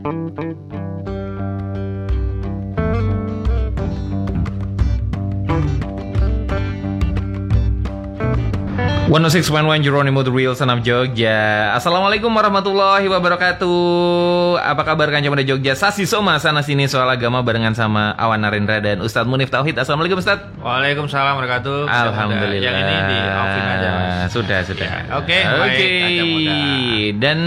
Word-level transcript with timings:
One 0.00 0.16
oh 9.20 9.28
six 9.28 9.52
one 9.52 9.68
one 9.68 9.84
Jeronimo 9.84 10.24
The 10.24 10.32
Real 10.32 10.56
of 10.72 10.80
Jogja. 10.80 11.76
Assalamualaikum 11.76 12.32
warahmatullahi 12.32 13.12
wabarakatuh. 13.12 14.64
Apa 14.64 14.88
kabar 14.88 15.12
kan 15.12 15.20
Jogja? 15.44 15.76
Sasi 15.76 16.08
Soma 16.08 16.40
sana 16.40 16.64
sini 16.64 16.88
soal 16.88 17.04
agama 17.12 17.44
barengan 17.44 17.76
sama 17.76 18.16
Awan 18.16 18.40
Narendra 18.40 18.80
dan 18.80 19.04
Ustadz 19.04 19.28
Munif 19.28 19.52
Tauhid. 19.52 19.76
Assalamualaikum 19.76 20.24
Ustadz. 20.24 20.64
Waalaikumsalam 20.64 21.36
warahmatullahi 21.36 21.36
wabarakatuh. 21.36 21.78
Alhamdulillah 21.92 22.72
Yang 22.72 22.78
ini 22.88 22.96
di 23.04 23.18
aja 23.68 23.88
mas. 23.92 24.32
Sudah 24.32 24.64
sudah. 24.64 24.88
Ya, 24.88 25.20
Oke 25.20 25.36
baik 25.44 25.92
Kaca 26.00 26.24
Muda. 26.24 26.56
Dan 27.20 27.38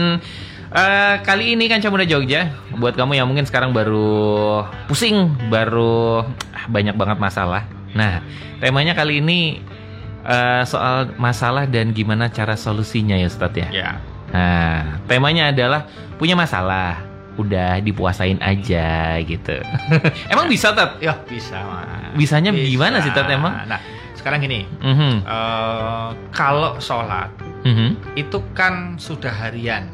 eh, 0.74 1.16
kali 1.22 1.54
ini 1.54 1.70
kan 1.70 1.80
Muda 1.88 2.06
Jogja. 2.06 2.50
Buat 2.76 2.98
kamu 2.98 3.16
yang 3.16 3.30
mungkin 3.30 3.46
sekarang 3.46 3.72
baru 3.72 4.66
pusing 4.90 5.30
Baru 5.48 6.26
ah, 6.54 6.66
banyak 6.68 6.98
banget 6.98 7.18
masalah. 7.22 7.70
Nah 7.94 8.26
temanya 8.58 8.98
kali 8.98 9.22
ini 9.22 9.62
eh, 10.26 10.64
soal 10.66 11.14
masalah 11.22 11.70
dan 11.70 11.94
gimana 11.94 12.28
cara 12.34 12.58
solusinya 12.58 13.14
ya 13.16 13.30
Ustadz 13.30 13.62
ya? 13.62 13.70
Ya. 13.70 13.92
Nah, 14.34 14.98
temanya 15.06 15.54
adalah 15.54 15.86
punya 16.18 16.34
masalah, 16.34 16.98
udah 17.38 17.78
dipuasain 17.86 18.42
aja 18.42 19.22
gitu. 19.22 19.62
emang 20.34 20.50
bisa 20.50 20.74
Tat? 20.74 20.98
Ya 20.98 21.14
bisa 21.30 21.62
mas. 21.62 22.18
Bisanya 22.18 22.50
gimana 22.50 22.98
sih, 23.06 23.14
Tat, 23.14 23.30
emang? 23.30 23.54
Nah 23.70 23.78
sekarang 24.18 24.42
gini. 24.42 24.66
Mhm, 24.82 25.22
eh, 25.22 26.10
Kalau 26.34 26.80
sholat 26.82 27.30
mhm, 27.62 28.18
Itu 28.18 28.42
kan 28.58 28.98
sudah 28.98 29.30
harian 29.30 29.92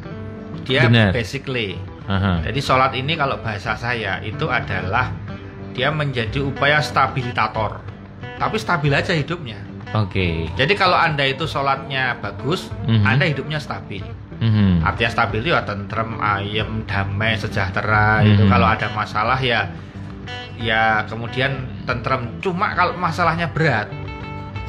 Dia 0.70 0.86
Benar. 0.86 1.10
basically 1.12 1.82
aha. 2.06 2.46
Jadi 2.46 2.60
sholat 2.62 2.94
ini 2.94 3.18
kalau 3.18 3.42
bahasa 3.42 3.74
saya 3.74 4.22
Itu 4.22 4.46
adalah 4.48 5.10
Dia 5.74 5.90
menjadi 5.90 6.40
upaya 6.40 6.78
stabilitator 6.80 7.82
Tapi 8.38 8.56
stabil 8.56 8.94
aja 8.94 9.12
hidupnya 9.12 9.58
Oke. 9.90 10.46
Jadi 10.54 10.78
kalau 10.78 10.94
anda 10.94 11.26
itu 11.26 11.44
sholatnya 11.44 12.22
bagus 12.22 12.70
Mhm. 12.86 13.02
Anda 13.04 13.26
hidupnya 13.26 13.58
stabil 13.58 14.06
Mhm, 14.40 14.88
artinya 14.88 15.12
stabil 15.12 15.44
itu 15.44 15.52
ya 15.52 15.68
tentrem, 15.68 16.16
ayem, 16.16 16.88
damai, 16.88 17.36
sejahtera 17.36 18.24
Hmm. 18.24 18.32
itu 18.32 18.44
kalau 18.48 18.72
ada 18.72 18.88
masalah 18.96 19.36
ya 19.36 19.68
ya 20.56 21.04
kemudian 21.08 21.68
tentrem 21.84 22.40
cuma 22.40 22.72
kalau 22.72 22.96
masalahnya 22.96 23.52
berat 23.52 23.92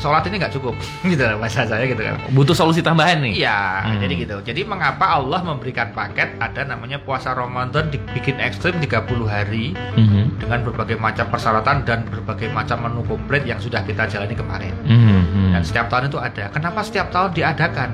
sholat 0.00 0.24
ini 0.24 0.36
nggak 0.36 0.50
cukup 0.50 0.72
gitu 1.06 1.20
lah 1.20 1.36
bahasa 1.36 1.62
saya 1.62 1.84
gitu 1.84 2.00
kan 2.00 2.16
Butuh 2.30 2.52
solusi 2.52 2.80
tambahan 2.80 3.20
nih. 3.20 3.36
iya 3.36 3.60
Hmm. 3.80 4.00
jadi 4.00 4.14
gitu 4.18 4.36
jadi 4.42 4.60
mengapa 4.64 5.12
Allah 5.12 5.40
memberikan 5.40 5.92
paket 5.92 6.34
ada 6.38 6.64
namanya 6.64 6.96
puasa 6.98 7.30
Ramadan 7.30 7.88
dibikin 7.88 8.36
ekstrim 8.38 8.74
30 8.74 8.96
hari 9.24 9.76
Mhm, 9.92 10.40
dengan 10.40 10.60
berbagai 10.62 10.96
macam 10.96 11.28
persyaratan 11.28 11.84
dan 11.84 12.02
berbagai 12.04 12.48
macam 12.48 12.80
menu 12.80 13.04
komplit 13.04 13.44
yang 13.44 13.56
sudah 13.56 13.80
kita 13.82 14.06
jalani 14.06 14.32
kemarin 14.32 14.72
mhm, 14.82 15.52
dan 15.52 15.60
setiap 15.60 15.86
tahun 15.86 16.08
itu 16.08 16.16
ada. 16.16 16.48
Kenapa 16.48 16.80
setiap 16.80 17.10
tahun 17.10 17.30
diadakan? 17.30 17.90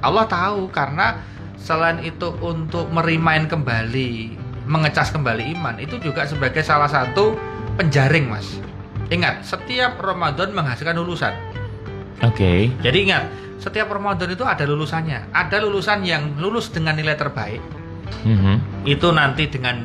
Allah 0.00 0.24
tahu 0.26 0.68
karena 0.68 1.20
selain 1.56 2.00
itu 2.00 2.28
untuk 2.38 2.88
merimain 2.88 3.44
kembali, 3.44 4.36
mengecas 4.64 5.08
kembali 5.08 5.54
iman, 5.54 5.76
itu 5.76 5.96
juga 5.98 6.24
sebagai 6.24 6.60
salah 6.60 6.88
satu 6.88 7.36
penjaring, 7.76 8.26
Mas. 8.26 8.48
Ingat, 9.10 9.42
setiap 9.42 9.98
Ramadan 9.98 10.54
menghasilkan 10.54 10.94
lulusan. 10.94 11.34
Oke. 12.22 12.70
Jadi 12.78 12.98
ingat, 13.02 13.26
setiap 13.58 13.90
Ramadan 13.90 14.28
itu 14.28 14.42
ada 14.42 14.62
lulusannya. 14.62 15.30
Ada 15.30 15.58
lulusan 15.60 16.02
yang 16.02 16.38
lulus 16.38 16.70
dengan 16.70 16.94
nilai 16.94 17.14
terbaik, 17.14 17.58
Mhm, 18.22 18.84
itu 18.84 19.08
nanti 19.10 19.46
dengan 19.46 19.76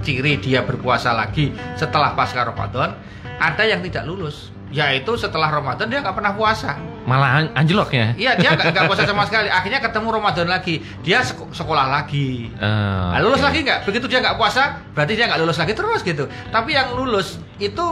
ciri 0.00 0.38
dia 0.38 0.62
berpuasa 0.62 1.12
lagi 1.12 1.48
setelah 1.74 2.12
pasca 2.12 2.42
Ramadan. 2.42 2.96
Ada 3.36 3.62
yang 3.64 3.82
tidak 3.82 4.06
lulus, 4.06 4.50
yaitu 4.68 5.14
setelah 5.14 5.50
Ramadan 5.50 5.86
dia 5.86 6.00
nggak 6.00 6.14
pernah 6.14 6.32
puasa. 6.32 6.78
Malah 7.02 7.30
an- 7.36 7.52
anjlok 7.56 7.90
ya. 7.90 8.14
Iya 8.14 8.32
dia 8.34 8.54
nggak 8.54 8.86
puasa 8.86 9.02
sama 9.04 9.26
sekali. 9.28 9.50
Akhirnya 9.50 9.78
ketemu 9.78 10.08
Ramadan 10.12 10.46
lagi, 10.46 10.78
dia 11.02 11.20
sek- 11.20 11.50
sekolah 11.50 11.90
lagi. 11.90 12.50
Nah, 12.56 13.18
lulus 13.18 13.42
lagi 13.42 13.62
nggak? 13.62 13.82
Begitu 13.84 14.06
dia 14.06 14.22
nggak 14.22 14.34
puasa, 14.34 14.82
berarti 14.94 15.12
dia 15.14 15.26
nggak 15.26 15.40
lulus 15.42 15.58
lagi 15.58 15.74
terus 15.74 16.00
gitu. 16.00 16.24
Tapi 16.48 16.70
yang 16.72 16.94
lulus 16.94 17.36
itu 17.58 17.86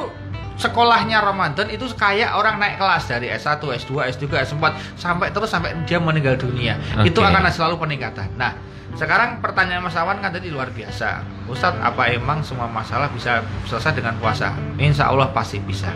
sekolahnya 0.60 1.24
Ramadan 1.24 1.72
itu 1.72 1.88
kayak 1.96 2.36
orang 2.36 2.60
naik 2.60 2.76
kelas 2.76 3.08
dari 3.08 3.32
S1, 3.32 3.56
S2, 3.64 3.92
S3, 4.12 4.24
S4 4.44 4.64
sampai 5.00 5.32
terus 5.32 5.48
sampai 5.48 5.72
dia 5.88 5.96
meninggal 5.96 6.36
dunia. 6.36 6.76
Oke. 7.00 7.08
Itu 7.08 7.24
akan 7.24 7.48
selalu 7.48 7.80
peningkatan. 7.80 8.36
Nah, 8.36 8.52
sekarang 8.92 9.40
pertanyaan 9.40 9.80
Mas 9.80 9.96
Awan 9.96 10.20
kan 10.20 10.28
tadi 10.28 10.52
luar 10.52 10.68
biasa. 10.68 11.24
Ustadz, 11.48 11.80
apa 11.80 12.12
emang 12.12 12.44
semua 12.44 12.68
masalah 12.68 13.08
bisa 13.08 13.40
selesai 13.64 13.96
dengan 13.96 14.20
puasa? 14.20 14.52
Insya 14.76 15.08
Allah 15.08 15.32
pasti 15.32 15.56
bisa. 15.64 15.88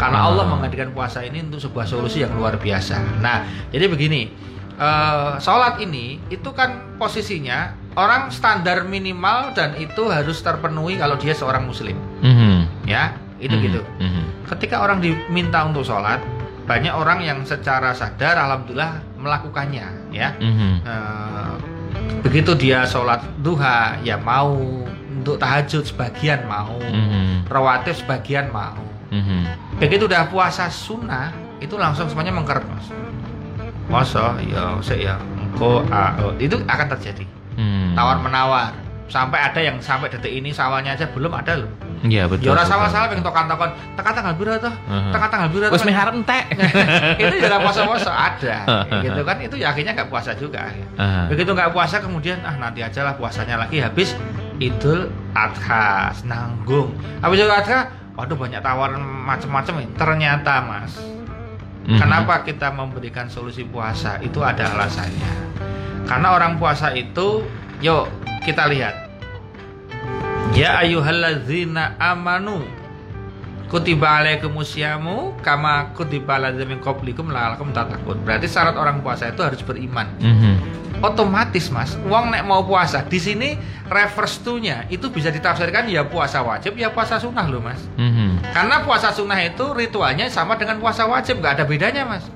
Karena 0.00 0.24
Ah. 0.24 0.32
Allah 0.32 0.46
menghadirkan 0.48 0.94
puasa 0.96 1.20
ini 1.20 1.44
untuk 1.44 1.60
sebuah 1.60 1.84
solusi 1.84 2.24
yang 2.24 2.32
luar 2.32 2.56
biasa. 2.56 3.18
Nah, 3.18 3.42
jadi 3.68 3.90
begini, 3.90 4.30
eh, 4.78 5.32
sholat 5.42 5.82
ini 5.82 6.22
itu 6.30 6.48
kan 6.54 6.96
posisinya 6.96 7.74
orang 7.98 8.30
standar 8.30 8.86
minimal 8.86 9.50
dan 9.58 9.74
itu 9.74 10.06
harus 10.06 10.38
terpenuhi 10.38 10.96
kalau 11.02 11.18
dia 11.18 11.34
seorang 11.34 11.66
muslim, 11.66 11.98
mhm, 12.22 12.86
ya 12.86 13.10
itu 13.38 13.54
mhm, 13.54 13.62
gitu. 13.64 13.80
mhm. 14.02 14.22
Ketika 14.50 14.82
orang 14.82 14.98
diminta 14.98 15.62
untuk 15.62 15.86
sholat, 15.86 16.18
banyak 16.66 16.92
orang 16.92 17.24
yang 17.24 17.38
secara 17.46 17.94
sadar, 17.96 18.36
alhamdulillah 18.36 19.00
melakukannya, 19.16 19.88
ya. 20.12 20.34
Mhm. 20.36 20.84
Eh, 20.84 21.52
begitu 22.20 22.52
dia 22.58 22.84
sholat 22.84 23.22
duha, 23.40 23.96
ya 24.02 24.18
mau 24.20 24.52
untuk 25.08 25.38
tahajud 25.38 25.82
sebagian 25.86 26.44
mau, 26.44 26.76
Mhm. 26.78 27.48
rawatib 27.48 27.94
sebagian 27.96 28.50
mau. 28.50 28.78
Mhm. 29.08 29.48
Begitu 29.80 30.04
udah 30.04 30.28
puasa 30.28 30.68
sunnah, 30.68 31.32
itu 31.58 31.74
langsung 31.80 32.06
semuanya 32.10 32.34
mengkeret 32.34 32.62
mas. 32.68 32.86
Masa 33.88 34.36
ya 34.44 34.76
saya 34.84 35.00
ya 35.00 35.14
engko 35.40 35.80
ah, 35.88 36.12
oh, 36.20 36.32
itu 36.36 36.60
akan 36.68 36.86
terjadi 36.92 37.24
Mhm. 37.56 37.96
tawar 37.96 38.20
menawar 38.20 38.70
sampai 39.08 39.40
ada 39.40 39.56
yang 39.58 39.76
sampai 39.80 40.12
detik 40.12 40.28
ini 40.30 40.52
sawahnya 40.52 40.92
aja 40.92 41.08
belum 41.08 41.32
ada 41.32 41.64
loh. 41.64 41.70
Iya 42.04 42.30
betul. 42.30 42.46
Ya 42.46 42.54
ora 42.54 42.62
salah-salah 42.62 43.10
pengen 43.10 43.26
tokan-tokan 43.26 43.70
tekan 43.96 44.12
tanggal 44.14 44.34
berapa 44.38 44.60
toh? 44.62 44.74
Tekan 45.10 45.28
tanggal 45.28 45.48
berapa? 45.50 45.72
Wes 45.74 45.82
miharep 45.82 46.14
entek. 46.14 46.44
itu 47.24 47.34
ya 47.40 47.46
ora 47.50 47.58
puasa-puasa 47.64 48.12
ada 48.12 48.56
gitu 49.00 49.20
kan 49.24 49.36
itu 49.40 49.56
ya 49.58 49.72
akhirnya 49.72 49.92
nggak 49.96 50.08
puasa 50.08 50.30
juga 50.36 50.70
begitu 51.26 51.50
nggak 51.50 51.72
puasa 51.74 51.98
kemudian 51.98 52.38
ah 52.46 52.54
nanti 52.54 52.84
aja 52.84 53.02
lah 53.02 53.18
puasanya 53.18 53.58
lagi 53.58 53.82
habis 53.82 54.14
Idul 54.58 55.10
Adha 55.34 56.14
nanggung 56.22 56.94
habis 57.18 57.42
Idul 57.42 57.50
Adha 57.50 57.90
waduh 58.14 58.34
banyak 58.34 58.58
tawaran 58.58 58.98
macam-macam 59.00 59.74
ini. 59.82 59.94
ternyata 59.94 60.54
mas 60.60 60.92
Mhm. 61.88 61.96
kenapa 61.96 62.44
kita 62.44 62.68
memberikan 62.68 63.26
solusi 63.26 63.64
puasa 63.64 64.20
itu 64.20 64.44
ada 64.44 64.76
alasannya 64.76 65.32
karena 66.04 66.36
orang 66.36 66.60
puasa 66.60 66.92
itu 66.92 67.48
yuk 67.80 68.12
kita 68.48 68.64
lihat 68.64 68.94
ya 70.56 70.80
ayyuhalladzina 70.80 72.00
amanu 72.00 72.64
kutiba 73.68 74.24
alaikumusyamu 74.24 75.36
kama 75.44 75.92
kutiba 75.92 76.40
aladzina 76.40 76.64
min 76.64 76.80
qablikum 76.80 77.28
la'allakum 77.28 77.68
tattaqun. 77.76 78.24
Berarti 78.24 78.48
syarat 78.48 78.72
orang 78.80 79.04
puasa 79.04 79.28
itu 79.28 79.44
harus 79.44 79.60
beriman. 79.60 80.08
Mhm. 80.16 80.80
Otomatis 80.98 81.70
Mas, 81.70 81.94
uang 82.10 82.34
nek 82.34 82.42
mau 82.42 82.66
puasa 82.66 83.06
di 83.06 83.22
sini 83.22 83.54
reverse 83.86 84.42
to-nya 84.42 84.82
itu 84.90 85.06
bisa 85.14 85.30
ditafsirkan 85.30 85.86
ya 85.86 86.02
puasa 86.02 86.42
wajib 86.42 86.74
ya 86.74 86.90
puasa 86.90 87.22
sunnah 87.22 87.46
loh 87.46 87.62
Mas. 87.62 87.78
Mhm. 87.94 88.42
Karena 88.50 88.82
puasa 88.82 89.14
sunnah 89.14 89.38
itu 89.38 89.62
ritualnya 89.76 90.26
sama 90.26 90.58
dengan 90.58 90.80
puasa 90.82 91.06
wajib, 91.06 91.38
nggak 91.38 91.60
ada 91.60 91.64
bedanya 91.68 92.02
Mas. 92.02 92.26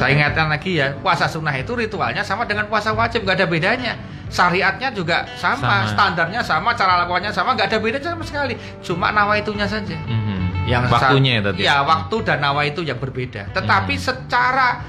Saya 0.00 0.16
ingatkan 0.16 0.48
lagi 0.48 0.80
ya, 0.80 0.96
puasa 0.96 1.28
sunnah 1.28 1.52
itu 1.52 1.76
ritualnya 1.76 2.24
sama 2.24 2.48
dengan 2.48 2.64
puasa 2.66 2.96
wajib, 2.96 3.20
nggak 3.20 3.36
ada 3.36 3.44
bedanya. 3.44 3.92
Syariatnya 4.32 4.94
juga 4.96 5.28
sama, 5.36 5.84
Sama. 5.84 5.92
standarnya 5.92 6.40
sama, 6.40 6.72
cara 6.72 7.04
lakukannya 7.04 7.28
sama, 7.28 7.52
nggak 7.52 7.68
ada 7.68 7.78
bedanya 7.78 8.08
sama 8.16 8.24
sekali. 8.24 8.54
Cuma 8.80 9.12
nawaitunya 9.12 9.68
saja. 9.68 9.92
Mhm. 9.92 10.64
Yang 10.64 10.82
waktunya 10.88 11.32
ya 11.36 11.42
tadi. 11.44 11.60
Ya, 11.60 11.76
waktu 11.84 12.16
dan 12.24 12.40
nawa 12.40 12.64
itu 12.64 12.80
yang 12.80 12.96
berbeda. 12.96 13.52
Tetapi 13.52 13.92
Hmm. 13.92 14.04
secara 14.08 14.80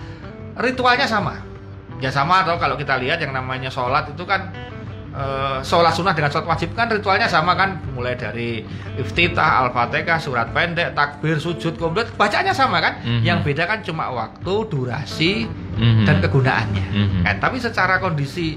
ritualnya 0.55 1.03
sama. 1.03 1.43
Ya 1.99 2.07
sama 2.07 2.47
atau 2.47 2.55
kalau 2.55 2.79
kita 2.79 2.95
lihat 2.95 3.19
yang 3.19 3.35
namanya 3.35 3.67
sholat 3.67 4.07
itu 4.07 4.23
kan 4.23 4.47
eh, 5.11 5.59
sholat 5.61 5.91
sunnah 5.91 6.15
dengan 6.15 6.31
sholat 6.31 6.47
wajib 6.47 6.71
kan 6.71 6.87
ritualnya 6.87 7.27
sama 7.27 7.51
kan 7.53 7.79
mulai 7.91 8.15
dari 8.15 8.63
iftitah, 8.95 9.67
al-fatihah, 9.67 10.17
surat 10.17 10.55
pendek, 10.55 10.95
takbir, 10.95 11.35
sujud, 11.35 11.75
komplit 11.75 12.07
bacanya 12.15 12.55
sama 12.55 12.79
kan? 12.79 13.03
Mhm. 13.03 13.21
Yang 13.21 13.39
beda 13.43 13.63
kan 13.67 13.79
cuma 13.83 14.07
waktu, 14.09 14.53
durasi, 14.71 15.45
Mhm. 15.75 16.03
dan 16.07 16.17
kegunaannya. 16.19 16.87
Mhm. 16.91 17.19
Kan? 17.27 17.35
Tapi 17.39 17.57
secara 17.59 17.99
kondisi 17.99 18.55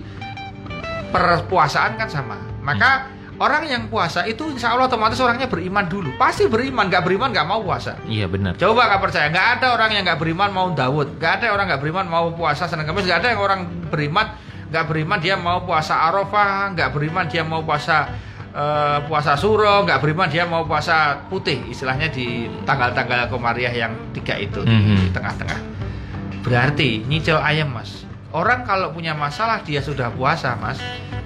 perpuasaan 1.11 1.95
kan 1.95 2.11
sama. 2.11 2.35
Maka 2.65 3.07
orang 3.39 3.67
yang 3.67 3.83
puasa 3.87 4.27
itu 4.27 4.47
insya 4.51 4.75
Allah 4.75 4.87
otomatis 4.87 5.19
orangnya 5.19 5.47
beriman 5.47 5.87
dulu. 5.87 6.15
Pasti 6.19 6.47
beriman, 6.47 6.87
nggak 6.91 7.03
beriman 7.03 7.31
nggak 7.31 7.47
mau 7.47 7.63
puasa. 7.63 7.99
Iya 8.07 8.27
benar. 8.27 8.55
Coba 8.59 8.87
nggak 8.91 9.03
percaya, 9.03 9.27
nggak 9.31 9.49
ada 9.59 9.67
orang 9.75 9.91
yang 9.95 10.03
nggak 10.03 10.19
beriman 10.19 10.51
mau 10.51 10.69
Daud, 10.71 11.19
nggak 11.19 11.33
ada 11.43 11.47
orang 11.55 11.67
nggak 11.71 11.83
beriman 11.83 12.07
mau 12.07 12.27
puasa 12.35 12.67
Senin 12.67 12.87
Kamis, 12.87 13.07
nggak 13.07 13.21
ada 13.23 13.29
yang 13.35 13.41
orang 13.43 13.61
beriman 13.91 14.27
nggak 14.75 14.91
beriman 14.91 15.23
dia 15.23 15.39
mau 15.39 15.63
puasa 15.63 16.11
Arafah, 16.11 16.75
nggak 16.75 16.91
beriman 16.91 17.31
dia 17.31 17.47
mau 17.47 17.63
puasa 17.63 18.11
eh, 18.51 18.99
puasa 19.07 19.39
suro, 19.39 19.87
nggak 19.87 20.03
beriman 20.03 20.27
dia 20.27 20.43
mau 20.47 20.67
puasa 20.67 21.23
putih, 21.31 21.63
istilahnya 21.71 22.11
di 22.11 22.51
tanggal-tanggal 22.67 23.31
komariah 23.31 23.71
yang 23.71 23.95
tiga 24.11 24.35
itu 24.35 24.63
di 24.63 24.71
Mhm. 24.75 25.15
tengah-tengah. 25.15 25.59
Berarti 26.43 27.03
nyicil 27.03 27.39
ayam 27.39 27.71
mas. 27.71 28.03
Orang 28.35 28.63
kalau 28.63 28.91
punya 28.91 29.15
masalah 29.15 29.63
dia 29.63 29.79
sudah 29.79 30.11
puasa 30.11 30.59
mas, 30.59 30.79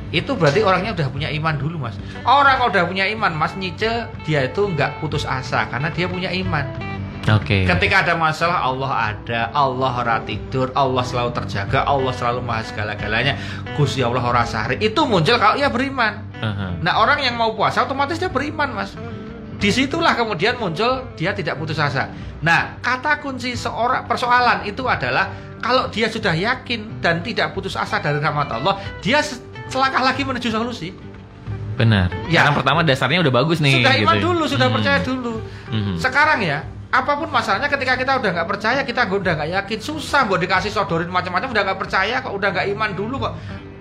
itu 0.08 0.32
berarti 0.36 0.60
orangnya 0.64 0.92
udah 0.96 1.08
punya 1.08 1.28
iman 1.32 1.56
dulu 1.56 1.88
mas. 1.88 1.96
Orang 2.24 2.60
kalau 2.60 2.68
udah 2.72 2.84
punya 2.84 3.04
iman 3.12 3.32
mas 3.32 3.52
nyicil 3.56 4.08
dia 4.24 4.44
itu 4.44 4.64
nggak 4.64 5.00
putus 5.00 5.24
asa 5.24 5.68
karena 5.68 5.88
dia 5.92 6.04
punya 6.04 6.28
iman. 6.32 6.64
Oke. 7.28 7.68
Ketika 7.68 8.02
ada 8.02 8.14
masalah 8.16 8.64
Allah 8.64 8.90
ada, 9.12 9.40
Allah 9.52 9.92
ora 9.94 10.16
tidur, 10.24 10.72
Allah 10.72 11.04
selalu 11.04 11.36
terjaga, 11.36 11.84
Allah 11.84 12.12
selalu 12.12 12.40
maha 12.40 12.64
segala-galanya. 12.64 13.36
Gusti 13.76 14.00
Allah 14.00 14.24
ora 14.24 14.42
sahri. 14.42 14.80
Itu 14.80 15.04
muncul 15.04 15.36
kalau 15.36 15.54
ia 15.54 15.68
beriman. 15.68 16.24
Aha. 16.40 16.80
Nah 16.80 16.94
orang 16.98 17.20
yang 17.20 17.36
mau 17.36 17.52
puasa 17.52 17.84
otomatis 17.84 18.16
dia 18.16 18.28
beriman 18.28 18.72
mas. 18.72 18.96
Di 19.58 19.68
situlah 19.68 20.14
kemudian 20.14 20.56
muncul 20.56 21.04
dia 21.14 21.34
tidak 21.34 21.58
putus 21.58 21.76
asa. 21.76 22.08
Nah 22.40 22.78
kata 22.78 23.18
kunci 23.18 23.52
seorang 23.52 24.06
persoalan 24.06 24.64
itu 24.64 24.86
adalah 24.86 25.28
kalau 25.58 25.90
dia 25.90 26.06
sudah 26.06 26.30
yakin 26.32 27.02
dan 27.02 27.20
tidak 27.20 27.50
putus 27.50 27.74
asa 27.74 27.98
dari 27.98 28.22
rahmat 28.22 28.46
Allah, 28.54 28.78
dia 29.02 29.18
se- 29.18 29.42
selangkah 29.66 30.00
lagi 30.00 30.22
menuju 30.22 30.48
solusi. 30.48 30.94
Benar. 31.74 32.10
Ya. 32.26 32.42
Karena 32.46 32.54
pertama 32.54 32.80
dasarnya 32.82 33.22
udah 33.22 33.34
bagus 33.34 33.58
nih. 33.58 33.82
sudah 33.82 33.94
iman 34.02 34.14
gitu 34.14 34.26
dulu, 34.30 34.42
sudah 34.46 34.66
Hmm. 34.66 34.74
percaya 34.78 34.98
dulu. 35.02 35.34
Mhm. 35.70 35.94
Sekarang 35.98 36.38
ya, 36.42 36.58
apa 36.88 37.20
pun 37.20 37.28
masalahnya 37.28 37.68
ketika 37.68 38.00
kita 38.00 38.16
udah 38.16 38.30
nggak 38.32 38.48
percaya, 38.48 38.80
kita 38.80 39.04
udah 39.04 39.32
nggak 39.36 39.50
yakin, 39.60 39.78
susah 39.84 40.24
buat 40.24 40.40
dikasih 40.40 40.72
sodorin 40.72 41.12
macam-macam, 41.12 41.52
udah 41.52 41.62
nggak 41.68 41.80
percaya 41.84 42.24
kok, 42.24 42.32
udah 42.32 42.48
nggak 42.48 42.66
iman 42.72 42.90
dulu 42.96 43.14
kok, 43.28 43.34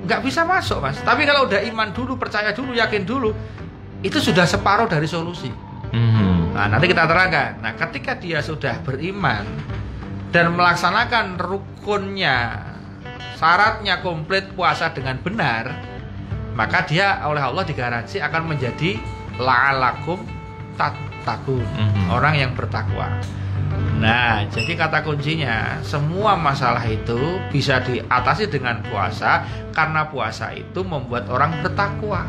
nggak 0.04 0.20
bisa 0.28 0.44
masuk 0.44 0.84
mas. 0.84 1.00
Tapi 1.00 1.24
kalau 1.24 1.48
udah 1.48 1.64
iman 1.72 1.96
dulu, 1.96 2.20
percaya 2.20 2.52
dulu, 2.52 2.76
yakin 2.76 3.08
dulu, 3.08 3.32
itu 4.04 4.20
sudah 4.20 4.44
separuh 4.44 4.92
dari 4.92 5.08
solusi. 5.08 5.48
Mhm. 5.96 6.52
Nah 6.52 6.68
nanti 6.68 6.92
kita 6.92 7.08
terangkan. 7.08 7.64
Nah 7.64 7.74
ketika 7.80 8.20
dia 8.20 8.44
sudah 8.44 8.84
beriman 8.84 9.48
dan 10.36 10.52
melaksanakan 10.52 11.40
rukunnya, 11.40 12.60
syaratnya 13.40 14.04
komplit 14.04 14.52
puasa 14.52 14.92
dengan 14.92 15.16
benar, 15.24 15.72
maka 16.60 16.84
dia 16.84 17.24
oleh 17.24 17.40
Allah 17.40 17.64
digaransi 17.64 18.20
akan 18.20 18.52
menjadi 18.52 19.00
la'alakum 19.40 20.20
tattaqun, 21.28 21.60
Mhm. 21.60 22.08
orang 22.08 22.34
yang 22.40 22.52
bertakwa. 22.56 23.12
Nah, 24.00 24.48
jadi 24.48 24.80
kata 24.80 25.04
kuncinya 25.04 25.84
semua 25.84 26.40
masalah 26.40 26.88
itu 26.88 27.42
bisa 27.52 27.84
diatasi 27.84 28.48
dengan 28.48 28.80
puasa 28.88 29.44
karena 29.76 30.08
puasa 30.08 30.56
itu 30.56 30.88
membuat 30.88 31.28
orang 31.28 31.52
bertakwa. 31.60 32.24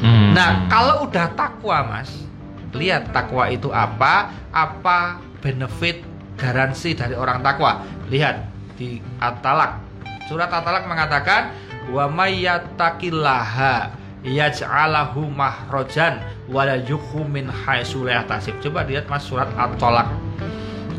Mhm. 0.00 0.32
Nah, 0.32 0.64
kalau 0.72 1.04
udah 1.04 1.28
takwa, 1.36 1.84
Mas, 1.84 2.24
lihat 2.72 3.12
takwa 3.12 3.52
itu 3.52 3.68
apa? 3.68 4.32
Apa 4.48 5.20
benefit 5.44 6.00
garansi 6.40 6.96
dari 6.96 7.12
orang 7.12 7.44
takwa? 7.44 7.84
Lihat 8.08 8.36
di 8.80 8.98
At-Talak. 9.20 9.84
Surat 10.30 10.48
At-Talak 10.48 10.88
mengatakan 10.88 11.52
wa 11.92 12.08
may 12.08 12.40
yattaqillaha 12.40 14.03
yaj'alahu 14.24 15.28
mahrojan 15.28 16.18
wa 16.48 16.64
la 16.64 16.80
yukhu 16.80 17.22
min 17.24 17.46
haitsu 17.46 18.02
la 18.02 18.20
yahtasib. 18.20 18.56
Coba 18.58 18.82
lihat 18.82 19.04
Mas 19.06 19.22
surat 19.22 19.48
At-Talak. 19.52 20.08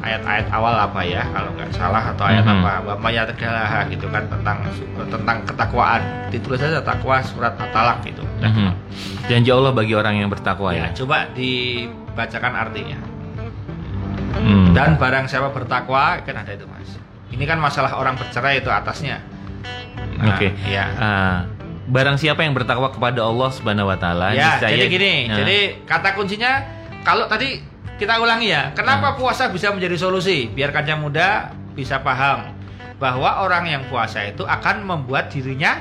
Ayat-ayat 0.05 0.53
awal 0.53 0.77
apa 0.77 1.01
ya 1.01 1.25
kalau 1.33 1.49
nggak 1.57 1.73
salah 1.73 2.13
atau 2.13 2.29
ayat 2.29 2.45
Mhm. 2.45 2.61
apa 2.61 2.93
may 3.01 3.17
yattaqillaha 3.17 3.89
gitu 3.89 4.05
kan 4.13 4.21
tentang 4.29 4.61
tentang 5.09 5.37
ketakwaan. 5.49 6.01
Ditulis 6.29 6.61
saja 6.61 6.77
takwa 6.79 7.17
surat 7.25 7.57
At-Talak 7.57 8.05
gitu. 8.05 8.21
Mhm. 8.37 8.69
Janji 9.25 9.49
Allah 9.49 9.73
bagi 9.73 9.97
orang 9.97 10.21
yang 10.21 10.29
bertakwa 10.29 10.69
Ya, 10.77 10.93
ya. 10.93 10.93
coba 10.93 11.25
dibacakan 11.33 12.53
artinya. 12.53 13.01
Hmm. 14.35 14.77
Dan 14.77 14.99
barang 15.01 15.25
siapa 15.25 15.49
bertakwa 15.49 16.21
kan 16.21 16.35
ada 16.37 16.53
itu 16.53 16.67
mas. 16.69 17.01
Ini 17.33 17.41
kan 17.49 17.57
masalah 17.57 17.97
orang 17.97 18.13
bercerai 18.13 18.61
itu 18.61 18.69
atasnya. 18.69 19.17
Nah, 20.21 20.37
Oke. 20.37 20.53
Ya. 20.69 20.85
Ah, 20.95 21.37
barang 21.85 22.17
siapa 22.17 22.41
yang 22.41 22.51
bertakwa 22.51 22.89
kepada 22.89 23.21
Allah 23.21 23.49
Subhanahu 23.49 23.87
wa 23.87 23.97
taala, 23.97 24.31
Ya, 24.31 24.57
niscaya- 24.57 24.73
jadi 24.73 24.85
gini. 24.87 25.13
Nah, 25.25 25.37
Jadi 25.39 25.57
kata 25.85 26.09
kuncinya 26.13 26.51
kalau 27.01 27.25
tadi 27.25 27.61
kita 27.95 28.19
ulangi 28.19 28.49
ya. 28.49 28.73
Kenapa 28.73 29.15
puasa 29.15 29.47
bisa 29.47 29.71
menjadi 29.71 29.95
solusi? 29.95 30.49
Biar 30.49 30.69
kancah 30.69 30.97
muda 30.97 31.27
bisa 31.71 32.01
paham 32.01 32.51
bahwa 32.95 33.39
orang 33.39 33.67
yang 33.67 33.83
puasa 33.85 34.23
itu 34.23 34.41
akan 34.41 34.83
membuat 34.83 35.29
dirinya 35.29 35.79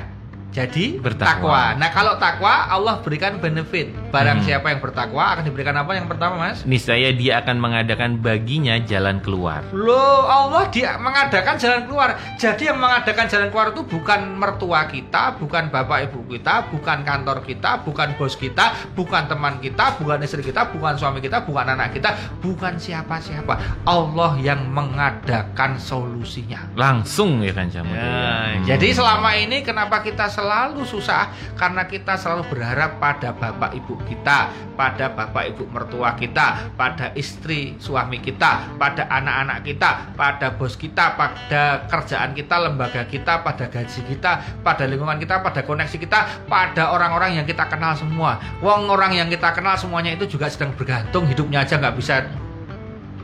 jadi 0.55 1.03
Bertakwa. 1.03 1.75
takwa. 1.75 1.83
Nah, 1.83 1.91
kalau 1.91 2.15
takwa 2.15 2.71
Allah 2.71 3.03
berikan 3.03 3.43
benefit. 3.43 3.91
Barang 4.15 4.39
Hmm. 4.39 4.47
siapa 4.47 4.71
yang 4.71 4.79
bertakwa 4.79 5.35
akan 5.35 5.43
diberikan 5.43 5.75
apa 5.75 5.99
yang 5.99 6.06
pertama, 6.06 6.39
Mas? 6.39 6.62
niscaya 6.62 7.11
dia 7.11 7.43
akan 7.43 7.59
mengadakan 7.59 8.23
baginya 8.23 8.79
jalan 8.79 9.19
keluar. 9.19 9.67
Loh, 9.75 10.23
Allah 10.23 10.71
dia 10.71 10.95
mengadakan 10.95 11.59
jalan 11.59 11.91
keluar. 11.91 12.15
Jadi 12.39 12.71
yang 12.71 12.79
mengadakan 12.79 13.27
jalan 13.27 13.51
keluar 13.51 13.75
itu 13.75 13.83
bukan 13.83 14.21
mertua 14.33 14.87
kita, 14.87 15.35
bukan 15.35 15.67
bapak 15.69 16.06
ibu 16.06 16.23
kita, 16.31 16.71
bukan 16.71 17.03
kantor 17.03 17.43
kita, 17.43 17.83
bukan 17.83 18.15
bos 18.15 18.39
kita, 18.39 18.65
bukan 18.95 19.27
teman 19.27 19.59
kita, 19.59 19.99
bukan 19.99 20.23
istri 20.23 20.47
kita, 20.47 20.71
bukan 20.71 20.95
suami 20.95 21.19
kita, 21.19 21.43
bukan 21.43 21.75
anak 21.75 21.91
kita, 21.91 22.15
bukan 22.39 22.79
siapa-siapa. 22.79 23.83
Allah 23.83 24.39
yang 24.39 24.71
mengadakan 24.71 25.75
solusinya. 25.75 26.71
Langsung 26.79 27.43
ya 27.43 27.50
kan. 27.50 27.67
Ya, 27.67 28.77
Jadi 28.77 28.95
selama 28.95 29.35
ini 29.35 29.67
kenapa 29.67 29.99
kita 29.99 30.31
selalu 30.44 30.85
susah? 30.85 31.32
Karena 31.56 31.88
kita 31.88 32.20
selalu 32.20 32.44
berharap 32.52 33.00
pada 33.00 33.32
bapak 33.32 33.73
ibu 33.73 33.96
kita, 34.05 34.52
pada 34.76 35.08
bapak 35.08 35.56
ibu 35.56 35.64
mertua 35.73 36.12
kita, 36.12 36.76
pada 36.76 37.17
istri 37.17 37.81
suami 37.81 38.20
kita, 38.20 38.76
pada 38.76 39.08
anak-anak 39.08 39.64
kita, 39.64 40.12
pada 40.12 40.52
bos 40.52 40.76
kita, 40.76 41.17
pada 41.17 41.88
kerjaan 41.88 42.37
kita, 42.37 42.55
lembaga 42.61 43.08
kita, 43.08 43.41
pada 43.41 43.64
gaji 43.73 44.00
kita, 44.05 44.61
pada 44.61 44.85
lingkungan 44.85 45.17
kita, 45.17 45.41
pada 45.41 45.64
koneksi 45.64 45.96
kita, 45.96 46.44
pada 46.44 46.93
orang-orang 46.93 47.40
yang 47.40 47.47
kita 47.49 47.64
kenal 47.64 47.97
semua. 47.97 48.37
Wong 48.61 48.93
orang 48.93 49.17
yang 49.17 49.32
kita 49.32 49.56
kenal 49.56 49.81
semuanya 49.81 50.12
itu 50.12 50.29
juga 50.29 50.52
sedang 50.52 50.76
bergantung 50.76 51.25
hidupnya 51.25 51.64
aja 51.64 51.81
nggak 51.81 51.97
bisa 51.97 52.29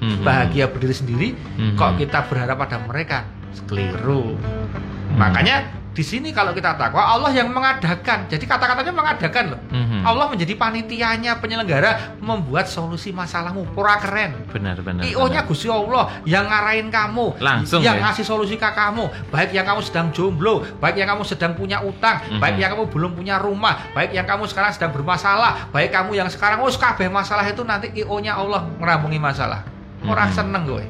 Mhm. 0.00 0.24
bahagia 0.24 0.64
berdiri 0.64 0.96
sendiri 0.96 1.28
Mhm. 1.36 1.76
kok 1.76 2.00
kita 2.00 2.24
berharap 2.24 2.56
pada 2.56 2.80
mereka 2.88 3.28
keliru 3.68 4.32
Hmm. 4.32 5.18
makanya 5.20 5.79
di 6.00 6.08
sini 6.08 6.32
kalau 6.32 6.56
kita 6.56 6.80
takwa 6.80 7.12
Allah 7.12 7.28
yang 7.28 7.52
mengadakan 7.52 8.24
jadi 8.24 8.40
kata-katanya 8.40 8.88
mengadakan 8.88 9.44
loh 9.52 9.60
Mhm. 9.68 10.00
Allah 10.00 10.32
menjadi 10.32 10.56
panitianya 10.56 11.36
penyelenggara 11.36 12.16
membuat 12.16 12.64
solusi 12.64 13.12
masalahmu 13.12 13.68
pura 13.76 14.00
keren 14.00 14.32
Benar 14.48 14.80
benar. 14.80 15.04
IO 15.04 15.28
nya 15.28 15.44
benar. 15.44 15.52
Gusti 15.52 15.68
Allah 15.68 16.08
yang 16.24 16.48
ngarahin 16.48 16.88
kamu 16.88 17.36
Langsung 17.36 17.84
yang 17.84 18.00
ya? 18.00 18.08
ngasih 18.08 18.24
solusi 18.24 18.56
ke 18.56 18.64
kamu 18.64 19.12
baik 19.28 19.52
yang 19.52 19.68
kamu 19.68 19.84
sedang 19.84 20.08
jomblo 20.08 20.64
baik 20.80 20.96
yang 20.96 21.12
kamu 21.12 21.20
sedang 21.20 21.52
punya 21.52 21.84
utang 21.84 22.16
Mhm. 22.32 22.40
baik 22.40 22.56
yang 22.56 22.70
kamu 22.72 22.84
belum 22.88 23.10
punya 23.12 23.36
rumah 23.36 23.76
baik 23.92 24.16
yang 24.16 24.24
kamu 24.24 24.48
sekarang 24.48 24.72
sedang 24.72 24.96
bermasalah 24.96 25.68
baik 25.68 25.92
kamu 25.92 26.16
yang 26.16 26.32
sekarang 26.32 26.64
oh 26.64 26.72
kabeh 26.72 27.12
masalah 27.12 27.44
itu 27.44 27.60
nanti 27.60 27.92
IO 27.92 28.16
nya 28.18 28.40
Allah 28.40 28.64
merampungi 28.80 29.20
masalah 29.20 29.68
orang 30.00 30.32
Mhm. 30.32 30.34
seneng 30.34 30.62
gue 30.64 30.84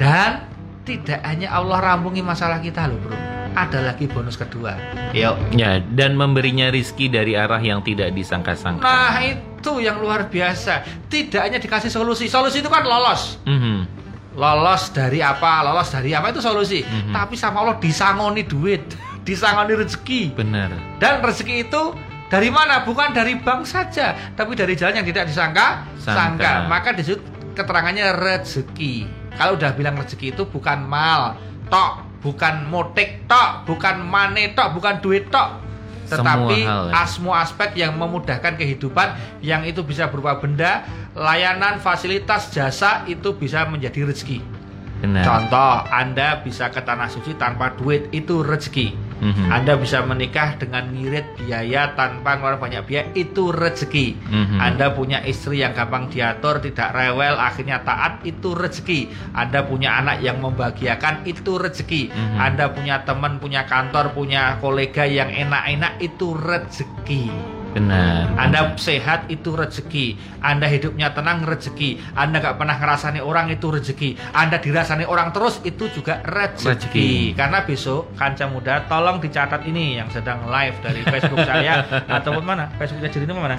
dan 0.00 0.48
tidak 0.82 1.20
hanya 1.20 1.52
Allah 1.52 1.76
rampungi 1.78 2.20
masalah 2.20 2.56
kita 2.56 2.88
loh 2.88 2.96
bro 2.98 3.16
ada 3.54 3.78
lagi 3.80 4.04
bonus 4.04 4.34
kedua. 4.34 4.74
Yuk 5.10 5.38
Ya, 5.52 5.78
dan 5.80 6.14
memberinya 6.14 6.68
rizki 6.68 7.06
dari 7.06 7.34
arah 7.34 7.58
yang 7.58 7.80
tidak 7.80 8.10
disangka-sangka. 8.10 8.82
nah 8.82 9.14
itu 9.18 9.78
yang 9.78 9.96
luar 9.96 10.26
biasa. 10.26 10.82
Tidak 11.06 11.40
hanya 11.40 11.56
dikasih 11.56 11.88
solusi. 11.88 12.26
Solusi 12.26 12.58
itu 12.58 12.68
kan 12.68 12.82
lolos. 12.82 13.38
Mhm. 13.44 14.02
lolos 14.34 14.90
dari 14.90 15.22
apa? 15.22 15.62
Lolos 15.62 15.88
dari 15.88 16.10
apa 16.10 16.28
itu 16.28 16.38
solusi. 16.38 16.82
Mhm. 16.82 17.14
tapi 17.14 17.34
sama 17.34 17.62
Allah 17.62 17.78
disangoni 17.78 18.42
duit 18.42 18.82
disangoni 19.26 19.72
rezeki. 19.72 20.34
Benar. 20.34 20.74
dan 20.98 21.18
rezeki 21.18 21.64
itu 21.64 21.82
dari 22.26 22.50
mana? 22.50 22.82
Bukan 22.82 23.14
dari 23.14 23.38
bank 23.38 23.62
saja 23.64 24.12
tapi 24.34 24.52
dari 24.52 24.74
jalan 24.74 24.98
yang 24.98 25.06
tidak 25.06 25.30
disangka 25.30 25.86
Sangka. 25.96 26.12
sangka. 26.12 26.52
Maka 26.66 26.88
disebut 26.92 27.22
keterangannya 27.54 28.10
rezeki. 28.12 29.06
Kalau 29.32 29.54
udah 29.54 29.70
bilang 29.72 29.94
rezeki 29.94 30.30
itu 30.30 30.42
bukan 30.44 30.82
mal 30.82 31.38
tok 31.66 32.03
bukan 32.24 32.64
motik 32.72 33.28
tok 33.28 33.68
bukan 33.68 34.00
mane 34.00 34.56
tok 34.56 34.72
bukan 34.72 35.04
duit 35.04 35.28
tok 35.28 35.60
tetapi 36.04 36.64
Semua 37.12 37.32
hal, 37.32 37.40
ya. 37.40 37.44
aspek 37.44 37.70
yang 37.80 37.96
memudahkan 37.96 38.56
kehidupan 38.60 39.40
yang 39.40 39.64
itu 39.64 39.84
bisa 39.84 40.08
berupa 40.08 40.40
benda 40.40 40.84
layanan 41.12 41.80
fasilitas 41.80 42.52
jasa 42.52 43.04
itu 43.08 43.36
bisa 43.36 43.68
menjadi 43.68 44.08
rezeki 44.08 44.64
Benar. 45.04 45.20
Contoh, 45.20 45.84
Anda 45.92 46.40
bisa 46.40 46.72
ke 46.72 46.80
tanah 46.80 47.12
suci 47.12 47.36
tanpa 47.36 47.76
duit 47.76 48.08
itu 48.16 48.40
rezeki. 48.40 49.03
Mhm. 49.20 49.50
Anda 49.50 49.78
bisa 49.78 50.02
menikah 50.02 50.58
dengan 50.58 50.90
ngirit 50.90 51.38
biaya 51.38 51.94
tanpa 51.94 52.38
ngeluarin 52.38 52.60
banyak 52.60 52.82
biaya 52.86 53.04
itu 53.14 53.54
rezeki. 53.54 54.18
Mhm. 54.18 54.58
Anda 54.58 54.90
punya 54.90 55.22
istri 55.22 55.62
yang 55.62 55.76
gampang 55.76 56.10
diatur, 56.10 56.58
tidak 56.58 56.90
rewel, 56.94 57.38
akhirnya 57.38 57.82
taat 57.86 58.22
itu 58.26 58.54
rezeki. 58.54 59.10
Anda 59.34 59.62
punya 59.62 60.02
anak 60.02 60.22
yang 60.22 60.42
membahagiakan 60.42 61.24
itu 61.24 61.56
rezeki. 61.56 62.10
Mhm. 62.10 62.36
Anda 62.38 62.70
punya 62.74 63.02
teman, 63.06 63.38
punya 63.38 63.66
kantor, 63.66 64.14
punya 64.14 64.58
kolega 64.58 65.06
yang 65.06 65.30
enak-enak 65.30 65.98
itu 66.02 66.34
rezeki. 66.34 67.30
Benar. 67.74 68.30
Anda 68.38 68.70
sehat 68.78 69.26
itu 69.26 69.50
rezeki. 69.50 70.14
Anda 70.38 70.70
hidupnya 70.70 71.10
tenang 71.10 71.42
rezeki. 71.42 72.14
Anda 72.14 72.38
nggak 72.38 72.54
pernah 72.54 72.78
ngerasani 72.78 73.18
orang 73.18 73.50
itu 73.50 73.66
rezeki. 73.66 74.14
Anda 74.30 74.62
dirasani 74.62 75.02
orang 75.04 75.34
terus 75.34 75.58
itu 75.66 75.90
juga 75.90 76.22
rezeki. 76.22 76.70
Rezeki. 76.70 77.10
Karena 77.34 77.66
besok 77.66 78.14
kanca 78.14 78.46
muda 78.46 78.86
tolong 78.86 79.18
dicatat 79.18 79.66
ini 79.66 79.98
yang 79.98 80.06
sedang 80.08 80.46
live 80.46 80.78
dari 80.80 81.02
Facebook 81.02 81.42
saya 81.42 81.82
ataupun 82.22 82.46
mana? 82.46 82.70
Facebooknya 82.78 83.10
jadi 83.10 83.26
itu 83.26 83.34
mana? 83.34 83.58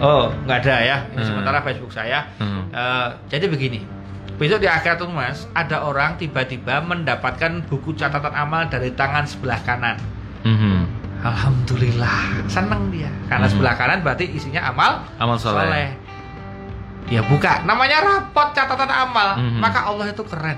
Oh, 0.00 0.32
nggak 0.48 0.58
ada 0.64 0.76
ya. 0.80 0.96
Ini 1.12 1.20
Hmm. 1.22 1.28
sementara 1.28 1.58
Facebook 1.62 1.92
saya. 1.92 2.26
Hmm. 2.40 2.66
Eh, 2.72 3.08
jadi 3.30 3.46
begini. 3.46 3.80
Besok 4.34 4.58
di 4.58 4.66
akhirat 4.66 4.98
tuh 4.98 5.06
mas, 5.06 5.46
ada 5.54 5.86
orang 5.86 6.18
tiba-tiba 6.18 6.82
mendapatkan 6.82 7.62
buku 7.70 7.94
catatan 7.94 8.34
amal 8.34 8.66
dari 8.66 8.90
tangan 8.90 9.22
sebelah 9.22 9.62
kanan. 9.62 9.94
Mhm. 10.42 10.83
Alhamdulillah, 11.24 12.44
seneng 12.46 12.88
dia. 12.88 13.08
Karena 13.26 13.44
Hmm. 13.44 13.52
sebelah 13.52 13.74
kanan 13.74 14.00
berarti 14.00 14.28
isinya 14.28 14.60
amal 14.66 15.00
Amal 15.16 15.36
soleh. 15.36 15.64
soleh. 15.64 15.88
Dia 17.04 17.20
buka, 17.20 17.64
namanya 17.64 18.00
rapot 18.00 18.52
catatan 18.52 18.88
amal. 18.88 19.36
Mhm. 19.36 19.58
Maka 19.58 19.84
Allah 19.84 20.08
itu 20.08 20.20
keren. 20.22 20.56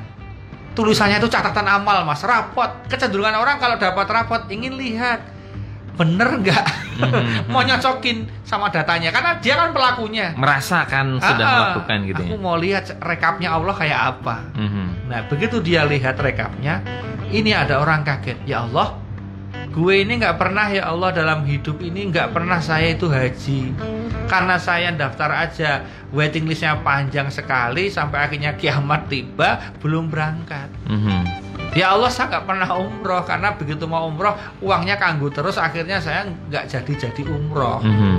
Tulisannya 0.72 1.16
itu 1.16 1.26
catatan 1.26 1.64
amal, 1.64 2.02
mas. 2.02 2.20
Rapot. 2.20 2.68
Kecenderungan 2.86 3.34
orang 3.34 3.56
kalau 3.56 3.74
dapat 3.76 4.06
rapot 4.06 4.42
ingin 4.46 4.74
lihat 4.74 5.22
bener 5.96 6.28
nggak, 6.36 6.64
Mhm. 7.00 7.48
mau 7.52 7.62
nyocokin 7.62 8.28
sama 8.42 8.68
datanya. 8.68 9.08
Karena 9.08 9.38
dia 9.38 9.56
kan 9.56 9.72
pelakunya. 9.72 10.36
Merasakan 10.36 11.16
sudah 11.16 11.40
Ah, 11.40 11.48
ah. 11.48 11.58
melakukan 11.72 11.98
gitu 12.04 12.20
Aku 12.22 12.36
ya. 12.36 12.38
mau 12.38 12.56
lihat 12.56 12.84
rekapnya 13.00 13.48
Allah 13.50 13.72
kayak 13.72 14.00
apa. 14.14 14.36
Mhm. 14.52 14.86
Nah, 15.08 15.20
begitu 15.24 15.56
dia 15.58 15.82
lihat 15.82 16.14
rekapnya, 16.16 16.84
ini 17.26 17.50
ada 17.50 17.80
orang 17.80 18.04
kaget. 18.04 18.36
Ya 18.44 18.60
Allah, 18.60 18.92
gue 19.76 19.94
ini 20.00 20.16
nggak 20.16 20.40
pernah 20.40 20.66
ya 20.72 20.88
Allah 20.88 21.12
dalam 21.12 21.44
hidup 21.44 21.84
ini 21.84 22.08
nggak 22.08 22.32
pernah 22.32 22.56
saya 22.64 22.96
itu 22.96 23.12
haji. 23.12 23.76
Karena 24.26 24.58
saya 24.58 24.90
daftar 24.90 25.30
aja, 25.30 25.84
waiting 26.10 26.48
listnya 26.50 26.80
panjang 26.80 27.30
sekali 27.30 27.92
sampai 27.92 28.26
akhirnya 28.26 28.56
kiamat 28.58 29.06
tiba 29.06 29.60
belum 29.84 30.08
berangkat. 30.08 30.66
Mhm. 30.88 31.44
Ya 31.76 31.92
Allah 31.92 32.08
saya 32.08 32.32
nggak 32.32 32.44
pernah 32.48 32.68
umroh 32.72 33.22
karena 33.28 33.52
begitu 33.52 33.84
mau 33.84 34.08
umroh 34.08 34.32
uangnya 34.64 34.96
kanggu 34.96 35.28
terus 35.28 35.60
akhirnya 35.60 36.00
saya 36.00 36.24
nggak 36.24 36.64
jadi-jadi 36.72 37.22
umroh. 37.28 37.84
Mhm. 37.84 38.16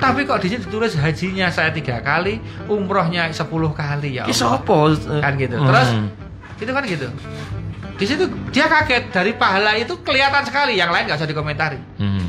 Tapi 0.00 0.24
kok 0.26 0.40
di 0.42 0.48
sini 0.50 0.64
ditulis 0.64 0.96
hajinya 0.96 1.52
saya 1.52 1.70
tiga 1.70 2.00
kali, 2.00 2.40
umrohnya 2.66 3.28
10 3.30 3.70
kali 3.76 4.16
ya 4.16 4.24
Allah. 4.26 4.34
sopo? 4.34 4.90
Kan 4.96 5.38
gitu. 5.38 5.54
Terus 5.60 5.88
Mhm. 5.94 6.08
itu 6.60 6.70
kan 6.72 6.84
gitu 6.84 7.08
di 8.00 8.08
situ 8.08 8.24
dia 8.48 8.64
kaget. 8.64 9.12
Dari 9.12 9.36
pahala 9.36 9.76
itu 9.76 10.00
kelihatan 10.00 10.40
sekali. 10.48 10.80
Yang 10.80 10.90
lain 10.96 11.04
nggak 11.04 11.18
usah 11.20 11.28
dikomentari. 11.28 11.78
Mhm. 12.00 12.26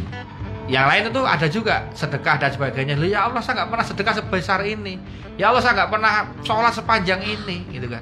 yang 0.71 0.87
lain 0.87 1.11
itu 1.11 1.19
ada 1.27 1.47
juga 1.51 1.83
sedekah 1.91 2.39
dan 2.39 2.47
sebagainya. 2.55 2.95
Ya 3.03 3.27
Allah 3.27 3.43
saya 3.43 3.59
nggak 3.59 3.75
pernah 3.75 3.85
sedekah 3.87 4.13
sebesar 4.23 4.59
ini. 4.63 4.95
Ya 5.35 5.51
Allah 5.51 5.59
saya 5.59 5.83
nggak 5.83 5.91
pernah 5.91 6.31
sholat 6.47 6.71
sepanjang 6.71 7.19
ini 7.27 7.67
gitu 7.75 7.91
kan. 7.91 7.99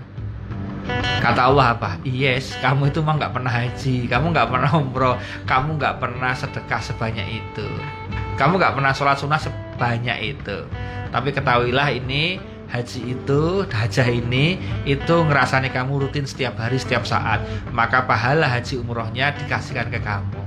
Kata 1.17 1.49
Allah 1.49 1.73
apa? 1.73 1.97
Yes 2.05 2.53
kamu 2.61 2.93
itu 2.93 3.01
mah 3.01 3.17
nggak 3.17 3.33
pernah 3.33 3.49
haji 3.49 4.05
kamu 4.05 4.25
nggak 4.37 4.49
pernah 4.53 4.71
umroh 4.77 5.15
kamu 5.49 5.81
nggak 5.81 5.95
pernah 5.97 6.33
sedekah 6.37 6.81
sebanyak 6.83 7.41
itu. 7.41 7.67
Kamu 8.37 8.61
nggak 8.61 8.77
pernah 8.77 8.93
sholat 8.93 9.17
sunnah 9.17 9.41
sebanyak 9.41 10.37
itu. 10.37 10.57
Tapi 11.09 11.33
ketahuilah 11.33 11.89
ini 11.89 12.37
haji 12.69 13.17
itu 13.17 13.65
hajah 13.65 14.07
ini 14.07 14.57
itu 14.85 15.15
ngerasani 15.25 15.73
kamu 15.73 16.05
rutin 16.07 16.25
setiap 16.25 16.57
hari 16.57 16.77
setiap 16.77 17.03
saat 17.03 17.41
maka 17.73 18.05
pahala 18.05 18.45
haji 18.45 18.77
umrohnya 18.77 19.33
dikasihkan 19.35 19.89
ke 19.89 19.99
kamu 19.99 20.41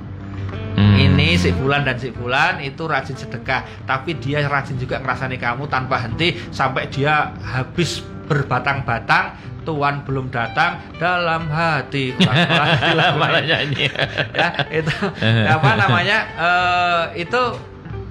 Mhm. 0.72 0.96
ini 0.96 1.36
si 1.36 1.52
bulan 1.52 1.84
dan 1.84 2.00
si 2.00 2.08
bulan 2.08 2.56
itu 2.64 2.88
rajin 2.88 3.12
sedekah 3.12 3.60
tapi 3.84 4.16
dia 4.16 4.40
rajin 4.48 4.80
juga 4.80 5.04
ngerasani 5.04 5.36
kamu 5.36 5.68
tanpa 5.68 6.00
henti 6.00 6.32
sampai 6.48 6.88
dia 6.88 7.28
habis 7.44 8.00
berbatang-batang 8.24 9.36
Tuhan 9.62 10.02
belum 10.02 10.32
datang 10.32 10.80
dalam 10.96 11.46
hati 11.46 12.16
malah 13.20 13.44
nyanyi. 13.44 13.86
ya 14.34 14.48
itu 14.72 14.90
apa 15.60 15.70
namanya 15.76 16.18
eh, 16.40 17.02
itu 17.20 17.42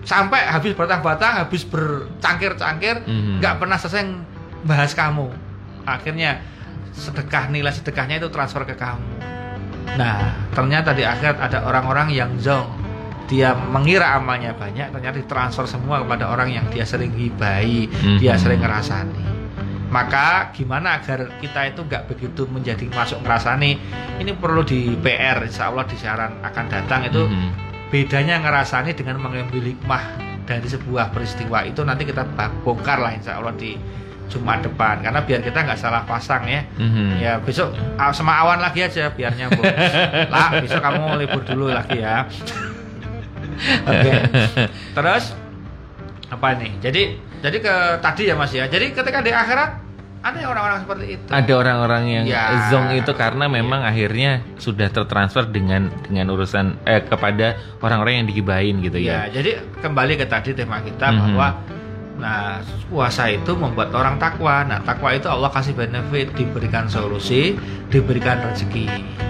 sampai 0.02 0.42
habis 0.44 0.74
batang-batang 0.74 1.46
habis 1.46 1.62
bercangkir-cangkir 1.64 3.06
Mhm. 3.06 3.40
nggak 3.40 3.56
pernah 3.58 3.78
selesai 3.78 4.04
bahas 4.62 4.94
kamu 4.94 5.30
akhirnya 5.84 6.42
sedekah 6.92 7.50
nilai 7.50 7.72
sedekahnya 7.72 8.18
itu 8.18 8.30
transfer 8.30 8.62
ke 8.64 8.76
kamu 8.76 9.06
nah 9.98 10.38
ternyata 10.52 10.94
di 10.94 11.04
akhirat 11.04 11.38
ada 11.38 11.66
orang-orang 11.66 12.14
yang 12.14 12.32
zong 12.38 12.70
dia 13.26 13.56
mengira 13.56 14.16
amalnya 14.16 14.52
banyak 14.52 14.92
ternyata 14.92 15.18
ditransfer 15.18 15.64
semua 15.66 16.04
kepada 16.04 16.28
orang 16.28 16.52
yang 16.52 16.66
dia 16.68 16.84
sering 16.84 17.12
hibai 17.12 17.88
dia 18.20 18.36
Mhm. 18.36 18.42
sering 18.42 18.60
ngerasani 18.60 19.24
maka 19.92 20.52
gimana 20.56 21.00
agar 21.00 21.36
kita 21.38 21.68
itu 21.68 21.84
nggak 21.84 22.08
begitu 22.08 22.48
menjadi 22.48 22.88
masuk 22.90 23.20
ngerasani 23.22 23.72
ini 24.20 24.32
perlu 24.32 24.64
di 24.64 24.96
PR 24.96 25.44
insya 25.44 25.68
Allah 25.68 25.84
di 25.84 25.96
siaran 25.96 26.40
akan 26.42 26.66
datang 26.68 27.02
itu 27.06 27.28
Mhm. 27.28 27.71
Bedanya 27.92 28.40
ngerasani 28.40 28.96
dengan 28.96 29.20
mengambil 29.20 29.62
hikmah 29.68 30.04
dari 30.48 30.66
sebuah 30.66 31.12
peristiwa 31.12 31.68
itu 31.68 31.84
nanti 31.84 32.08
kita 32.08 32.24
bongkar 32.64 33.04
lah 33.04 33.12
insya 33.14 33.38
Allah 33.38 33.54
di 33.54 33.76
Jumat 34.32 34.64
depan. 34.64 35.04
Karena 35.04 35.20
biar 35.28 35.44
kita 35.44 35.60
nggak 35.68 35.76
salah 35.76 36.08
pasang 36.08 36.48
ya. 36.48 36.64
Mhm. 36.80 37.20
ya 37.20 37.34
besok 37.44 37.76
ah, 38.00 38.16
sama 38.16 38.40
awan 38.40 38.64
lagi 38.64 38.80
aja 38.80 39.12
biar 39.12 39.36
nyambung. 39.36 39.68
Lah 40.34 40.56
besok 40.64 40.80
kamu 40.80 41.20
libur 41.20 41.44
dulu 41.44 41.68
lagi 41.68 42.00
ya. 42.00 42.24
Oke. 43.84 44.12
Terus 44.96 45.36
apa 46.32 46.48
nih 46.56 46.72
jadi 46.80 47.20
jadi 47.44 47.58
ke 47.60 47.76
tadi 48.00 48.24
ya 48.32 48.40
mas 48.40 48.56
ya. 48.56 48.72
Jadi 48.72 48.96
ketika 48.96 49.20
di 49.20 49.36
akhirat 49.36 49.91
ada 50.22 50.38
orang-orang 50.46 50.80
seperti 50.86 51.06
itu 51.12 51.30
Ada 51.30 51.54
orang-orang 51.58 52.04
yang 52.06 52.26
Ya. 52.26 52.70
zong 52.70 52.94
itu 52.94 53.12
karena 53.12 53.46
memang 53.48 53.82
akhirnya 53.82 54.46
sudah 54.56 54.88
tertransfer 54.88 55.46
dengan 55.46 55.90
dengan 56.06 56.30
urusan 56.30 56.78
eh 56.86 57.02
kepada 57.02 57.54
orang-orang 57.82 58.22
yang 58.22 58.28
digibahin 58.30 58.80
gitu 58.80 58.98
Ya, 58.98 59.26
ya. 59.26 59.42
jadi 59.42 59.52
kembali 59.82 60.14
ke 60.16 60.26
tadi 60.26 60.54
tema 60.54 60.78
kita 60.80 61.10
Mhm. 61.10 61.18
bahwa 61.18 61.48
nah 62.22 62.62
puasa 62.86 63.26
itu 63.28 63.58
membuat 63.58 63.90
orang 63.92 64.16
takwa. 64.16 64.62
Nah, 64.62 64.80
takwa 64.86 65.10
itu 65.12 65.26
Allah 65.26 65.50
kasih 65.50 65.74
benefit, 65.74 66.38
diberikan 66.38 66.86
solusi, 66.86 67.58
diberikan 67.90 68.38
rezeki. 68.46 68.86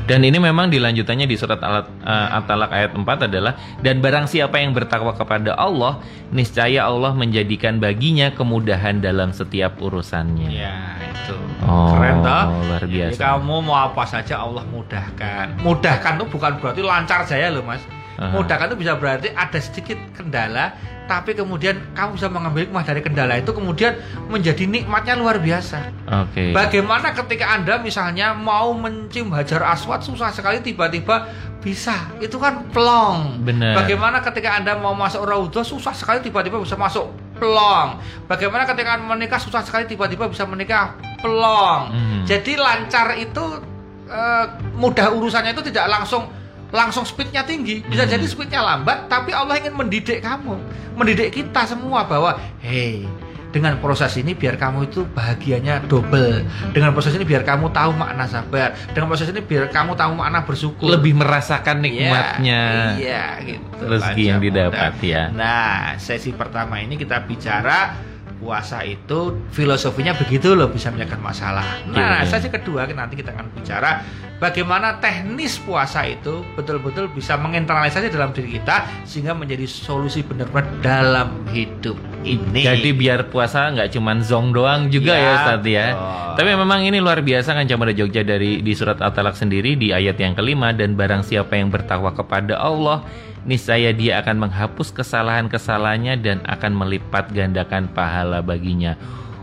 Dan 0.06 0.28
ini 0.28 0.36
memang 0.36 0.68
dilanjutannya 0.68 1.24
di 1.24 1.40
surat 1.40 1.64
Al- 1.64 1.88
eh, 2.04 2.38
At-Talaq 2.38 2.70
ayat 2.70 2.92
4 2.92 3.32
adalah 3.32 3.56
dan 3.80 4.04
barang 4.04 4.28
siapa 4.28 4.60
yang 4.60 4.76
bertakwa 4.76 5.16
kepada 5.16 5.56
Allah, 5.56 6.04
niscaya 6.30 6.84
Allah 6.84 7.16
menjadikan 7.16 7.80
baginya 7.80 8.36
kemudahan 8.36 9.00
dalam 9.00 9.32
setiap 9.32 9.80
urusannya. 9.80 10.52
Ya, 10.52 11.00
itu. 11.00 11.38
Oh, 11.64 11.96
Keren 11.96 12.20
toh? 12.20 12.44
luar 12.68 12.82
Jadi 12.84 12.92
biasa. 12.92 13.20
kamu 13.24 13.56
mau 13.64 13.78
apa 13.88 14.04
saja 14.04 14.44
Allah 14.44 14.68
mudahkan. 14.68 15.64
Mudahkan 15.64 16.20
itu 16.20 16.26
bukan 16.28 16.52
berarti 16.60 16.82
lancar 16.84 17.24
jaya 17.24 17.48
loh, 17.48 17.64
Mas. 17.64 17.80
Aha. 18.20 18.36
Mudahkan 18.36 18.74
itu 18.74 18.78
bisa 18.84 18.94
berarti 19.00 19.32
ada 19.32 19.58
sedikit 19.58 19.98
kendala, 20.14 20.76
tapi 21.12 21.36
kemudian 21.36 21.92
kamu 21.92 22.16
bisa 22.16 22.32
mengambil 22.32 22.64
hikmah 22.64 22.88
dari 22.88 23.04
kendala 23.04 23.36
itu 23.36 23.52
kemudian 23.52 24.00
menjadi 24.32 24.64
nikmatnya 24.64 25.20
luar 25.20 25.44
biasa. 25.44 25.92
Oke. 26.08 26.56
Bagaimana 26.56 27.12
ketika 27.12 27.52
Anda 27.52 27.84
misalnya 27.84 28.32
mau 28.32 28.72
mencium 28.72 29.36
hajar 29.36 29.60
aswad 29.68 30.00
susah 30.08 30.32
sekali 30.32 30.64
tiba-tiba 30.64 31.28
bisa. 31.60 32.16
Itu 32.24 32.40
kan 32.40 32.72
plong. 32.72 33.44
Benar. 33.44 33.84
Bagaimana 33.84 34.24
ketika 34.24 34.56
Anda 34.56 34.80
mau 34.80 34.96
masuk 34.96 35.28
raudhah 35.28 35.68
susah 35.68 35.92
sekali 35.92 36.24
tiba-tiba 36.24 36.64
bisa 36.64 36.80
masuk 36.80 37.12
plong. 37.36 38.00
Bagaimana 38.32 38.64
ketika 38.64 38.96
menikah 38.96 39.44
susah 39.44 39.68
sekali 39.68 39.92
tiba-tiba 39.92 40.32
bisa 40.32 40.48
menikah 40.48 40.96
plong. 41.20 41.92
Mhm. 41.92 42.24
Jadi 42.24 42.56
lancar 42.56 43.20
itu 43.20 43.60
eh, 44.08 44.46
mudah 44.80 45.12
urusannya 45.12 45.52
itu 45.52 45.68
tidak 45.68 45.92
langsung 45.92 46.32
langsung 46.72 47.04
speednya 47.04 47.44
tinggi. 47.44 47.84
Bisa 47.86 48.08
jadi 48.08 48.24
speednya 48.26 48.64
lambat 48.64 49.12
tapi 49.12 49.36
Allah 49.36 49.60
ingin 49.60 49.76
mendidik 49.76 50.24
kamu. 50.24 50.58
Mendidik 50.96 51.36
kita 51.36 51.68
semua 51.68 52.08
bahwa 52.08 52.40
hey 52.64 53.06
dengan 53.52 53.76
proses 53.84 54.16
ini 54.16 54.32
biar 54.32 54.56
kamu 54.56 54.88
itu 54.88 55.04
bahagianya 55.12 55.84
double. 55.86 56.48
Dengan 56.72 56.96
proses 56.96 57.12
ini 57.20 57.28
biar 57.28 57.44
kamu 57.44 57.76
tahu 57.76 57.92
makna 57.92 58.26
sabar. 58.26 58.74
Dengan 58.96 59.12
proses 59.12 59.28
ini 59.28 59.44
biar 59.44 59.68
kamu 59.68 60.00
tahu 60.00 60.12
makna 60.16 60.48
bersyukur. 60.48 60.88
Lebih 60.88 61.20
merasakan 61.20 61.84
nikmatnya. 61.84 62.96
iya 62.96 63.26
gitu. 63.44 63.84
Rezeki 63.84 64.24
yang 64.24 64.40
didapat, 64.40 64.94
ya. 65.02 65.34
nah 65.34 65.98
sesi 65.98 66.32
pertama 66.32 66.78
ini 66.80 67.02
kita 67.02 67.26
bicara 67.26 68.11
puasa 68.42 68.82
itu 68.82 69.38
filosofinya 69.54 70.18
begitu 70.18 70.58
loh 70.58 70.68
bisa 70.74 70.90
menyelesaikan 70.90 71.22
masalah. 71.22 71.64
Nah, 71.94 72.26
Iya. 72.26 72.28
sesi 72.28 72.50
kedua 72.50 72.90
nanti 72.90 73.14
kita 73.14 73.30
akan 73.38 73.54
bicara 73.54 74.02
bagaimana 74.42 74.98
teknis 74.98 75.62
puasa 75.62 76.10
itu 76.10 76.42
betul-betul 76.58 77.14
bisa 77.14 77.38
menginternalisasi 77.38 78.10
dalam 78.10 78.34
diri 78.34 78.58
kita 78.58 79.06
sehingga 79.06 79.38
menjadi 79.38 79.70
solusi 79.70 80.26
benar-benar 80.26 80.66
dalam 80.82 81.46
hidup 81.54 81.96
ini. 82.24 82.62
Jadi 82.62 82.90
biar 82.92 83.28
puasa 83.28 83.70
nggak 83.70 83.92
cuman 83.92 84.22
zong 84.22 84.52
doang 84.52 84.82
juga 84.88 85.12
ya, 85.12 85.22
Ya, 85.22 85.32
Ustaz 85.36 85.62
ya. 85.64 85.86
betul. 85.90 86.20
Tapi 86.32 86.50
memang 86.56 86.80
ini 86.82 86.98
luar 86.98 87.20
biasa 87.20 87.52
kan 87.52 87.66
Camara 87.66 87.92
Jogja 87.92 88.22
dari 88.22 88.60
di 88.60 88.72
surat 88.72 88.98
At-Talaq 88.98 89.36
sendiri 89.36 89.76
di 89.76 89.92
ayat 89.92 90.16
yang 90.16 90.32
kelima 90.32 90.72
dan 90.72 90.94
barang 90.94 91.22
siapa 91.22 91.54
yang 91.54 91.68
bertakwa 91.68 92.10
kepada 92.10 92.56
Allah 92.56 93.04
niscaya 93.42 93.90
dia 93.92 94.22
akan 94.22 94.38
menghapus 94.40 94.94
kesalahan-kesalahannya 94.94 96.14
dan 96.18 96.38
akan 96.46 96.72
melipat 96.74 97.30
gandakan 97.30 97.88
pahala 97.88 98.40
baginya. 98.40 98.94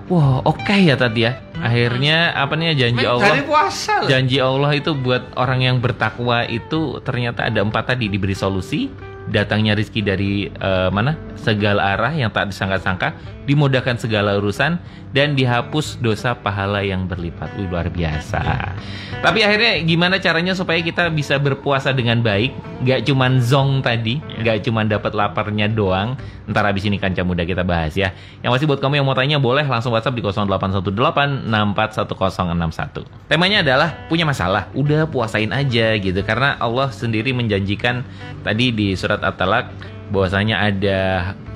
Wah, 0.07 0.41
oke 0.41 0.73
ya 0.73 0.97
tadi 0.97 1.29
ya. 1.29 1.37
Akhirnya 1.59 2.33
apa 2.33 2.57
nih 2.57 2.73
janji 2.73 3.05
Men- 3.05 3.13
Allah 3.13 3.45
puasa 3.45 4.01
loh. 4.01 4.09
Janji 4.09 4.41
Allah 4.41 4.71
itu 4.73 4.97
buat 4.97 5.37
orang 5.37 5.61
yang 5.61 5.77
bertakwa 5.79 6.49
itu 6.49 6.97
ternyata 7.03 7.45
ada 7.45 7.61
empat 7.61 7.93
tadi 7.93 8.09
diberi 8.09 8.33
solusi, 8.33 8.89
datangnya 9.29 9.77
rizki 9.77 10.01
dari 10.01 10.49
eh, 10.49 10.89
mana 10.91 11.17
segala 11.39 11.95
arah 11.97 12.13
yang 12.13 12.33
tak 12.33 12.51
disangka-sangka, 12.51 13.15
dimudahkan 13.49 13.97
segala 13.97 14.37
urusan 14.37 14.77
dan 15.13 15.33
dihapus 15.33 16.03
dosa 16.05 16.37
pahala 16.37 16.85
yang 16.85 17.09
berlipat. 17.09 17.57
Wih, 17.57 17.69
luar 17.71 17.89
biasa. 17.89 18.77
Tapi 19.25 19.41
akhirnya 19.43 19.81
gimana 19.83 20.21
caranya 20.21 20.53
supaya 20.53 20.79
kita 20.85 21.09
bisa 21.11 21.41
berpuasa 21.41 21.91
dengan 21.97 22.21
baik, 22.21 22.53
nggak 22.85 23.09
cuman 23.09 23.41
zong 23.41 23.81
tadi, 23.81 24.21
nggak 24.21 24.69
cuman 24.69 24.87
dapat 24.91 25.13
laparnya 25.17 25.67
doang. 25.71 26.15
Ntar 26.49 26.65
abis 26.65 26.89
ini 26.89 26.97
kanca 26.97 27.25
muda 27.25 27.45
kita 27.45 27.61
bahas 27.61 27.93
ya. 27.93 28.13
Yang 28.41 28.51
pasti 28.57 28.65
buat 28.69 28.81
kamu 28.81 29.01
yang 29.01 29.07
mau 29.09 29.17
tanya 29.17 29.37
boleh 29.37 29.69
langsung 29.69 29.93
WhatsApp 29.93 30.17
di 30.17 30.25
0818 30.25 31.45
641061. 31.45 33.29
Temanya 33.29 33.61
adalah 33.61 33.89
punya 34.09 34.25
masalah, 34.25 34.73
udah 34.73 35.05
puasain 35.13 35.53
aja 35.53 35.93
gitu 36.01 36.21
karena 36.25 36.57
Allah 36.57 36.89
sendiri 36.89 37.37
menjanjikan 37.37 38.01
tadi 38.41 38.73
di 38.73 38.97
surat 38.97 39.18
At-Talaq 39.23 39.67
bahwasanya 40.09 40.57
ada 40.65 41.01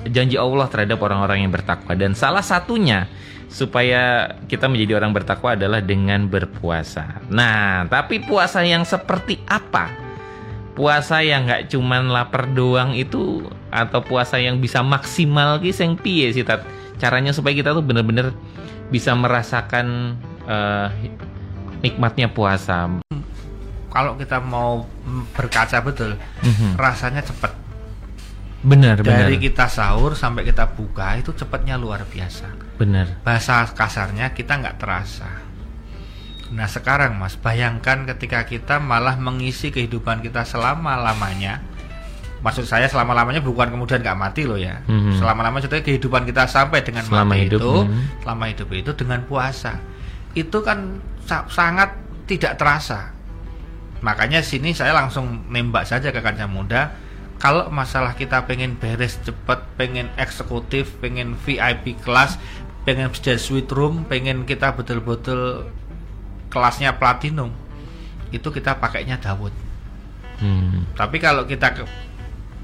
janji 0.09 0.37
Allah 0.37 0.67
terhadap 0.69 0.99
orang-orang 1.01 1.47
yang 1.47 1.51
bertakwa 1.53 1.95
dan 1.95 2.13
salah 2.13 2.43
satunya 2.43 3.07
supaya 3.53 4.33
kita 4.49 4.65
menjadi 4.65 4.97
orang 4.97 5.13
bertakwa 5.13 5.53
adalah 5.53 5.77
dengan 5.77 6.25
berpuasa. 6.25 7.21
Nah, 7.29 7.85
tapi 7.85 8.17
puasa 8.17 8.65
yang 8.65 8.81
seperti 8.81 9.37
apa? 9.45 9.93
Puasa 10.73 11.21
yang 11.21 11.45
nggak 11.45 11.69
cuman 11.69 12.09
lapar 12.09 12.49
doang 12.49 12.97
itu 12.97 13.45
atau 13.69 14.01
puasa 14.01 14.41
yang 14.41 14.57
bisa 14.57 14.81
maksimal 14.81 15.61
ki 15.61 15.69
sing 15.69 15.93
piye 15.93 16.33
sih 16.33 16.41
Tat? 16.41 16.65
Caranya 16.97 17.29
supaya 17.29 17.53
kita 17.53 17.77
tuh 17.77 17.85
bener-bener 17.85 18.33
bisa 18.89 19.13
merasakan 19.13 20.17
eh, 20.49 20.87
nikmatnya 21.85 22.33
puasa. 22.33 22.89
Kalau 23.93 24.17
kita 24.17 24.41
mau 24.41 24.89
berkaca 25.31 25.77
betul, 25.79 26.17
Mhm. 26.41 26.73
rasanya 26.75 27.21
cepat. 27.21 27.53
Benar, 28.63 28.97
benar. 28.97 29.27
Dari 29.27 29.37
kita 29.37 29.67
sahur 29.67 30.15
sampai 30.15 30.41
kita 30.43 30.65
buka 30.65 31.13
itu 31.13 31.29
cepatnya 31.29 31.75
luar 31.75 32.01
biasa. 32.03 32.47
Benar. 32.73 33.21
Bahasa 33.21 33.69
kasarnya 33.69 34.31
kita 34.31 34.55
nggak 34.55 34.79
terasa. 34.79 35.29
Nah 36.49 36.65
sekarang 36.65 37.13
mas, 37.13 37.35
bayangkan 37.35 38.07
ketika 38.07 38.41
kita 38.43 38.79
malah 38.79 39.13
mengisi 39.13 39.69
kehidupan 39.69 40.21
kita 40.21 40.41
selama-lamanya. 40.43 41.59
Maksud 42.39 42.63
saya 42.63 42.87
selama-lamanya 42.87 43.39
bukan 43.39 43.67
kemudian 43.69 43.99
nggak 43.99 44.17
mati 44.17 44.43
loh 44.43 44.55
ya. 44.55 44.79
Mhm. 44.83 45.15
Selama-lamanya 45.17 45.59
maksudnya 45.59 45.83
kehidupan 45.83 46.23
kita 46.23 46.43
sampai 46.45 46.81
dengan 46.81 47.03
Selama 47.03 47.29
mati 47.29 47.45
hidup, 47.45 47.59
itu, 47.59 47.73
mhm. 47.83 48.01
selama 48.19 48.43
hidup 48.47 48.69
itu 48.73 48.91
dengan 48.95 49.19
puasa. 49.23 49.73
Itu 50.33 50.59
kan 50.59 50.97
sa- 51.23 51.47
sangat 51.47 51.93
tidak 52.25 52.55
terasa. 52.55 53.11
Makanya 54.03 54.43
sini 54.43 54.75
saya 54.75 54.91
langsung 54.91 55.47
nembak 55.47 55.87
saja 55.87 56.11
ke 56.11 56.19
kancah 56.19 56.45
muda. 56.51 56.91
Kalau 57.39 57.71
masalah 57.71 58.15
kita 58.15 58.43
pengen 58.47 58.75
beres 58.75 59.19
cepet, 59.23 59.59
pengen 59.75 60.07
eksekutif, 60.19 60.95
pengen 60.99 61.35
VIP 61.39 61.99
kelas, 61.99 62.39
pengen 62.87 63.11
sudah 63.11 63.35
suite 63.39 63.71
room, 63.71 64.07
pengen 64.07 64.43
kita 64.47 64.71
betul-betul 64.75 65.67
kelasnya 66.47 66.95
platinum, 66.95 67.51
itu 68.31 68.47
kita 68.47 68.79
pakainya 68.79 69.19
Dawud. 69.19 69.51
Hmm. 70.39 70.87
Tapi 70.95 71.17
kalau 71.19 71.43
kita 71.43 71.73
ke, 71.75 71.83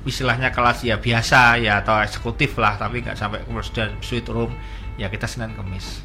istilahnya 0.07 0.53
kelas 0.53 0.85
ya 0.85 0.95
biasa 0.95 1.59
ya 1.59 1.83
atau 1.83 1.99
eksekutif 1.99 2.55
lah, 2.55 2.79
tapi 2.79 3.03
nggak 3.03 3.17
sampai 3.19 3.43
sudah 3.63 3.91
suite 3.99 4.29
room, 4.31 4.51
ya 4.95 5.11
kita 5.11 5.27
Senin 5.27 5.55
Kemis. 5.55 6.03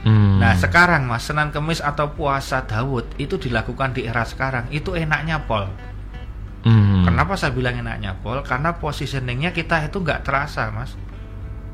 Hmm. 0.00 0.40
Nah 0.40 0.56
sekarang 0.56 1.04
mas 1.04 1.28
Senin 1.28 1.52
Kemis 1.52 1.84
atau 1.84 2.16
puasa 2.16 2.64
Dawud 2.64 3.20
itu 3.20 3.36
dilakukan 3.36 3.92
di 3.92 4.08
era 4.08 4.24
sekarang 4.24 4.72
itu 4.72 4.96
enaknya 4.96 5.44
pol. 5.44 5.68
Hmm. 6.64 7.04
Kenapa 7.04 7.36
saya 7.36 7.52
bilang 7.52 7.76
enaknya 7.76 8.16
pol? 8.20 8.40
Karena 8.40 8.76
positioningnya 8.76 9.52
kita 9.52 9.84
itu 9.84 10.00
nggak 10.00 10.24
terasa 10.24 10.72
mas. 10.72 10.96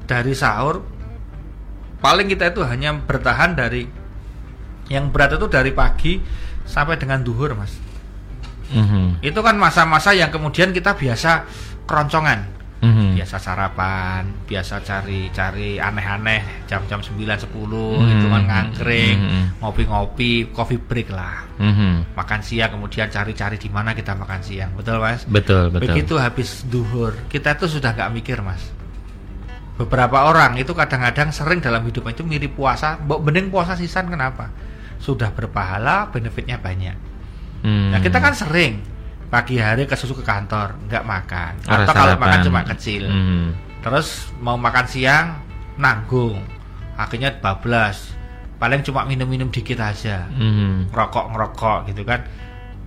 Dari 0.07 0.35
sahur 0.35 0.83
paling 2.03 2.27
kita 2.27 2.51
itu 2.51 2.63
hanya 2.67 2.95
bertahan 2.95 3.55
dari 3.55 3.87
yang 4.91 5.11
berat 5.11 5.39
itu 5.39 5.47
dari 5.51 5.71
pagi 5.75 6.19
sampai 6.67 6.99
dengan 6.99 7.23
duhur 7.23 7.55
mas. 7.55 7.79
Mhm. 8.75 9.23
Itu 9.23 9.39
kan 9.47 9.55
masa-masa 9.55 10.11
yang 10.15 10.35
kemudian 10.35 10.75
kita 10.75 10.99
biasa 10.99 11.47
keroncongan. 11.87 12.56
Mhm. 12.77 13.17
Biasa 13.17 13.41
sarapan, 13.41 14.29
biasa 14.45 14.85
cari-cari 14.85 15.81
aneh-aneh 15.81 16.69
jam-jam 16.69 17.01
9 17.01 17.41
10 17.41 17.97
Hmm. 17.97 18.13
itu 18.13 18.27
kan 18.29 18.43
ngangkring, 18.45 19.17
Hmm. 19.17 19.45
ngopi-ngopi, 19.65 20.53
coffee 20.53 20.77
break 20.77 21.09
lah. 21.09 21.49
Mhm. 21.57 22.13
Makan 22.13 22.41
siang 22.45 22.77
kemudian 22.77 23.09
cari-cari 23.09 23.57
di 23.57 23.73
mana 23.73 23.97
kita 23.97 24.13
makan 24.13 24.45
siang. 24.45 24.77
Betul, 24.77 25.01
Mas? 25.01 25.25
Betul, 25.25 25.73
betul. 25.73 25.89
Begitu 25.89 26.15
habis 26.21 26.69
duhur, 26.69 27.17
kita 27.33 27.57
itu 27.57 27.81
sudah 27.81 27.97
nggak 27.97 28.13
mikir, 28.13 28.45
Mas. 28.45 28.61
Beberapa 29.77 30.29
orang 30.29 30.57
itu 30.57 30.73
kadang-kadang 30.73 31.33
sering 31.33 31.61
dalam 31.61 31.85
hidupnya 31.85 32.17
itu 32.17 32.25
mirip 32.25 32.57
puasa, 32.57 32.97
bening 32.97 33.53
puasa 33.53 33.77
sisan 33.77 34.09
kenapa? 34.09 34.49
Sudah 34.97 35.33
berpahala, 35.33 36.09
benefitnya 36.09 36.57
banyak. 36.57 36.97
Hmm. 37.61 37.93
Nah, 37.93 38.01
kita 38.01 38.21
kan 38.21 38.33
sering 38.33 38.81
pagi 39.27 39.59
hari 39.59 39.85
ke 39.85 39.95
susu 39.99 40.15
ke 40.15 40.23
kantor, 40.23 40.79
nggak 40.87 41.05
makan. 41.05 41.53
Ora 41.67 41.83
Atau 41.83 41.95
kalau 41.95 42.15
makan 42.17 42.41
cuma 42.47 42.61
kecil. 42.63 43.05
Mhm. 43.11 43.47
Terus 43.83 44.31
mau 44.39 44.55
makan 44.59 44.87
siang 44.87 45.27
nanggung. 45.77 46.43
Akhirnya 46.97 47.35
bablas. 47.37 48.15
Paling 48.57 48.81
cuma 48.81 49.05
minum-minum 49.05 49.53
dikit 49.53 49.77
aja. 49.79 50.25
Mhm. 50.33 50.89
Ngerokok-ngerokok 50.91 51.79
gitu 51.93 52.03
kan. 52.03 52.25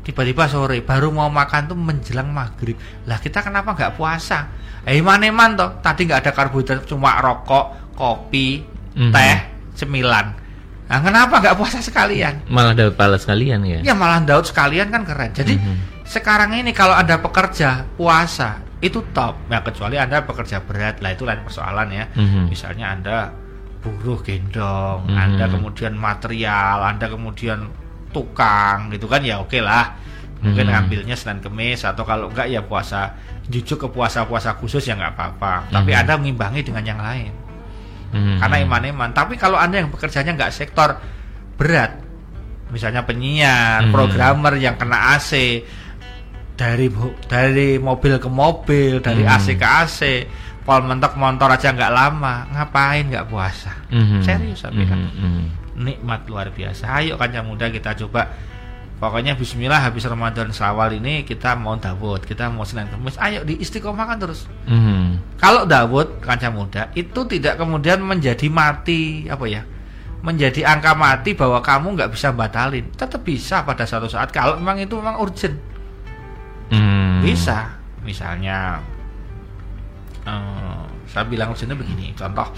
Tiba-tiba 0.02 0.50
sore 0.50 0.82
baru 0.82 1.14
mau 1.14 1.30
makan 1.30 1.70
tuh 1.70 1.78
menjelang 1.78 2.34
maghrib. 2.34 2.80
Lah 3.06 3.22
kita 3.22 3.46
kenapa 3.46 3.78
nggak 3.78 3.94
puasa? 3.94 4.50
Eh 4.88 4.98
iman-iman 4.98 5.54
toh. 5.54 5.70
Tadi 5.84 6.10
nggak 6.10 6.26
ada 6.26 6.32
karbohidrat 6.34 6.88
cuma 6.90 7.22
rokok, 7.22 7.94
kopi, 7.94 8.64
Mhm. 8.98 9.12
teh, 9.14 9.38
cemilan. 9.78 10.34
Nah 10.90 11.00
kenapa 11.06 11.38
nggak 11.38 11.56
puasa 11.56 11.80
sekalian? 11.86 12.50
Malah 12.50 12.74
dapat 12.74 12.98
pahala 12.98 13.22
sekalian 13.22 13.62
ya. 13.62 13.80
Ya 13.86 13.94
malah 13.94 14.26
Daud 14.26 14.50
sekalian 14.50 14.90
kan 14.90 15.06
keren. 15.06 15.30
Jadi 15.38 15.54
Mhm. 15.54 16.02
sekarang 16.02 16.58
ini 16.58 16.74
kalau 16.74 16.98
anda 16.98 17.22
pekerja 17.22 17.86
puasa 17.94 18.58
itu 18.82 19.06
top. 19.14 19.38
Ya 19.54 19.62
kecuali 19.62 20.02
anda 20.02 20.26
pekerja 20.26 20.66
berat 20.66 20.98
lah 21.06 21.14
itu 21.14 21.30
lain 21.30 21.46
persoalan 21.46 21.94
ya. 21.94 22.10
Mhm. 22.18 22.50
Misalnya 22.50 22.90
anda 22.90 23.18
buruh 23.80 24.18
gendong, 24.26 25.06
Mhm. 25.06 25.16
anda 25.16 25.46
kemudian 25.46 25.94
material, 25.94 26.82
anda 26.82 27.06
kemudian 27.06 27.70
tukang 28.10 28.90
gitu 28.90 29.06
kan 29.06 29.22
ya 29.22 29.38
oke 29.38 29.62
lah. 29.62 29.94
Mungkin 30.42 30.66
Mhm. 30.66 30.74
ngambilnya 30.74 31.16
Senin 31.20 31.38
Kemis 31.46 31.86
atau 31.86 32.02
kalau 32.02 32.34
enggak 32.34 32.50
ya 32.50 32.66
puasa 32.66 33.14
jujuk 33.46 33.86
ke 33.86 33.88
puasa-puasa 33.94 34.58
khusus 34.58 34.82
ya 34.90 34.98
nggak 34.98 35.14
apa-apa. 35.14 35.70
Tapi 35.70 35.94
Mhm. 35.94 36.00
anda 36.02 36.14
mengimbangi 36.18 36.62
dengan 36.66 36.82
yang 36.82 36.98
lain 36.98 37.32
Mhm. 38.10 38.42
karena 38.42 38.58
iman-iman. 38.66 39.10
Tapi 39.14 39.38
kalau 39.38 39.58
anda 39.58 39.82
yang 39.82 39.90
bekerjanya 39.94 40.34
nggak 40.34 40.54
sektor 40.54 40.98
berat, 41.56 42.00
misalnya 42.70 43.06
penyiar, 43.06 43.86
Hmm. 43.86 43.94
programmer 43.94 44.54
yang 44.58 44.78
kena 44.78 45.18
AC 45.18 45.62
dari 46.54 46.92
dari 47.30 47.80
mobil 47.80 48.20
ke 48.20 48.30
mobil, 48.30 49.00
dari 49.00 49.24
Hmm. 49.24 49.34
AC 49.36 49.56
ke 49.56 49.68
AC, 49.68 50.00
pol 50.66 50.84
mentok 50.86 51.16
motor 51.16 51.50
aja 51.50 51.72
nggak 51.72 51.94
lama, 51.94 52.46
ngapain 52.52 53.08
nggak 53.10 53.26
puasa? 53.26 53.74
Mhm. 53.90 54.22
Serius 54.22 54.60
saya 54.62 54.76
bilang. 54.76 55.08
Mhm. 55.10 55.18
Mhm. 55.18 55.44
Nikmat 55.80 56.28
luar 56.28 56.52
biasa. 56.52 56.92
Ayo 57.00 57.16
kancah 57.16 57.42
muda 57.42 57.72
kita 57.72 57.96
coba. 58.06 58.28
Pokoknya 59.00 59.40
Bismillah 59.40 59.80
habis 59.80 60.04
Ramadan 60.04 60.52
Syawal 60.52 61.00
ini 61.00 61.24
kita 61.24 61.56
mau 61.56 61.80
Dawud, 61.80 62.28
kita 62.28 62.52
mau 62.52 62.68
Senin 62.68 62.92
Kemis. 62.92 63.16
Ayo 63.16 63.48
di 63.48 63.56
istiqomahkan 63.56 64.20
terus. 64.20 64.44
Mhm. 64.68 65.40
Kalau 65.40 65.64
Dawud 65.64 66.20
kancah 66.20 66.52
muda 66.52 66.92
itu 66.92 67.24
tidak 67.32 67.56
kemudian 67.56 68.04
menjadi 68.04 68.52
mati 68.52 69.24
apa 69.32 69.48
ya? 69.48 69.64
Menjadi 70.20 70.68
angka 70.68 71.00
mati 71.00 71.32
bahwa 71.32 71.64
kamu 71.64 71.96
nggak 71.96 72.12
bisa 72.12 72.36
batalin. 72.36 72.92
Tetap 72.92 73.24
bisa 73.24 73.64
pada 73.64 73.88
satu 73.88 74.12
saat 74.12 74.36
kalau 74.36 74.60
memang 74.60 74.84
itu 74.84 75.00
memang 75.00 75.16
urgent. 75.24 75.56
Mhm. 76.68 77.24
Bisa. 77.24 77.80
Misalnya 78.04 78.84
eh, 80.28 80.84
saya 81.08 81.24
bilang 81.24 81.56
urgentnya 81.56 81.80
begini, 81.80 82.12
contoh 82.20 82.52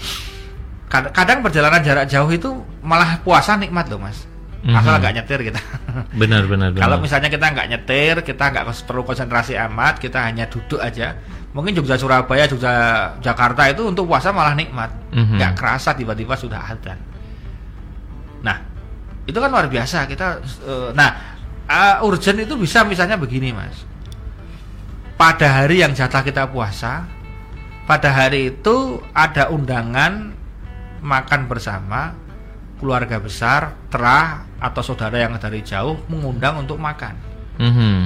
kad- 0.90 1.14
kadang 1.14 1.38
perjalanan 1.38 1.86
jarak 1.86 2.10
jauh 2.10 2.28
itu 2.34 2.50
malah 2.82 3.22
puasa 3.22 3.54
nikmat 3.54 3.86
loh 3.86 4.02
mas 4.02 4.26
Mhm. 4.62 4.78
asal 4.78 4.94
nggak 5.02 5.14
nyetir 5.18 5.40
kita. 5.50 5.60
Benar 6.22 6.46
benar 6.46 6.70
benar. 6.70 6.82
Kalau 6.86 6.96
misalnya 7.02 7.26
kita 7.26 7.46
nggak 7.50 7.66
nyetir, 7.66 8.14
kita 8.22 8.44
nggak 8.54 8.64
perlu 8.86 9.02
konsentrasi 9.02 9.58
amat, 9.58 9.98
kita 9.98 10.22
hanya 10.22 10.46
duduk 10.46 10.78
aja. 10.78 11.18
Mungkin 11.50 11.74
Jogja 11.74 11.98
Surabaya, 11.98 12.46
Jogja 12.46 12.72
Jakarta 13.18 13.66
itu 13.68 13.82
untuk 13.84 14.06
puasa 14.06 14.30
malah 14.30 14.54
nikmat, 14.54 14.88
Mhm. 15.10 15.34
nggak 15.36 15.52
kerasa 15.58 15.92
tiba-tiba 15.92 16.38
sudah 16.38 16.62
adzan. 16.62 16.96
Nah, 18.40 18.56
itu 19.26 19.34
kan 19.36 19.50
luar 19.50 19.66
biasa 19.66 20.06
kita. 20.06 20.38
eh, 20.42 20.90
nah, 20.94 21.10
uh, 21.66 22.06
urgent 22.06 22.38
itu 22.40 22.54
bisa 22.54 22.86
misalnya 22.86 23.18
begini, 23.18 23.50
mas. 23.50 23.82
Pada 25.18 25.62
hari 25.62 25.82
yang 25.82 25.94
jatah 25.94 26.22
kita 26.22 26.46
puasa, 26.50 27.06
pada 27.86 28.10
hari 28.10 28.54
itu 28.54 29.02
ada 29.10 29.50
undangan 29.50 30.34
makan 31.02 31.40
bersama 31.46 32.14
keluarga 32.82 33.22
besar, 33.22 33.74
terah 33.86 34.46
atau 34.62 34.82
saudara 34.86 35.18
yang 35.18 35.34
dari 35.42 35.66
jauh 35.66 35.98
mengundang 36.06 36.62
untuk 36.62 36.78
makan. 36.78 37.18
Mhm. 37.58 37.96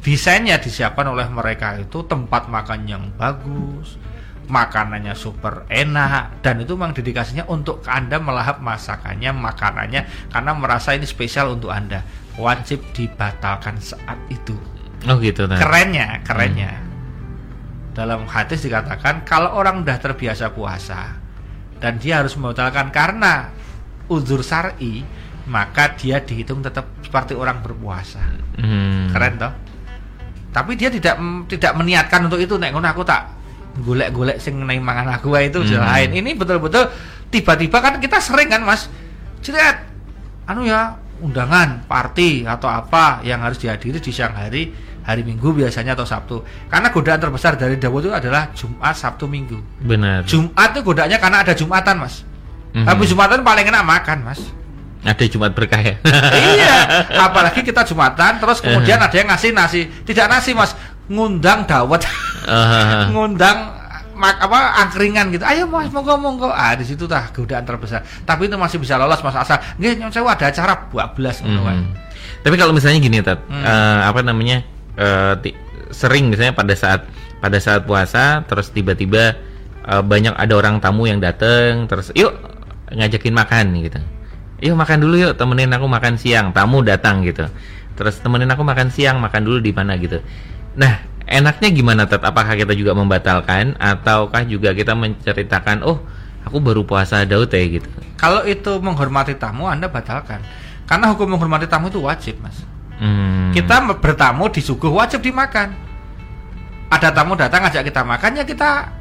Desainnya 0.00 0.56
disiapkan 0.56 1.04
oleh 1.12 1.26
mereka 1.28 1.76
itu 1.76 2.00
tempat 2.06 2.48
makan 2.48 2.86
yang 2.86 3.04
bagus, 3.18 4.00
makanannya 4.46 5.12
super 5.18 5.66
enak 5.66 6.40
dan 6.40 6.62
itu 6.62 6.78
memang 6.78 6.94
dedikasinya 6.94 7.44
untuk 7.50 7.82
Anda 7.84 8.22
melahap 8.22 8.62
masakannya, 8.62 9.34
makanannya 9.34 10.30
karena 10.30 10.52
merasa 10.54 10.94
ini 10.94 11.04
spesial 11.04 11.58
untuk 11.58 11.74
Anda. 11.74 12.06
Wajib 12.38 12.84
dibatalkan 12.94 13.80
saat 13.82 14.16
itu. 14.30 14.54
Oh 15.10 15.18
gitu. 15.18 15.50
Nah. 15.50 15.58
Kerennya, 15.58 16.22
kerennya. 16.22 16.72
Dalam 17.96 18.28
hadis 18.28 18.60
dikatakan 18.62 19.24
kalau 19.24 19.56
orang 19.56 19.80
udah 19.82 19.96
terbiasa 19.96 20.52
puasa 20.52 21.16
dan 21.80 21.96
dia 21.96 22.20
harus 22.20 22.36
membatalkan 22.36 22.92
karena 22.92 23.50
uzur 24.06 24.44
syar'i, 24.44 25.02
maka 25.46 25.94
dia 25.94 26.18
dihitung 26.18 26.60
tetap 26.60 26.90
seperti 27.02 27.32
orang 27.38 27.62
berpuasa. 27.62 28.22
Mhm. 28.58 29.14
Keren 29.14 29.34
toh? 29.38 29.52
Tapi 30.50 30.72
dia 30.74 30.88
tidak 30.88 31.20
tidak 31.46 31.72
meniatkan 31.76 32.26
untuk 32.26 32.40
itu 32.40 32.56
nek 32.56 32.72
ngono 32.72 32.88
aku 32.88 33.04
tak 33.04 33.28
golek-golek 33.76 34.40
sing 34.40 34.56
nang 34.56 34.80
mangan 34.80 35.12
aku 35.20 35.36
itu 35.36 35.60
Hmm. 35.60 35.84
lain. 35.84 36.10
Ini 36.16 36.30
betul-betul 36.32 36.88
tiba-tiba 37.28 37.78
kan 37.78 38.00
kita 38.00 38.18
sering 38.18 38.48
kan 38.48 38.64
Mas. 38.64 38.88
Cret. 39.44 39.84
Anu 40.48 40.64
ya, 40.64 40.96
undangan, 41.20 41.84
party 41.84 42.46
atau 42.46 42.70
apa 42.70 43.20
yang 43.22 43.42
harus 43.42 43.58
dihadiri 43.60 43.98
di 43.98 44.10
siang 44.14 44.32
hari, 44.32 44.70
hari 45.02 45.22
Minggu 45.26 45.52
biasanya 45.52 45.92
atau 45.92 46.06
Sabtu. 46.06 46.40
Karena 46.70 46.88
godaan 46.90 47.18
terbesar 47.20 47.58
dari 47.58 47.76
Dawud 47.76 48.08
itu 48.08 48.14
adalah 48.14 48.50
Jumat, 48.54 48.94
Sabtu, 48.94 49.26
Minggu. 49.26 49.58
Benar. 49.82 50.22
Jumat 50.24 50.72
itu 50.72 50.80
godaannya 50.86 51.18
karena 51.18 51.38
ada 51.42 51.52
Jumatan, 51.52 51.98
Mas. 52.00 52.22
Mhm. 52.72 52.86
Tapi 52.86 53.02
Jumatan 53.06 53.42
paling 53.42 53.66
enak 53.68 53.84
makan, 53.84 54.18
Mas. 54.24 54.40
Ada 55.06 55.24
Jumat 55.24 55.54
berkah 55.54 55.78
ya. 55.78 55.94
iya, 56.58 56.74
apalagi 57.30 57.62
kita 57.62 57.86
Jumatan 57.86 58.42
terus 58.42 58.58
kemudian 58.58 58.98
ada 58.98 59.14
yang 59.14 59.30
ngasih 59.30 59.54
nasi. 59.54 59.86
Tidak 60.02 60.26
nasi, 60.26 60.50
Mas. 60.50 60.74
Ngundang 61.06 61.62
dawet. 61.64 62.02
Ah. 62.44 63.06
ngundang 63.14 63.78
mak 64.16 64.40
apa 64.40 64.82
angkringan 64.82 65.30
gitu. 65.30 65.46
Ayo 65.46 65.70
Mas, 65.70 65.92
monggo 65.94 66.18
monggo. 66.18 66.48
Ah, 66.50 66.74
di 66.74 66.82
situ 66.82 67.06
tah 67.06 67.30
godaan 67.30 67.62
terbesar. 67.62 68.02
Tapi 68.24 68.50
itu 68.50 68.58
masih 68.58 68.82
bisa 68.82 68.98
lolos 68.98 69.22
Mas 69.22 69.36
asal. 69.36 69.62
Nggih, 69.78 70.02
nyon 70.02 70.10
sewu 70.10 70.26
ada 70.26 70.50
acara 70.50 70.90
12 70.90 71.46
ngono 71.46 71.60
wae. 71.62 71.76
Mhm. 71.76 71.86
Tapi 72.42 72.54
kalau 72.58 72.72
misalnya 72.74 72.98
gini, 72.98 73.18
Tat, 73.22 73.38
Hmm. 73.46 73.62
eh, 73.62 74.00
apa 74.06 74.20
namanya? 74.20 74.66
eh, 74.96 75.34
ti- 75.44 75.52
sering 75.92 76.32
misalnya 76.32 76.50
pada 76.50 76.72
saat 76.72 77.04
pada 77.36 77.60
saat 77.60 77.84
puasa 77.84 78.40
terus 78.42 78.72
tiba-tiba 78.72 79.36
eh, 79.84 80.02
banyak 80.02 80.32
ada 80.32 80.54
orang 80.56 80.80
tamu 80.80 81.04
yang 81.04 81.20
datang 81.20 81.84
terus 81.84 82.08
yuk 82.16 82.32
ngajakin 82.88 83.30
makan 83.30 83.66
gitu. 83.84 84.00
Yuk 84.64 84.72
makan 84.72 85.04
dulu 85.04 85.20
yuk, 85.20 85.32
temenin 85.36 85.68
aku 85.72 85.84
makan 85.84 86.16
siang. 86.16 86.52
Tamu 86.56 86.80
datang 86.80 87.20
gitu. 87.24 87.44
Terus 87.96 88.20
temenin 88.20 88.48
aku 88.48 88.64
makan 88.64 88.88
siang, 88.88 89.20
makan 89.20 89.42
dulu 89.44 89.58
di 89.60 89.72
mana 89.72 89.96
gitu. 90.00 90.20
Nah, 90.76 91.00
enaknya 91.28 91.68
gimana 91.72 92.04
Tat? 92.08 92.24
Apakah 92.24 92.56
kita 92.56 92.72
juga 92.72 92.92
membatalkan 92.96 93.76
ataukah 93.76 94.44
juga 94.48 94.72
kita 94.72 94.96
menceritakan, 94.96 95.84
"Oh, 95.84 96.00
aku 96.44 96.56
baru 96.60 96.84
puasa 96.84 97.24
Daud 97.28 97.52
ya 97.52 97.64
gitu." 97.80 97.88
Kalau 98.16 98.44
itu 98.48 98.80
menghormati 98.80 99.36
tamu 99.36 99.68
Anda 99.68 99.92
batalkan. 99.92 100.40
Karena 100.86 101.10
hukum 101.12 101.36
menghormati 101.36 101.66
tamu 101.68 101.92
itu 101.92 102.00
wajib, 102.00 102.40
Mas. 102.40 102.62
Hmm. 102.96 103.52
Kita 103.52 103.84
bertamu 104.00 104.48
disuguh 104.48 104.88
wajib 104.88 105.20
dimakan. 105.20 105.76
Ada 106.88 107.12
tamu 107.12 107.34
datang 107.34 107.66
ngajak 107.66 107.82
kita 107.90 108.06
makan 108.06 108.40
ya 108.40 108.44
kita 108.46 108.95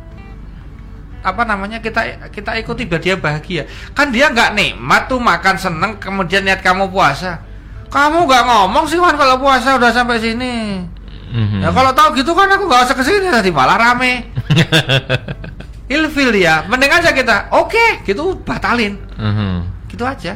apa 1.26 1.42
namanya 1.42 1.82
kita 1.82 2.30
kita 2.30 2.54
ikuti 2.62 2.86
biar 2.86 3.02
dia 3.02 3.16
bahagia. 3.18 3.66
Kan 3.98 4.14
dia 4.14 4.30
nggak 4.30 4.54
nikmat 4.54 5.10
tuh 5.10 5.18
makan 5.18 5.58
seneng 5.58 5.98
kemudian 5.98 6.46
niat 6.46 6.62
kamu 6.62 6.94
puasa. 6.94 7.42
Kamu 7.90 8.30
nggak 8.30 8.44
ngomong 8.46 8.86
sih 8.86 9.02
Wan 9.02 9.18
kalau 9.18 9.42
puasa 9.42 9.82
udah 9.82 9.90
sampai 9.90 10.22
sini. 10.22 10.86
Mhm. 11.34 11.66
Ya 11.66 11.70
kalau 11.74 11.92
tahu 11.92 12.22
gitu 12.22 12.32
kan 12.38 12.48
aku 12.48 12.70
nggak 12.70 12.86
usah 12.86 12.96
ke 12.96 13.04
sini 13.04 13.28
tadi 13.34 13.50
malah 13.50 13.76
rame. 13.82 14.30
Ilfil 15.96 16.34
dia, 16.34 16.66
mending 16.66 16.90
aja 16.90 17.14
kita. 17.14 17.54
Oke, 17.54 18.02
gitu 18.06 18.38
batalin. 18.42 18.98
Mhm. 19.18 19.54
Gitu 19.90 20.02
aja. 20.02 20.34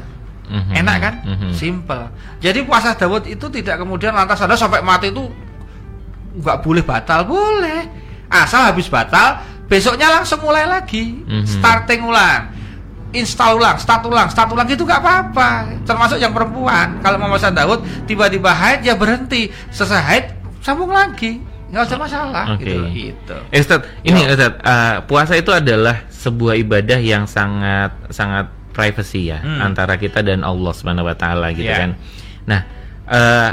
Mhm. 0.50 0.74
Enak 0.82 0.98
kan? 1.02 1.14
Mhm. 1.26 1.50
Simple. 1.54 2.06
Jadi 2.42 2.66
puasa 2.66 2.94
Dawud 2.94 3.26
itu 3.26 3.46
tidak 3.50 3.82
kemudian 3.82 4.14
lantas 4.14 4.42
ada 4.42 4.54
sampai 4.54 4.82
mati 4.82 5.10
itu 5.10 5.26
nggak 6.38 6.58
boleh 6.62 6.84
batal, 6.86 7.26
boleh. 7.26 7.86
Asal 8.30 8.70
habis 8.70 8.86
batal, 8.86 9.42
besoknya 9.70 10.10
langsung 10.12 10.42
mulai 10.42 10.66
lagi, 10.66 11.14
Mhm. 11.22 11.46
starting 11.46 12.02
ulang, 12.04 12.44
install 13.12 13.58
ulang, 13.58 13.78
start 13.78 14.04
ulang, 14.04 14.28
start 14.28 14.50
ulang 14.50 14.66
itu 14.66 14.82
nggak 14.82 15.00
apa-apa. 15.00 15.50
Termasuk 15.82 16.18
yang 16.18 16.34
perempuan, 16.34 17.00
kalau 17.00 17.18
mau 17.18 17.30
puasa 17.30 17.50
Dawud 17.50 17.80
tiba-tiba 18.04 18.50
haid 18.50 18.82
ya 18.82 18.94
berhenti, 18.94 19.48
selesai 19.70 20.02
haid 20.02 20.26
sambung 20.60 20.90
lagi, 20.90 21.38
nggak 21.70 21.86
usah 21.86 21.98
masalah 21.98 22.46
Oke. 22.54 22.66
gitu. 22.66 22.82
gitu. 22.92 23.38
Ustadz, 23.48 23.88
ini 24.04 24.26
Ya. 24.26 24.34
Ustadz, 24.34 24.58
eh, 24.60 24.96
puasa 25.06 25.34
itu 25.34 25.50
adalah 25.50 26.10
sebuah 26.10 26.58
ibadah 26.58 26.98
yang 26.98 27.24
sangat 27.24 27.94
sangat 28.10 28.50
privacy 28.70 29.30
ya 29.30 29.38
Hmm. 29.38 29.72
antara 29.72 29.96
kita 29.96 30.22
dan 30.22 30.42
Allah 30.42 30.72
Subhanahu 30.72 31.06
wa 31.06 31.14
taala 31.14 31.50
gitu 31.52 31.68
Ya. 31.68 31.86
kan. 31.86 31.92
Nah, 32.46 32.62
eh, 33.06 33.50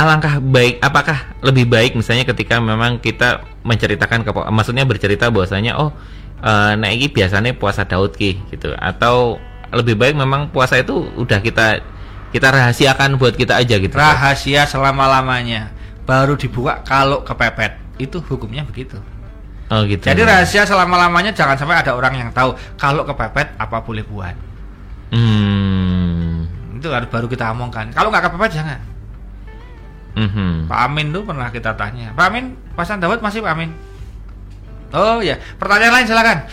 alangkah 0.00 0.40
baik 0.40 0.80
apakah 0.80 1.18
lebih 1.44 1.68
baik 1.68 1.92
misalnya 1.92 2.24
ketika 2.24 2.56
memang 2.56 2.96
kita 3.04 3.44
menceritakan 3.60 4.24
ke 4.24 4.30
maksudnya 4.48 4.88
bercerita 4.88 5.28
bahwasanya 5.28 5.76
oh 5.76 5.92
eh 6.40 6.72
nah 6.80 6.88
ini 6.88 7.12
biasanya 7.12 7.52
puasa 7.52 7.84
Daud 7.84 8.16
ki 8.16 8.48
gitu 8.48 8.72
atau 8.72 9.36
lebih 9.70 10.00
baik 10.00 10.16
memang 10.16 10.48
puasa 10.48 10.80
itu 10.80 11.04
udah 11.20 11.38
kita 11.44 11.84
kita 12.30 12.48
rahasiakan 12.54 13.18
buat 13.18 13.34
kita 13.34 13.58
aja 13.58 13.74
gitu. 13.78 13.94
Rahasia 13.94 14.62
selama-lamanya 14.66 15.74
baru 16.06 16.38
dibuka 16.38 16.82
kalau 16.86 17.26
kepepet. 17.26 17.74
Itu 17.98 18.22
hukumnya 18.22 18.62
begitu. 18.64 18.98
Oh 19.70 19.86
gitu. 19.86 20.02
Jadi 20.02 20.22
rahasia 20.22 20.66
selama-lamanya 20.66 21.30
jangan 21.34 21.54
sampai 21.58 21.78
ada 21.78 21.94
orang 21.94 22.14
yang 22.18 22.30
tahu 22.34 22.54
kalau 22.78 23.06
kepepet 23.06 23.54
apa 23.58 23.76
boleh 23.82 24.02
buat. 24.06 24.34
Hmm. 25.10 26.46
Itu 26.78 26.90
harus 26.90 27.10
baru 27.10 27.26
kita 27.26 27.50
omongkan. 27.50 27.90
Kalau 27.94 28.10
nggak 28.14 28.30
kepepet 28.30 28.50
jangan. 28.62 28.78
Mhm. 30.12 30.66
Pak 30.66 30.80
Amin 30.80 31.10
tuh 31.10 31.22
pernah 31.22 31.48
kita 31.48 31.74
tanya. 31.74 32.10
Pak 32.12 32.26
Amin, 32.26 32.44
pasan 32.72 32.98
Dawud 32.98 33.18
masih 33.18 33.40
Pak 33.40 33.52
Amin? 33.52 33.70
Oh 34.90 35.22
ya, 35.22 35.38
pertanyaan 35.54 35.94
lain 35.94 36.06
silakan. 36.06 36.38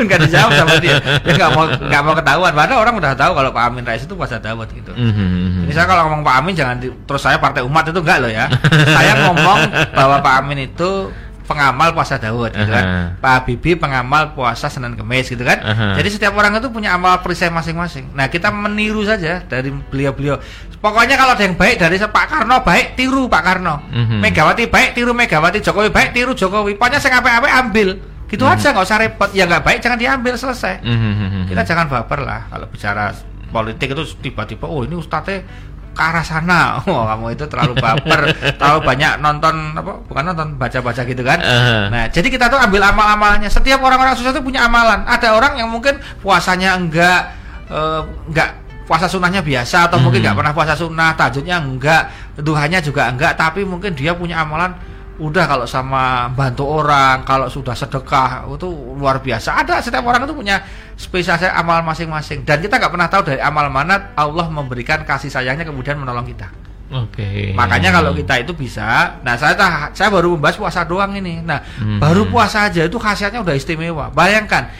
Nggak 0.00 0.18
dijawab 0.24 0.50
sama 0.56 0.80
dia. 0.80 0.96
Dia 0.96 1.34
nggak 1.36 1.50
mau 1.52 1.68
nggak 1.68 2.02
mau 2.02 2.14
ketahuan. 2.16 2.52
Padahal 2.56 2.80
orang 2.80 2.94
udah 2.96 3.12
tahu 3.12 3.36
kalau 3.36 3.50
Pak 3.52 3.64
Amin 3.68 3.84
Rais 3.84 4.00
itu 4.00 4.16
puasa 4.16 4.40
Dawud 4.40 4.64
gitu. 4.72 4.96
Mhm. 4.96 5.68
Ini 5.68 5.72
saya 5.76 5.84
kalau 5.84 6.08
ngomong 6.08 6.24
Pak 6.24 6.34
Amin 6.40 6.56
jangan 6.56 6.80
di- 6.80 6.94
terus 7.04 7.20
saya 7.20 7.36
partai 7.36 7.60
umat 7.60 7.84
itu 7.84 8.00
enggak 8.00 8.18
loh 8.18 8.32
ya. 8.32 8.48
saya 8.88 9.28
ngomong 9.28 9.58
bahwa 9.92 10.16
Pak 10.18 10.34
Amin 10.40 10.64
itu 10.64 11.12
pengamal 11.44 11.92
puasa 11.92 12.16
Daud 12.16 12.48
gitu 12.48 12.70
kan. 12.70 12.84
Aha. 12.86 13.02
Pak 13.18 13.32
Habibie 13.36 13.74
pengamal 13.74 14.32
puasa 14.32 14.72
Senin 14.72 14.96
Kemis 14.96 15.28
gitu 15.28 15.42
kan. 15.42 15.58
Aha. 15.60 15.98
Jadi 16.00 16.08
setiap 16.08 16.32
orang 16.32 16.56
itu 16.56 16.70
punya 16.70 16.94
amal 16.94 17.20
perisai 17.20 17.50
masing-masing. 17.50 18.08
Nah, 18.14 18.30
kita 18.30 18.48
meniru 18.48 19.02
saja 19.02 19.42
dari 19.42 19.68
beliau-beliau. 19.68 20.38
Pokoknya 20.80 21.14
kalau 21.14 21.36
ada 21.36 21.44
yang 21.44 21.54
baik 21.54 21.76
dari 21.76 22.00
Pak 22.00 22.26
Karno 22.26 22.64
baik 22.64 22.96
tiru 22.96 23.28
Pak 23.28 23.42
Karno. 23.44 23.84
Mhm. 23.92 24.24
Megawati 24.24 24.64
baik 24.66 24.96
tiru 24.96 25.12
Megawati, 25.12 25.60
Jokowi 25.60 25.92
baik 25.92 26.16
tiru 26.16 26.32
Jokowi. 26.32 26.80
Pokoknya 26.80 26.96
saya 26.96 27.20
apa-apa 27.20 27.52
ambil. 27.60 28.00
Gitu 28.24 28.40
Mhm. 28.40 28.52
aja 28.56 28.66
nggak 28.72 28.86
usah 28.86 28.98
repot. 28.98 29.28
Ya 29.34 29.44
nggak 29.44 29.60
baik 29.60 29.78
jangan 29.84 29.98
diambil 30.00 30.34
selesai 30.38 30.80
Mhm. 30.80 31.52
kita 31.52 31.62
jangan 31.66 31.90
baper 31.90 32.24
lah 32.24 32.48
kalau 32.48 32.64
bicara 32.70 33.10
politik 33.50 33.90
itu 33.90 34.02
tiba-tiba 34.22 34.64
oh 34.64 34.86
ini 34.86 34.94
ustadznya 34.94 35.42
ke 35.90 35.98
arah 35.98 36.22
sana 36.22 36.78
oh 36.86 37.02
kamu 37.02 37.34
itu 37.34 37.44
terlalu 37.50 37.74
baper 37.74 38.30
terlalu 38.62 38.80
banyak 38.86 39.18
nonton 39.18 39.74
apa 39.74 39.98
bukan 40.06 40.22
nonton 40.22 40.48
baca-baca 40.54 41.02
gitu 41.02 41.26
kan 41.26 41.42
Aha. 41.42 41.90
nah 41.90 42.04
jadi 42.06 42.30
kita 42.30 42.46
tuh 42.46 42.62
ambil 42.62 42.86
amal-amalnya 42.86 43.50
setiap 43.50 43.82
orang-orang 43.82 44.14
sukses 44.14 44.30
itu 44.30 44.38
punya 44.38 44.62
amalan 44.70 45.02
ada 45.02 45.34
orang 45.34 45.58
yang 45.58 45.66
mungkin 45.66 45.98
puasanya 46.22 46.78
enggak 46.78 47.34
eh, 47.66 48.00
enggak 48.30 48.59
puasa 48.90 49.06
sunnahnya 49.06 49.38
biasa 49.38 49.86
atau 49.86 50.02
mungkin 50.02 50.18
Hmm. 50.18 50.34
enggak 50.34 50.38
pernah 50.42 50.52
puasa 50.52 50.74
sunnah 50.74 51.14
tahajudnya 51.14 51.62
enggak 51.62 52.02
duhanya 52.36 52.82
juga 52.82 53.06
enggak 53.06 53.38
tapi 53.38 53.62
mungkin 53.62 53.94
dia 53.94 54.10
punya 54.12 54.42
amalan 54.42 54.74
udah 55.20 55.44
kalau 55.44 55.68
sama 55.68 56.32
bantu 56.32 56.64
orang, 56.64 57.22
kalau 57.22 57.44
sudah 57.46 57.76
sedekah 57.76 58.48
itu 58.48 58.64
luar 58.96 59.20
biasa. 59.20 59.52
Ada 59.60 59.78
setiap 59.78 60.00
orang 60.02 60.24
itu 60.24 60.32
punya 60.32 60.64
spesialisasi 60.96 61.44
amal 61.46 61.84
masing-masing 61.84 62.40
dan 62.40 62.56
kita 62.56 62.80
nggak 62.80 62.88
pernah 62.88 63.04
tahu 63.06 63.22
dari 63.22 63.36
amal 63.36 63.68
mana 63.68 64.16
Allah 64.16 64.48
memberikan 64.48 65.04
kasih 65.04 65.28
sayangnya 65.28 65.62
kemudian 65.62 65.94
menolong 65.94 66.24
kita. 66.24 66.48
Oke. 66.90 67.52
Makanya 67.52 67.92
kalau 67.92 68.10
kita 68.10 68.40
itu 68.40 68.56
bisa, 68.56 69.20
nah 69.20 69.36
saya 69.36 69.54
tah- 69.54 69.92
saya 69.92 70.08
baru 70.08 70.34
membahas 70.34 70.56
puasa 70.56 70.82
doang 70.82 71.12
ini. 71.14 71.38
Nah, 71.38 71.60
Mhm. 71.62 72.00
baru 72.00 72.24
puasa 72.26 72.66
aja 72.66 72.82
itu 72.82 72.96
khasiatnya 72.96 73.44
udah 73.44 73.52
istimewa. 73.52 74.08
Bayangkan 74.10 74.72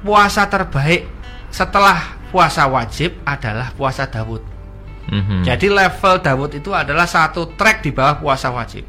puasa 0.00 0.48
terbaik 0.48 1.04
setelah 1.50 2.16
puasa 2.30 2.64
wajib 2.70 3.18
adalah 3.26 3.74
puasa 3.74 4.06
Dawud. 4.06 4.42
Mhm. 5.10 5.42
Jadi 5.42 5.66
level 5.66 6.14
Dawud 6.22 6.50
itu 6.54 6.70
adalah 6.70 7.04
satu 7.04 7.52
track 7.58 7.82
di 7.82 7.90
bawah 7.90 8.22
puasa 8.22 8.48
wajib. 8.54 8.86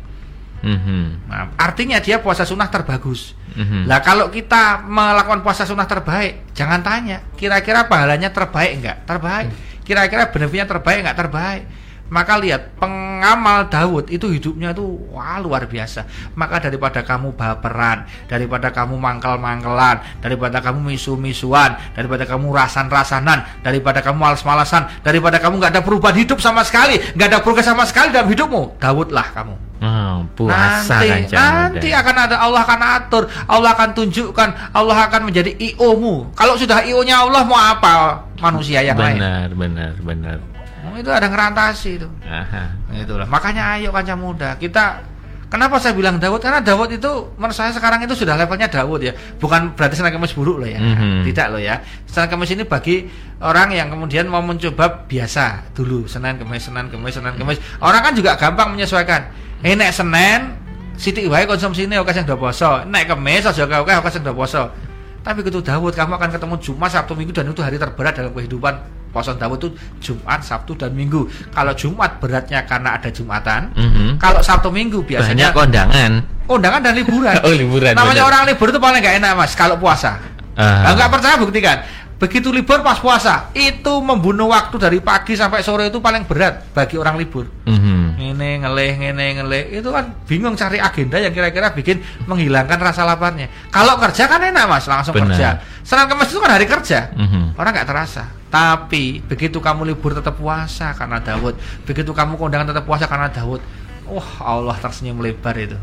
Mhm. 0.62 1.26
Nah, 1.26 1.50
artinya 1.58 1.98
dia 1.98 2.22
puasa 2.22 2.46
sunnah 2.46 2.70
terbagus. 2.70 3.34
Mhm. 3.58 3.90
Lah 3.90 4.00
kalau 4.06 4.30
kita 4.30 4.86
melakukan 4.86 5.42
puasa 5.42 5.66
sunnah 5.66 5.90
terbaik, 5.90 6.54
jangan 6.54 6.86
tanya, 6.86 7.26
kira-kira 7.34 7.90
pahalanya 7.90 8.30
terbaik 8.30 8.78
enggak? 8.78 8.98
Terbaik. 9.10 9.50
Kira-kira 9.82 10.30
benefitnya 10.30 10.70
terbaik 10.70 11.02
enggak? 11.02 11.18
Terbaik. 11.18 11.64
Maka 12.12 12.36
lihat 12.43 12.76
pengamal 12.76 13.71
Daud 13.71 14.12
itu 14.12 14.28
hidupnya 14.28 14.76
tuh 14.76 15.00
wah 15.15 15.39
luar 15.39 15.63
biasa. 15.63 16.04
Maka 16.36 16.60
daripada 16.60 17.00
kamu 17.08 17.32
baperan, 17.39 18.04
daripada 18.28 18.67
kamu 18.67 19.00
mangkel-mangkelan, 19.00 20.19
daripada 20.19 20.60
kamu 20.60 20.91
misu-misuan, 20.91 21.80
daripada 21.95 22.28
kamu 22.28 22.52
rasan-rasanan, 22.52 23.63
daripada 23.63 24.04
kamu 24.04 24.19
malas-malasan, 24.19 24.91
daripada 25.08 25.39
kamu 25.39 25.56
nggak 25.63 25.71
ada 25.71 25.84
perubahan 25.88 26.19
hidup 26.19 26.43
sama 26.43 26.67
sekali, 26.67 27.00
nggak 27.15 27.28
ada 27.32 27.39
progres 27.39 27.63
sama 27.63 27.88
sekali 27.88 28.12
dalam 28.12 28.28
hidupmu, 28.28 28.76
Daudlah 28.76 29.28
kamu 29.32 29.71
Oh, 29.82 30.21
puasa 30.38 31.02
nanti, 31.02 31.34
kan 31.34 31.74
nanti 31.74 31.89
Muda. 31.89 32.00
akan 32.06 32.15
ada 32.30 32.36
Allah 32.38 32.62
akan 32.62 32.82
atur, 33.02 33.24
Allah 33.50 33.74
akan 33.74 33.89
tunjukkan, 33.97 34.50
Allah 34.78 35.10
akan 35.10 35.21
menjadi 35.26 35.58
IO 35.58 35.97
mu. 35.97 36.30
Kalau 36.38 36.54
sudah 36.54 36.86
IO-nya 36.86 37.26
Allah 37.26 37.41
mau 37.41 37.58
apa 37.58 38.21
manusia 38.38 38.86
yang 38.86 38.93
lain? 38.93 39.17
Benar, 39.17 39.50
benar, 39.58 39.93
benar. 39.97 40.51
Oh, 40.82 40.98
itu 40.98 41.10
ada 41.13 41.30
ngerantasi 41.30 41.89
itu. 42.02 42.10
Aha. 42.26 42.74
Itulah. 42.98 43.30
Makanya 43.30 43.78
ayo 43.78 43.94
kanca 43.94 44.17
muda, 44.17 44.58
kita 44.58 45.12
Kenapa 45.52 45.84
saya 45.84 45.91
bilang 45.91 46.15
Dawud? 46.15 46.39
Karena 46.39 46.63
Dawud 46.63 46.96
itu 46.96 47.12
menurut 47.36 47.52
saya 47.52 47.76
sekarang 47.76 48.00
itu 48.08 48.15
sudah 48.15 48.39
levelnya 48.39 48.72
Dawud 48.72 49.04
ya. 49.04 49.12
Bukan 49.36 49.76
berarti 49.76 50.00
Senin 50.00 50.15
Kemis 50.15 50.32
buruk 50.32 50.63
loh 50.63 50.70
ya. 50.72 50.80
Mhm. 50.80 51.28
Tidak 51.28 51.52
loh 51.52 51.60
ya. 51.60 51.84
Senin 52.08 52.32
Kemis 52.32 52.56
ini 52.56 52.63
bagi 52.63 53.04
orang 53.44 53.76
yang 53.76 53.91
kemudian 53.91 54.32
mau 54.32 54.39
mencoba 54.39 55.04
biasa 55.12 55.76
dulu. 55.76 56.08
Senin 56.08 56.39
Kemis, 56.39 56.72
Senin 56.72 56.88
Kemis, 56.88 57.20
Senin 57.20 57.36
Kemis. 57.36 57.60
Orang 57.84 58.00
kan 58.00 58.15
juga 58.15 58.39
gampang 58.39 58.72
menyesuaikan. 58.72 59.28
Eh 59.60 59.76
nek 59.76 59.91
Senin 59.91 60.56
Siti 60.96 61.28
wae 61.28 61.44
konsumsi 61.44 61.84
ini 61.84 62.00
oke 62.00 62.15
sing 62.15 62.24
do 62.24 62.39
poso. 62.39 62.88
Nek 62.88 63.12
Kemis 63.12 63.44
aja 63.44 63.67
oke 63.67 63.91
oke 63.91 64.08
sing 64.08 64.24
do 64.24 64.32
poso. 64.32 64.72
Tapi 65.20 65.44
gitu 65.44 65.60
Dawud 65.60 65.91
kamu 65.91 66.15
akan 66.15 66.30
ketemu 66.32 66.56
Jumat, 66.63 66.96
Sabtu, 66.96 67.12
Minggu 67.12 67.36
dan 67.36 67.52
itu 67.52 67.60
hari 67.60 67.76
terberat 67.76 68.15
dalam 68.15 68.32
kehidupan. 68.32 69.01
Puasa 69.12 69.36
Dawud 69.36 69.60
itu 69.60 69.69
Jumat, 70.00 70.39
Sabtu 70.39 70.71
dan 70.74 70.95
Minggu. 70.95 71.28
Kalau 71.52 71.76
Jumat 71.76 72.17
beratnya 72.17 72.63
karena 72.63 72.95
ada 72.95 73.12
Jumatan. 73.12 73.76
Mhm. 73.76 74.17
Kalau 74.17 74.39
Sabtu 74.39 74.71
Minggu 74.71 75.04
Banyak 75.04 75.10
biasanya 75.12 75.47
kondangan. 75.52 76.12
undangan 76.47 76.80
dan 76.80 76.93
liburan. 76.95 77.36
Oh, 77.45 77.52
liburan. 77.52 77.91
Namanya 77.91 78.24
benar. 78.24 78.30
orang 78.32 78.41
libur 78.47 78.67
itu 78.71 78.80
paling 78.80 79.00
nggak 79.04 79.15
enak 79.19 79.32
mas 79.36 79.52
kalau 79.54 79.76
puasa. 79.76 80.15
Ah. 80.56 80.88
Nah, 80.88 80.91
nggak 80.95 81.10
percaya 81.12 81.36
buktikan. 81.36 81.78
Begitu 82.22 82.54
libur 82.54 82.86
pas 82.86 83.02
puasa 83.02 83.50
itu 83.58 83.90
membunuh 83.98 84.54
waktu 84.54 84.78
dari 84.78 85.02
pagi 85.02 85.34
sampai 85.34 85.66
sore 85.66 85.90
itu 85.90 85.98
paling 85.98 86.30
berat 86.30 86.70
bagi 86.70 86.94
orang 86.94 87.18
libur. 87.18 87.50
Mhm. 87.66 88.22
Ini 88.22 88.62
ngeleh, 88.62 88.92
ngene 89.02 89.28
ngeleh 89.42 89.64
itu 89.82 89.90
kan 89.90 90.14
bingung 90.30 90.54
cari 90.54 90.78
agenda 90.78 91.18
yang 91.18 91.34
kira-kira 91.34 91.74
bikin 91.74 91.98
menghilangkan 92.30 92.78
rasa 92.78 93.10
laparnya. 93.10 93.50
Kalau 93.74 93.98
kerja 93.98 94.30
kan 94.30 94.38
enak 94.38 94.70
mas 94.70 94.86
langsung 94.86 95.18
Benar. 95.18 95.34
kerja. 95.34 95.50
Senin 95.82 96.06
Kamis 96.06 96.30
itu 96.30 96.38
kan 96.38 96.54
hari 96.54 96.70
kerja. 96.70 97.10
Mhm. 97.18 97.58
Orang 97.58 97.74
nggak 97.74 97.90
terasa. 97.90 98.30
Tapi 98.54 99.26
begitu 99.26 99.58
kamu 99.58 99.90
libur 99.90 100.14
tetap 100.14 100.38
puasa 100.38 100.94
karena 100.94 101.18
Daud, 101.18 101.58
begitu 101.90 102.14
kamu 102.14 102.38
kondangan 102.38 102.70
tetap 102.70 102.86
puasa 102.86 103.10
karena 103.10 103.34
Daud, 103.34 103.66
wah 104.06 104.30
Allah 104.46 104.78
tersenyum 104.78 105.18
lebar 105.18 105.58
itu. 105.58 105.80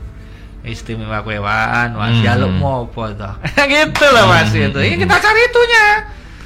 Istimewa 0.62 1.18
kewaan, 1.22 1.98
mas. 1.98 2.14
Hmm. 2.14 2.22
Jaluk 2.22 2.52
mau 2.54 2.86
apa 2.86 3.04
toh? 3.10 3.34
gitu 3.74 4.06
loh 4.06 4.26
mas 4.26 4.54
Hmm. 4.54 4.70
itu. 4.70 4.78
Ini 4.78 4.94
kita 5.02 5.16
cari 5.18 5.40
itunya. 5.42 5.86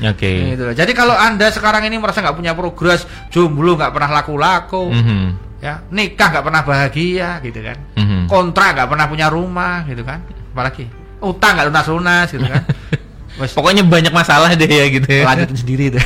Oke. 0.01 0.57
Gitu 0.57 0.63
loh. 0.65 0.75
Jadi 0.75 0.93
kalau 0.93 1.13
anda 1.13 1.53
sekarang 1.53 1.85
ini 1.85 2.01
merasa 2.01 2.25
nggak 2.25 2.33
punya 2.33 2.53
progres, 2.57 3.05
jomblo 3.29 3.77
nggak 3.77 3.93
pernah 3.93 4.11
laku-laku, 4.11 4.89
Mhm. 4.89 5.21
ya 5.61 5.85
nikah 5.91 6.29
nggak 6.33 6.45
pernah 6.45 6.63
bahagia, 6.65 7.29
gitu 7.45 7.61
kan? 7.61 7.77
Mhm. 7.95 8.27
Kontrak 8.27 8.73
nggak 8.75 8.89
pernah 8.89 9.07
punya 9.07 9.27
rumah, 9.29 9.85
gitu 9.85 10.03
kan? 10.03 10.25
Apalagi 10.25 10.89
utang 11.21 11.53
nggak 11.55 11.69
lunas-lunas, 11.69 12.29
gitu 12.31 12.47
kan? 12.47 12.63
Wes, 13.41 13.57
Pokoknya 13.57 13.81
banyak 13.81 14.13
masalah 14.13 14.53
deh 14.53 14.69
ya 14.69 14.87
gitu 14.93 15.09
ya. 15.09 15.25
lanjutin 15.25 15.57
sendiri 15.57 15.85
itu. 15.89 16.01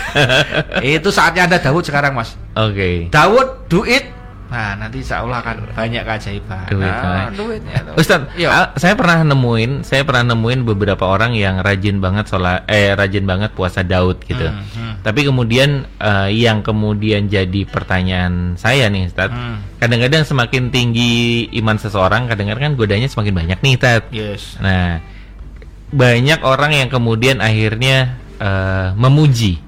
itu 0.98 1.08
saatnya 1.10 1.50
ada 1.50 1.58
Daud 1.58 1.82
sekarang 1.82 2.14
mas. 2.14 2.38
Oke. 2.54 3.10
Daud 3.10 3.66
do 3.66 3.82
it. 3.82 4.14
Nah 4.46 4.78
nanti 4.78 5.02
insya 5.02 5.26
Allah 5.26 5.42
akan 5.42 5.74
banyak 5.74 6.02
keajaiban. 6.06 6.70
Duit, 6.70 6.86
nah, 6.86 7.28
duitnya. 7.34 7.76
tuh. 7.82 7.94
Ustaz, 7.98 8.20
Iya. 8.38 8.48
ah, 8.48 8.66
saya 8.78 8.94
pernah 8.94 9.26
nemuin, 9.26 9.82
saya 9.82 10.06
pernah 10.06 10.32
nemuin 10.32 10.62
beberapa 10.62 11.02
orang 11.02 11.34
yang 11.34 11.58
rajin 11.60 11.98
banget 11.98 12.30
sholat, 12.30 12.62
eh 12.70 12.94
rajin 12.94 13.26
banget 13.26 13.50
puasa 13.58 13.82
Daud 13.82 14.22
gitu. 14.22 14.46
Hmm, 14.46 14.62
hmm. 14.62 14.92
Tapi 15.02 15.20
kemudian 15.26 15.90
eh, 15.98 16.28
yang 16.30 16.62
kemudian 16.62 17.26
jadi 17.26 17.66
pertanyaan 17.66 18.54
saya 18.54 18.86
nih, 18.86 19.10
Ustaz. 19.10 19.34
Hmm. 19.34 19.58
Kadang-kadang 19.82 20.22
semakin 20.22 20.70
tinggi 20.70 21.46
iman 21.58 21.76
seseorang, 21.76 22.30
kadang-kadang 22.30 22.72
kan 22.72 22.74
godanya 22.78 23.10
semakin 23.10 23.34
banyak 23.34 23.58
nih, 23.60 23.72
Ustaz. 23.74 24.02
Yes. 24.14 24.42
Nah, 24.62 25.02
banyak 25.90 26.40
orang 26.42 26.72
yang 26.74 26.88
kemudian 26.90 27.38
akhirnya 27.38 28.18
eh, 28.36 28.88
memuji, 28.94 29.58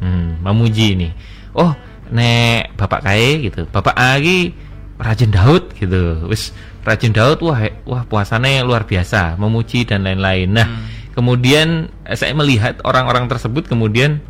Hmm, 0.00 0.40
memuji 0.40 0.96
nih. 0.96 1.12
Oh, 1.52 1.76
nek 2.10 2.74
bapak 2.76 3.00
kae 3.06 3.50
gitu, 3.50 3.66
bapak 3.70 3.94
lagi 3.94 4.54
rajin 5.00 5.32
Daud 5.32 5.72
gitu, 5.78 6.28
wis 6.28 6.52
rajin 6.84 7.14
Daud, 7.14 7.40
wah 7.40 7.60
wah 7.88 8.04
puasanya 8.04 8.66
luar 8.66 8.84
biasa, 8.84 9.40
memuji 9.40 9.88
dan 9.88 10.04
lain-lain. 10.04 10.48
Nah, 10.52 10.66
Hmm. 10.68 10.84
kemudian 11.16 11.88
eh, 12.04 12.16
saya 12.18 12.36
melihat 12.36 12.82
orang-orang 12.84 13.30
tersebut 13.30 13.70
kemudian 13.70 14.20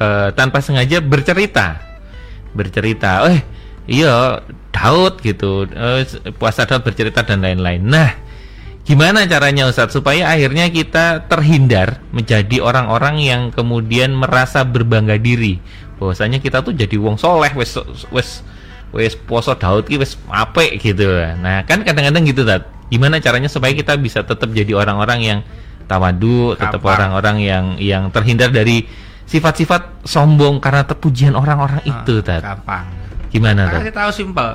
eh, 0.00 0.28
tanpa 0.34 0.64
sengaja 0.64 0.98
bercerita, 1.04 1.78
bercerita, 2.56 3.28
eh 3.30 3.40
iya 3.86 4.40
Daud 4.72 5.20
gitu, 5.20 5.68
eh, 5.70 6.02
puasa 6.34 6.64
Daud 6.64 6.82
bercerita 6.82 7.20
dan 7.22 7.44
lain-lain. 7.44 7.82
Nah, 7.84 8.10
Gimana 8.84 9.24
caranya 9.24 9.64
Ustadz 9.64 9.96
supaya 9.96 10.28
akhirnya 10.28 10.68
kita 10.68 11.24
terhindar 11.24 12.04
menjadi 12.12 12.60
orang-orang 12.60 13.16
yang 13.16 13.42
kemudian 13.48 14.12
merasa 14.12 14.60
berbangga 14.60 15.16
diri 15.16 15.56
bahwasanya 15.94 16.38
kita 16.38 16.60
tuh 16.60 16.72
jadi 16.72 16.96
wong 16.96 17.14
soleh 17.14 17.50
wes 17.54 17.74
wes 18.08 18.42
wes 18.90 19.14
poso 19.16 19.54
Daud 19.54 19.84
ki 19.84 19.96
wes 19.96 20.14
apik 20.26 20.78
gitu. 20.78 21.06
Nah, 21.36 21.62
kan 21.62 21.82
kadang-kadang 21.82 22.22
gitu 22.24 22.42
Tat. 22.42 22.66
Gimana 22.86 23.18
caranya 23.18 23.48
supaya 23.48 23.72
kita 23.72 23.96
bisa 23.96 24.22
tetap 24.22 24.48
jadi 24.48 24.70
orang-orang 24.72 25.20
yang 25.20 25.38
tawadu, 25.84 26.54
tetap 26.54 26.78
orang-orang 26.80 27.36
yang 27.40 27.64
yang 27.76 28.02
terhindar 28.08 28.48
dari 28.48 28.86
sifat-sifat 29.24 30.04
sombong 30.04 30.60
karena 30.60 30.84
terpujian 30.84 31.32
orang-orang 31.32 31.80
itu 31.82 32.20
Ah, 32.20 32.24
Tat. 32.24 32.42
Gampang. 32.44 32.84
Gimana 33.28 33.66
Tat? 33.66 33.82
kita 33.82 33.94
tahu 33.98 34.10
simpel. 34.10 34.48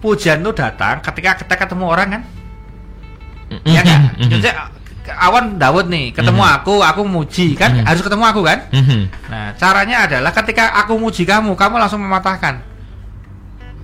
Pujian 0.00 0.40
itu 0.40 0.52
datang 0.52 1.00
ketika 1.00 1.38
kita 1.38 1.54
ketemu 1.56 1.84
orang 1.86 2.08
kan? 2.10 2.22
Mhm, 3.54 3.64
Ya 3.64 3.80
kan? 3.80 4.00
Awan 5.04 5.60
Daud 5.60 5.92
nih, 5.92 6.16
ketemu 6.16 6.40
Mhm. 6.40 6.54
aku, 6.56 6.74
aku 6.80 7.02
muji 7.04 7.52
kan? 7.52 7.76
Mhm. 7.76 7.84
Harus 7.84 8.00
ketemu 8.00 8.24
aku 8.24 8.40
kan? 8.40 8.58
mhm. 8.72 9.00
Nah, 9.28 9.52
caranya 9.54 9.96
adalah 10.08 10.32
ketika 10.32 10.72
aku 10.80 10.96
muji 10.96 11.22
kamu, 11.22 11.52
kamu 11.52 11.76
langsung 11.76 12.00
mematahkan. 12.00 12.56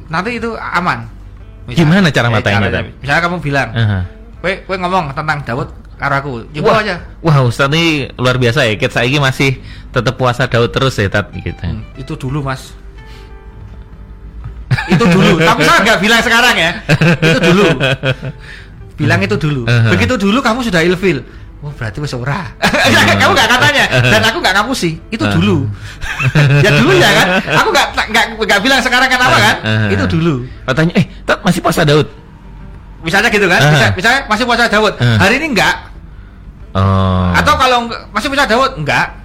Nanti 0.09 0.41
itu 0.41 0.57
aman. 0.57 1.05
Gimana 1.69 2.09
cara 2.11 2.27
eh, 2.27 2.33
matanya, 2.33 2.67
Tat? 2.67 2.85
Misalnya 2.99 3.23
kamu 3.23 3.37
bilang, 3.39 3.69
Aha. 3.71 3.99
"Kowe 4.41 4.53
kowe 4.65 4.75
ngomong 4.75 5.13
tentang 5.13 5.39
Daud 5.45 5.69
karo 5.95 6.15
aku." 6.19 6.31
Coba 6.51 6.67
Wah, 6.67 6.79
aja. 6.83 6.95
wah 7.23 7.37
Ustadz 7.45 7.71
ini 7.71 7.85
luar 8.19 8.35
biasa 8.35 8.67
ya. 8.67 8.75
Kita 8.75 8.99
saiki 8.99 9.23
masih 9.23 9.61
tetap 9.93 10.19
puasa 10.19 10.51
Daud 10.51 10.73
terus 10.73 10.99
ya, 10.99 11.07
Tat 11.07 11.31
gitu. 11.31 11.63
Hmm, 11.63 11.85
itu 11.95 12.17
dulu, 12.19 12.43
Mas. 12.43 12.75
itu 14.87 15.05
dulu. 15.05 15.39
Tapi 15.43 15.61
saya 15.63 15.79
nggak 15.83 15.99
bilang 16.01 16.23
sekarang 16.23 16.57
ya. 16.59 16.71
Itu 17.23 17.39
dulu. 17.53 17.67
Bilang 19.01 19.21
itu 19.21 19.37
dulu. 19.37 19.63
Begitu 19.65 20.15
dulu 20.15 20.39
kamu 20.39 20.61
sudah 20.63 20.85
ilfil. 20.85 21.25
Oh 21.61 21.69
berarti 21.73 22.01
wis 22.01 22.13
ora. 22.13 22.57
kamu 23.21 23.33
nggak 23.33 23.49
katanya 23.49 23.85
dan 24.03 24.21
aku 24.25 24.41
nggak 24.41 24.55
ngapusi. 24.57 24.97
Itu 25.09 25.25
dulu. 25.29 25.69
ya 26.65 26.71
dulu 26.73 26.93
ya 26.95 27.11
kan. 27.13 27.27
Aku 27.61 27.69
nggak 27.69 27.87
nggak 28.09 28.25
nggak 28.39 28.61
bilang 28.61 28.81
sekarang 28.81 29.09
kenapa 29.09 29.37
kan. 29.37 29.57
Itu 29.89 30.05
dulu. 30.09 30.45
Katanya, 30.65 30.93
eh, 30.97 31.05
Tat 31.23 31.41
masih 31.41 31.61
puasa 31.61 31.85
Daud. 31.85 32.09
Misalnya 33.01 33.29
gitu 33.29 33.45
kan. 33.45 33.61
Bisa- 33.61 33.93
Misalnya 33.93 34.21
masih 34.25 34.45
puasa 34.45 34.65
Daud. 34.69 34.95
Hari 34.97 35.37
ini 35.37 35.53
enggak. 35.53 35.77
Oh. 36.73 37.33
Atau 37.35 37.55
kalau 37.57 37.89
masih 38.11 38.29
puasa 38.33 38.49
Daud 38.49 38.73
enggak. 38.77 39.21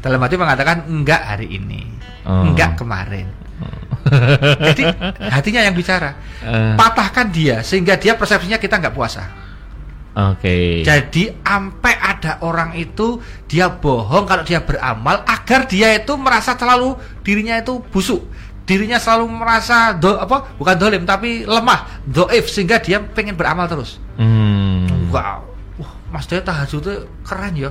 Dalam 0.00 0.18
hati 0.18 0.34
mengatakan 0.34 0.88
enggak 0.88 1.22
hari 1.22 1.46
ini. 1.50 1.86
Oh. 2.24 2.42
Enggak 2.46 2.74
kemarin. 2.74 3.30
Jadi 4.70 4.82
hatinya 5.34 5.60
yang 5.64 5.74
bicara. 5.74 6.16
Eh, 6.42 6.74
Patahkan 6.74 7.30
dia 7.30 7.62
sehingga 7.62 7.96
dia 7.96 8.18
persepsinya 8.18 8.58
kita 8.58 8.78
nggak 8.80 8.94
puasa. 8.94 9.24
Oke. 10.10 10.82
Jadi 10.82 11.30
sampai 11.46 11.94
ada 11.94 12.42
orang 12.42 12.74
itu 12.74 13.22
dia 13.46 13.70
bohong 13.70 14.26
kalau 14.26 14.42
dia 14.42 14.58
beramal 14.58 15.22
agar 15.22 15.70
dia 15.70 15.94
itu 15.94 16.18
merasa 16.18 16.58
selalu 16.58 16.98
dirinya 17.22 17.54
itu 17.62 17.78
busuk. 17.78 18.26
Dirinya 18.66 18.98
selalu 19.02 19.26
merasa 19.30 19.94
do, 19.98 20.18
apa 20.18 20.54
bukan 20.54 20.76
dolim 20.78 21.02
tapi 21.02 21.46
lemah, 21.46 22.02
doif 22.06 22.50
sehingga 22.50 22.78
dia 22.82 23.02
pengen 23.02 23.34
beramal 23.34 23.66
terus. 23.66 23.98
Hmm. 24.18 25.10
Wow, 25.10 25.42
wah, 25.78 25.94
Mas 26.10 26.26
Daya 26.30 26.42
tahajud 26.42 26.82
itu 26.82 26.94
keren 27.26 27.54
ya. 27.58 27.70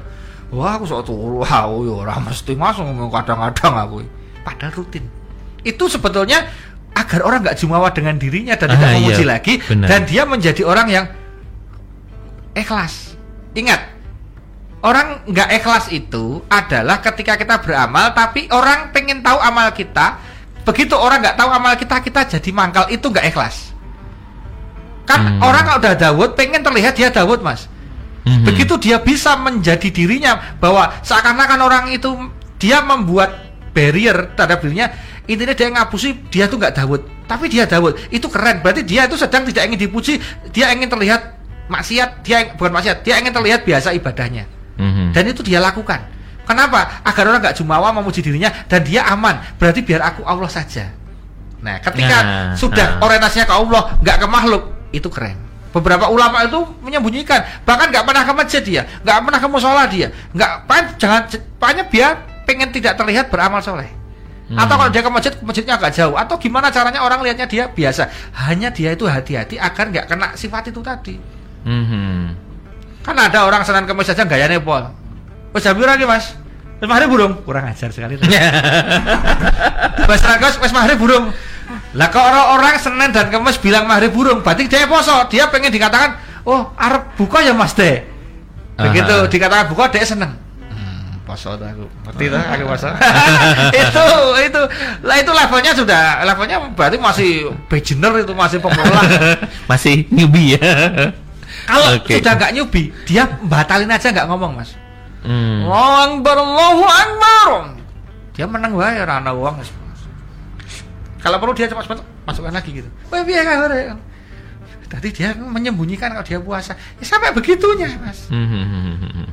Wah, 0.50 0.76
aku 0.76 0.90
turu, 1.06 1.46
wow, 1.46 1.72
ya 1.86 1.94
ora 1.94 2.18
mesti 2.18 2.58
mas 2.58 2.74
ngomong 2.82 3.14
kadang-kadang 3.14 3.86
aku. 3.86 4.02
Padahal 4.42 4.82
rutin. 4.82 5.06
Itu 5.62 5.88
sebetulnya 5.88 6.48
agar 6.92 7.20
orang 7.22 7.40
nggak 7.44 7.58
jumawa 7.58 7.92
dengan 7.92 8.16
dirinya 8.16 8.56
dan 8.56 8.74
tidak 8.74 8.90
Ah, 8.90 8.96
memuji 8.96 9.24
iya, 9.24 9.30
lagi 9.30 9.54
benar. 9.62 9.88
dan 9.88 10.02
dia 10.04 10.24
menjadi 10.24 10.62
orang 10.64 10.88
yang 10.88 11.06
ikhlas. 12.54 13.16
Ingat, 13.54 13.82
orang 14.82 15.24
nggak 15.26 15.50
ikhlas 15.56 15.86
itu 15.90 16.44
adalah 16.48 17.00
ketika 17.00 17.36
kita 17.36 17.56
beramal 17.60 18.12
tapi 18.14 18.48
orang 18.52 18.92
pengen 18.92 19.22
tahu 19.22 19.38
amal 19.40 19.70
kita. 19.72 20.20
Begitu 20.64 20.94
orang 20.94 21.24
nggak 21.24 21.38
tahu 21.40 21.50
amal 21.50 21.74
kita, 21.76 21.96
kita 22.00 22.22
jadi 22.30 22.50
mangkal 22.52 22.86
itu 22.92 23.06
nggak 23.06 23.26
ikhlas. 23.28 23.74
Kan 25.08 25.20
Hmm. 25.26 25.42
orang 25.42 25.64
kalau 25.66 25.80
udah 25.82 25.96
Dawud 25.98 26.30
pengen 26.38 26.62
terlihat 26.62 26.94
dia 26.94 27.10
Dawud 27.10 27.42
mas. 27.42 27.66
Mhm. 28.22 28.46
Begitu 28.46 28.78
dia 28.78 29.02
bisa 29.02 29.34
menjadi 29.34 29.90
dirinya 29.90 30.38
bahwa 30.62 30.94
seakan-akan 31.02 31.60
orang 31.60 31.86
itu 31.90 32.14
dia 32.62 32.84
membuat 32.84 33.34
barrier 33.74 34.36
terhadap 34.36 34.62
dirinya 34.62 34.92
intinya 35.30 35.54
dia 35.54 35.70
ngapusi 35.70 36.10
dia 36.34 36.50
tuh 36.50 36.58
nggak 36.58 36.74
Dawud. 36.74 37.02
Tapi 37.30 37.46
dia 37.46 37.70
Dawud. 37.70 38.10
Itu 38.10 38.26
keren. 38.28 38.66
Berarti 38.66 38.82
dia 38.82 39.06
itu 39.06 39.14
sedang 39.14 39.46
tidak 39.46 39.70
ingin 39.70 39.78
dipuji. 39.86 40.18
Dia 40.50 40.74
ingin 40.74 40.90
terlihat 40.90 41.38
maksiat. 41.70 42.26
Dia 42.26 42.58
bukan 42.58 42.74
maksiat. 42.74 43.06
Dia 43.06 43.22
ingin 43.22 43.30
terlihat 43.30 43.62
biasa 43.64 43.94
ibadahnya. 43.94 44.50
Mhm. 44.80 45.12
dan 45.12 45.28
itu 45.28 45.44
dia 45.44 45.60
lakukan. 45.60 46.00
Kenapa? 46.48 47.04
Agar 47.04 47.28
orang 47.28 47.44
nggak 47.44 47.60
jumawa 47.60 47.92
memuji 47.92 48.24
dirinya 48.24 48.48
dan 48.72 48.80
dia 48.82 49.04
aman. 49.12 49.36
Berarti 49.60 49.84
biar 49.84 50.00
aku 50.02 50.24
Allah 50.24 50.48
saja. 50.48 50.88
Nah 51.60 51.84
ketika 51.84 52.18
Nah, 52.24 52.56
sudah 52.56 52.96
nah. 52.96 53.04
orientasinya 53.04 53.44
ke 53.44 53.56
Allah 53.60 53.82
nggak 54.00 54.18
ke 54.24 54.28
makhluk 54.32 54.64
itu 54.96 55.12
keren. 55.12 55.36
Beberapa 55.76 56.08
ulama 56.08 56.48
itu 56.48 56.64
menyembunyikan. 56.80 57.44
Bahkan 57.68 57.92
nggak 57.92 58.06
pernah 58.08 58.24
ke 58.24 58.34
masjid 58.34 58.64
dia 58.64 58.82
nggak 59.04 59.18
pernah 59.20 59.40
ke 59.44 59.48
musola 59.52 59.84
dia. 59.92 60.08
Nggak 60.32 60.52
pan- 60.64 60.96
jangan 60.96 61.22
banyak 61.60 61.88
dia 61.92 62.08
pengen 62.48 62.72
tidak 62.72 62.96
terlihat 62.96 63.28
beramal 63.28 63.60
soleh 63.60 63.99
Hmm. 64.50 64.58
atau 64.58 64.76
kalau 64.82 64.90
dia 64.90 65.06
ke 65.06 65.12
masjid 65.14 65.34
masjidnya 65.46 65.78
agak 65.78 65.94
jauh. 65.94 66.18
Atau 66.18 66.42
gimana 66.42 66.74
caranya 66.74 67.06
orang 67.06 67.22
lihatnya 67.22 67.46
dia 67.46 67.70
biasa? 67.70 68.10
Hanya 68.34 68.74
dia 68.74 68.98
itu 68.98 69.06
hati-hati 69.06 69.62
agar 69.62 69.94
nggak 69.94 70.06
kena 70.10 70.34
sifat 70.34 70.74
itu 70.74 70.82
tadi. 70.82 71.16
Mhm. 71.60 72.50
kan 73.00 73.16
ada 73.16 73.48
orang 73.48 73.64
senin 73.64 73.88
kemis 73.88 74.12
aja 74.12 74.26
gayanya 74.28 74.60
pol. 74.60 74.90
Wes 75.56 75.64
jam 75.64 75.78
lagi 75.80 76.06
mas? 76.06 76.36
Wes 76.84 76.88
maghrib 76.90 77.10
burung? 77.10 77.34
Kurang 77.42 77.66
ajar 77.72 77.90
sekali 77.90 78.20
wes 80.10 80.20
senin 80.20 80.38
kemis 80.42 80.58
wes 80.62 80.74
maghrib 80.76 80.98
burung. 81.00 81.32
Lah 81.94 82.08
kok 82.10 82.22
orang-orang 82.22 82.78
senin 82.78 83.10
dan 83.14 83.30
kemis 83.30 83.58
bilang 83.58 83.86
maghrib 83.86 84.14
burung 84.14 84.42
berarti 84.42 84.66
dia 84.66 84.86
poso. 84.86 85.14
Dia 85.32 85.50
pengen 85.50 85.70
dikatakan 85.74 86.30
oh 86.50 86.74
arep 86.76 87.14
buka 87.18 87.46
ya 87.46 87.54
mas 87.54 87.78
deh 87.78 88.04
begitu 88.80 89.16
Aha. 89.16 89.28
dikatakan 89.28 89.66
buka 89.70 89.92
dia 89.92 90.06
seneng 90.08 90.34
Hmm, 91.30 91.60
tuh 91.62 91.68
aku 91.70 91.84
ngerti 92.10 92.26
tuh 92.34 92.42
aku 92.42 92.64
poso 92.66 92.90
itu 93.86 94.06
itu 94.42 94.62
lah 95.06 95.16
itu 95.22 95.32
levelnya 95.32 95.72
sudah 95.74 96.04
levelnya 96.26 96.58
berarti 96.74 96.98
masih 96.98 97.32
beginner 97.70 98.26
itu 98.26 98.34
masih 98.34 98.58
pemula 98.58 99.02
Masih 99.72 100.10
newbie 100.10 100.58
ya. 100.58 101.14
kalau 101.66 101.94
Oke. 101.94 102.18
sudah 102.18 102.34
nggak 102.34 102.52
nyubi 102.58 102.90
dia 103.06 103.30
batalin 103.46 103.94
aja 103.94 104.10
nggak 104.10 104.26
ngomong 104.26 104.58
mas 104.58 104.74
Hmm. 105.20 105.68
Allahu 105.68 106.24
Akbar, 106.24 106.36
Allahu 106.40 106.84
Akbar. 106.88 107.48
Dia 108.32 108.48
menang 108.48 108.72
wae 108.72 109.04
ora 109.04 109.20
ana 109.20 109.36
uang. 109.36 109.60
Kalau 111.20 111.36
perlu 111.44 111.52
dia 111.52 111.68
cepat-cepat 111.68 112.00
masukkan 112.24 112.56
lagi 112.56 112.72
gitu. 112.80 112.88
Wah, 113.12 113.20
piye 113.28 113.44
kabar? 113.44 114.00
Tadi 114.88 115.12
dia 115.12 115.36
menyembunyikan 115.36 116.16
kalau 116.16 116.24
dia 116.24 116.40
puasa. 116.40 116.72
Ya 116.98 117.04
sampai 117.04 117.36
begitunya, 117.36 117.92
Mas. 118.00 118.32
Mhm. 118.32 119.28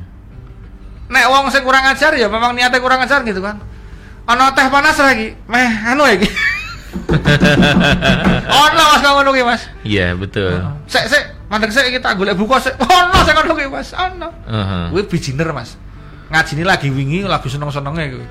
Nek 1.07 1.25
wong 1.31 1.47
sing 1.47 1.63
kurang 1.63 1.87
ajar 1.87 2.11
ya 2.19 2.27
memang 2.27 2.51
niatnya 2.51 2.83
kurang 2.83 2.99
ajar 2.99 3.23
gitu 3.23 3.39
kan. 3.39 3.59
Ana 4.27 4.51
teh 4.51 4.67
panas 4.67 4.99
lagi. 4.99 5.35
Meh 5.47 5.71
anu 5.87 6.03
iki. 6.03 6.27
Ono 8.67 8.83
Mas 8.91 9.03
ngono 9.03 9.31
ki, 9.31 9.43
Mas. 9.43 9.63
Iya 9.87 10.15
betul. 10.19 10.59
Sek 10.87 11.07
sek 11.07 11.23
mandeg 11.47 11.71
sek 11.71 11.87
kita 11.91 12.15
golek 12.19 12.35
buka 12.35 12.59
sek. 12.59 12.75
Ono 12.83 13.23
ngono 13.23 13.53
ki, 13.55 13.65
Mas. 13.71 13.95
Ono. 13.95 14.27
Kuwi 14.91 15.03
beginner, 15.07 15.49
Mas. 15.55 15.79
Ngajini 16.27 16.63
lagi 16.67 16.91
wingi 16.91 17.23
lagi 17.23 17.47
seneng-senenge 17.47 18.03
kuwi. 18.11 18.27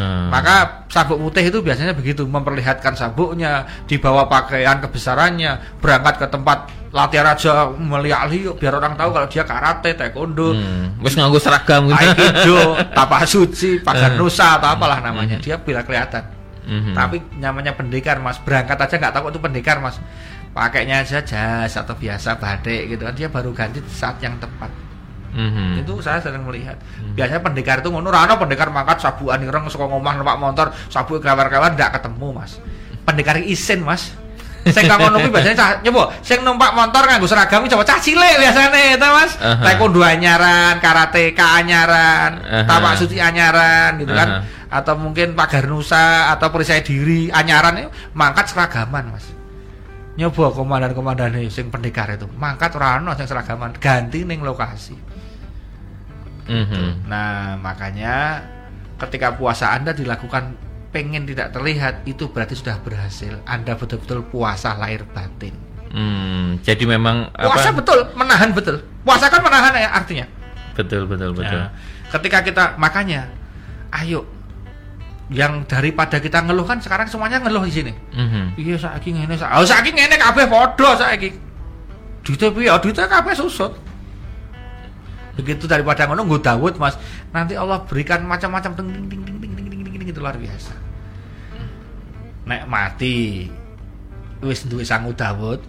Hmm. 0.00 0.32
Maka 0.32 0.88
sabuk 0.88 1.20
putih 1.20 1.44
itu 1.44 1.60
biasanya 1.60 1.92
begitu 1.92 2.24
memperlihatkan 2.24 2.96
sabuknya, 2.96 3.68
dibawa 3.84 4.24
pakaian 4.24 4.80
kebesarannya, 4.80 5.76
berangkat 5.76 6.16
ke 6.16 6.26
tempat 6.26 6.58
latihan 6.90 7.28
aja 7.28 7.68
melihat-lihat 7.70 8.56
biar 8.56 8.74
orang 8.74 8.96
tahu 8.96 9.12
kalau 9.12 9.28
dia 9.28 9.44
karate, 9.44 9.92
taekwondo, 9.92 10.56
Hmm. 10.56 10.96
Wes 10.98 11.12
nganggo 11.14 11.36
seragam 11.36 11.86
gitu. 11.86 12.00
aikido, 12.00 12.60
tapak 12.96 13.28
suci, 13.28 13.78
pagar 13.78 14.14
Eh. 14.14 14.18
nusa 14.18 14.56
atau 14.56 14.72
apalah 14.72 14.98
namanya. 14.98 15.36
Dia 15.36 15.60
bila 15.60 15.84
kelihatan. 15.84 16.24
Mhm. 16.60 16.94
Tapi 16.94 17.16
namanya 17.36 17.74
pendekar 17.74 18.18
mas, 18.18 18.40
berangkat 18.40 18.78
aja 18.78 18.94
nggak 18.96 19.12
tahu 19.12 19.28
itu 19.28 19.38
pendekar 19.38 19.78
mas. 19.78 20.00
Pakainya 20.50 21.02
aja 21.02 21.22
jas 21.22 21.72
atau 21.72 21.94
biasa 21.94 22.34
batik 22.34 22.90
gitu 22.90 23.06
kan 23.06 23.14
dia 23.14 23.30
baru 23.30 23.54
ganti 23.54 23.78
saat 23.86 24.18
yang 24.18 24.34
tepat. 24.38 24.70
Mhm. 25.30 25.86
Itu 25.86 26.02
saya 26.02 26.18
sering 26.18 26.42
melihat. 26.42 26.76
Biasanya 27.14 27.40
pendekar 27.42 27.80
itu 27.80 27.88
ngono, 27.90 28.10
rano 28.10 28.34
pendekar 28.36 28.68
mangkat 28.70 28.98
sabuan 28.98 29.38
ireng 29.42 29.70
saka 29.70 29.86
ngomah 29.86 30.14
numpak 30.18 30.38
motor, 30.38 30.66
sabuk 30.90 31.22
kawan-kawan 31.22 31.78
ndak 31.78 31.98
ketemu, 31.98 32.28
Mas. 32.34 32.58
Pendekar 33.06 33.38
isin, 33.38 33.86
Mas. 33.86 34.10
Sing 34.60 34.84
kang 34.84 35.00
ngono 35.00 35.24
kuwi 35.24 35.32
biasanya 35.32 35.56
cah 35.56 35.70
nyoba, 35.80 36.12
sing 36.20 36.44
numpak 36.44 36.76
motor 36.76 37.08
nganggo 37.08 37.24
seragam 37.24 37.64
coba 37.64 37.80
cah 37.80 37.96
cilik 37.96 38.36
biasane 38.36 39.00
itu, 39.00 39.08
Mas. 39.08 39.32
Aha. 39.40 39.64
Taekwondo 39.64 40.04
anyaran, 40.04 40.76
karate 40.84 41.32
anyaran, 41.32 42.30
Aha. 42.44 42.68
tapak 42.68 42.92
suci 43.00 43.16
anyaran 43.16 43.96
gitu 43.96 44.12
kan. 44.12 44.44
Atau 44.68 45.00
mungkin 45.00 45.32
pagar 45.32 45.64
nusa 45.66 46.30
atau 46.30 46.52
perisai 46.52 46.84
diri 46.84 47.32
anyaran 47.32 47.86
itu 47.86 47.90
mangkat 48.12 48.52
seragaman, 48.52 49.16
Mas. 49.16 49.24
Nyoba 50.20 50.52
komandan-komandan 50.52 51.32
sing 51.48 51.72
pendekar 51.72 52.12
itu, 52.12 52.28
mangkat 52.36 52.76
ora 52.76 53.00
ono 53.00 53.16
sing 53.16 53.24
seragaman, 53.24 53.80
ganti 53.80 54.28
ning 54.28 54.44
lokasi. 54.44 54.92
Mhm. 56.50 57.06
Nah, 57.06 57.54
makanya 57.62 58.42
ketika 58.98 59.38
puasa 59.38 59.70
Anda 59.70 59.94
dilakukan 59.94 60.58
pengen 60.90 61.22
tidak 61.22 61.54
terlihat 61.54 62.02
itu 62.10 62.26
berarti 62.34 62.58
sudah 62.58 62.82
berhasil. 62.82 63.38
Anda 63.46 63.78
betul-betul 63.78 64.26
puasa 64.26 64.74
lahir 64.74 65.06
batin. 65.14 65.54
Hmm, 65.90 66.58
jadi 66.62 66.86
memang 66.86 67.30
Puasa 67.34 67.70
apa? 67.70 67.82
betul, 67.82 67.98
menahan 68.14 68.50
betul. 68.54 68.82
Puasa 69.06 69.26
kan 69.30 69.42
menahan 69.42 69.74
ya 69.74 69.90
artinya. 69.94 70.26
Betul 70.74 71.06
betul 71.06 71.34
betul. 71.34 71.58
Nah, 71.58 71.70
ketika 72.10 72.42
kita 72.42 72.64
makanya 72.78 73.26
ayo 73.94 74.26
yang 75.30 75.62
daripada 75.66 76.18
kita 76.18 76.42
ngeluh 76.42 76.66
kan 76.66 76.82
sekarang 76.82 77.06
semuanya 77.06 77.38
ngeluh 77.42 77.62
di 77.62 77.74
sini. 77.74 77.92
Mhm. 77.94 78.58
Iya 78.58 78.76
saiki 78.78 79.14
ngene 79.14 79.34
sa. 79.38 79.54
Oh 79.58 79.66
saiki 79.66 79.94
ngene 79.94 80.18
kabeh 80.18 80.46
padha 80.50 80.90
saiki. 80.98 81.30
Duite 82.26 82.50
piye? 82.50 82.70
Oh, 82.70 82.78
Duite 82.82 83.06
kabeh 83.06 83.34
susut. 83.34 83.72
Begitu 85.40 85.64
daripada 85.64 86.04
ngono 86.04 86.28
nggo 86.28 86.44
Daud, 86.44 86.76
Mas. 86.76 87.00
Nanti 87.32 87.56
Allah 87.56 87.80
berikan 87.88 88.20
macam-macam 88.28 88.76
ding 88.76 89.08
ding 89.08 89.22
ding 89.24 89.36
ding 89.40 89.52
ding 89.56 89.66
ding 89.72 89.82
ding 89.88 89.96
ding 89.96 90.08
itu 90.12 90.20
luar 90.20 90.36
biasa. 90.36 90.76
Nek 92.44 92.68
mati 92.68 93.48
wis 94.40 94.64
duwe 94.68 94.84
sangu 94.84 95.12
Daud, 95.16 95.60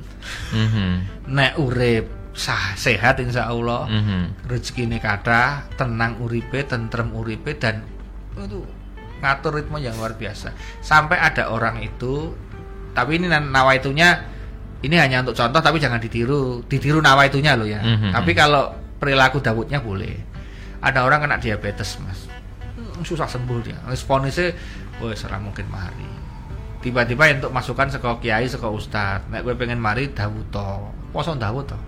Mhm. 0.56 0.90
nek 1.32 1.60
urip 1.60 2.08
sah 2.32 2.72
sehat 2.80 3.20
insya 3.20 3.52
Allah 3.52 3.88
Mhm. 3.92 4.48
rezekine 4.48 4.98
kathah, 5.04 5.68
tenang 5.76 6.16
uripe, 6.24 6.64
tentrem 6.64 7.12
uripe 7.12 7.52
dan 7.60 7.84
itu 8.40 8.64
ngatur 9.20 9.60
ritme 9.60 9.78
yang 9.84 9.94
luar 10.00 10.16
biasa. 10.16 10.56
Sampai 10.80 11.20
ada 11.20 11.52
orang 11.52 11.84
itu 11.84 12.32
tapi 12.96 13.20
ini 13.20 13.28
nawaitunya 13.28 14.24
ini 14.82 14.96
hanya 14.98 15.22
untuk 15.22 15.38
contoh 15.38 15.62
tapi 15.62 15.78
jangan 15.78 16.02
ditiru. 16.02 16.64
Ditiru 16.66 17.04
nawaitunya 17.04 17.54
loh 17.54 17.68
ya. 17.68 17.84
Mhm. 17.84 18.16
Tapi 18.16 18.32
kalau 18.34 18.72
perilaku 19.02 19.42
Dawudnya 19.42 19.82
boleh. 19.82 20.14
Ada 20.82 21.02
orang 21.02 21.26
kena 21.26 21.42
diabetes, 21.42 21.98
Mas. 22.06 22.30
Hmm, 22.78 23.02
susah 23.02 23.26
sembuh 23.26 23.60
dia. 23.66 23.78
Responnya 23.90 24.54
wes 25.02 25.26
ora 25.26 25.42
mungkin 25.42 25.66
mari. 25.74 26.10
Tiba-tiba 26.82 27.30
untuk 27.34 27.54
masukan 27.54 27.90
saka 27.90 28.22
kiai 28.22 28.46
saka 28.46 28.70
ustad. 28.70 29.26
Nek 29.34 29.42
gue 29.42 29.58
pengen 29.58 29.82
mari 29.82 30.14
Dawud 30.14 30.54
to. 30.54 30.70
Poso 31.10 31.34
Dawud 31.34 31.66
to. 31.66 31.80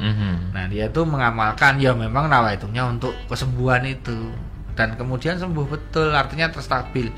Mhm. 0.00 0.56
Nah 0.56 0.64
dia 0.72 0.88
tuh 0.88 1.04
mengamalkan 1.04 1.76
ya 1.76 1.92
memang 1.92 2.26
nawaitunya 2.26 2.88
untuk 2.88 3.12
kesembuhan 3.28 3.84
itu 3.84 4.32
dan 4.72 4.96
kemudian 4.96 5.36
sembuh 5.36 5.68
betul 5.68 6.16
artinya 6.16 6.48
terstabil 6.48 7.12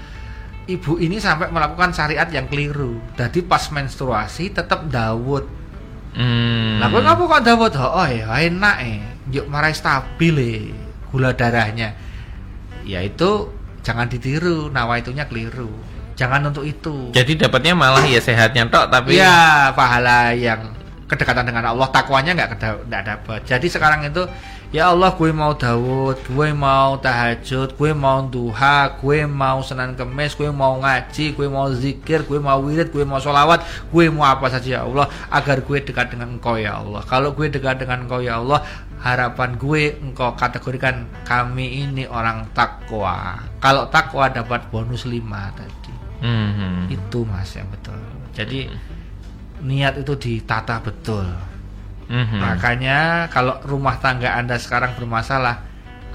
ibu 0.67 0.99
ini 0.99 1.21
sampai 1.21 1.53
melakukan 1.53 1.93
syariat 1.95 2.27
yang 2.29 2.49
keliru. 2.49 2.99
Jadi 3.15 3.45
pas 3.45 3.63
menstruasi 3.69 4.53
tetap 4.53 4.89
Dawud. 4.89 5.45
Hmm. 6.15 6.79
Lah 6.79 6.89
kowe 6.91 7.03
ngapa 7.03 7.23
kok 7.27 7.43
Dawud? 7.45 7.73
Oh 7.79 8.07
ya 8.09 8.29
enak 8.39 8.77
eh. 8.85 9.03
Yuk 9.33 9.47
marai 9.49 9.73
stabil 9.73 10.37
eh 10.41 10.61
gula 11.09 11.33
darahnya. 11.33 11.95
Ya 12.85 13.01
itu 13.01 13.49
jangan 13.81 14.11
ditiru, 14.11 14.69
nawaitunya 14.69 15.25
keliru. 15.29 15.71
Jangan 16.15 16.47
untuk 16.51 16.63
itu. 16.67 17.11
Jadi 17.11 17.39
dapatnya 17.39 17.75
malah 17.75 18.05
ya 18.07 18.23
sehatnya 18.23 18.71
tok 18.71 18.87
tapi 18.91 19.19
Iya, 19.19 19.75
pahala 19.75 20.31
yang 20.31 20.75
kedekatan 21.11 21.45
dengan 21.47 21.75
Allah, 21.75 21.91
takwanya 21.91 22.33
nggak 22.35 22.51
nggak 22.87 23.05
dapat. 23.05 23.41
Jadi 23.45 23.67
sekarang 23.67 24.07
itu 24.07 24.25
ya 24.75 24.91
Allah 24.91 25.15
gue 25.15 25.31
mau 25.31 25.55
Daud, 25.55 26.19
gue 26.27 26.49
mau 26.51 26.99
tahajud, 26.99 27.79
gue 27.79 27.91
mau 27.95 28.27
duha, 28.27 28.91
gue 28.99 29.23
mau 29.23 29.63
senan 29.63 29.95
kemis, 29.95 30.35
gue 30.35 30.51
mau 30.51 30.75
ngaji, 30.83 31.39
gue 31.39 31.47
mau 31.47 31.71
zikir, 31.71 32.27
gue 32.27 32.43
mau 32.43 32.59
wirid, 32.59 32.91
gue 32.91 33.07
mau 33.07 33.23
sholawat, 33.23 33.63
gue 33.87 34.05
mau 34.11 34.27
apa 34.27 34.51
saja 34.51 34.81
ya 34.81 34.81
Allah 34.83 35.07
agar 35.31 35.63
gue 35.63 35.79
dekat 35.79 36.11
dengan 36.11 36.35
engkau 36.35 36.59
ya 36.59 36.83
Allah. 36.83 37.07
Kalau 37.07 37.31
gue 37.39 37.47
dekat 37.47 37.79
dengan 37.79 38.03
engkau 38.03 38.19
ya 38.19 38.43
Allah, 38.43 38.67
harapan 39.05 39.61
gue 39.61 40.01
engkau 40.01 40.33
kategorikan 40.33 41.05
kami 41.29 41.85
ini 41.85 42.09
orang 42.09 42.49
takwa. 42.57 43.37
Kalau 43.61 43.85
takwa 43.93 44.33
dapat 44.33 44.65
bonus 44.73 45.05
5 45.05 45.53
tadi 45.53 45.93
Mhm. 46.25 46.89
itu 46.89 47.21
mas 47.29 47.53
yang 47.53 47.69
betul 47.69 48.01
jadi 48.33 48.73
niat 49.61 50.01
itu 50.01 50.17
ditata 50.17 50.81
betul 50.81 51.29
Mhm. 52.09 52.41
makanya 52.41 53.29
kalau 53.29 53.61
rumah 53.69 54.01
tangga 54.01 54.33
anda 54.33 54.57
sekarang 54.57 54.97
bermasalah 54.97 55.61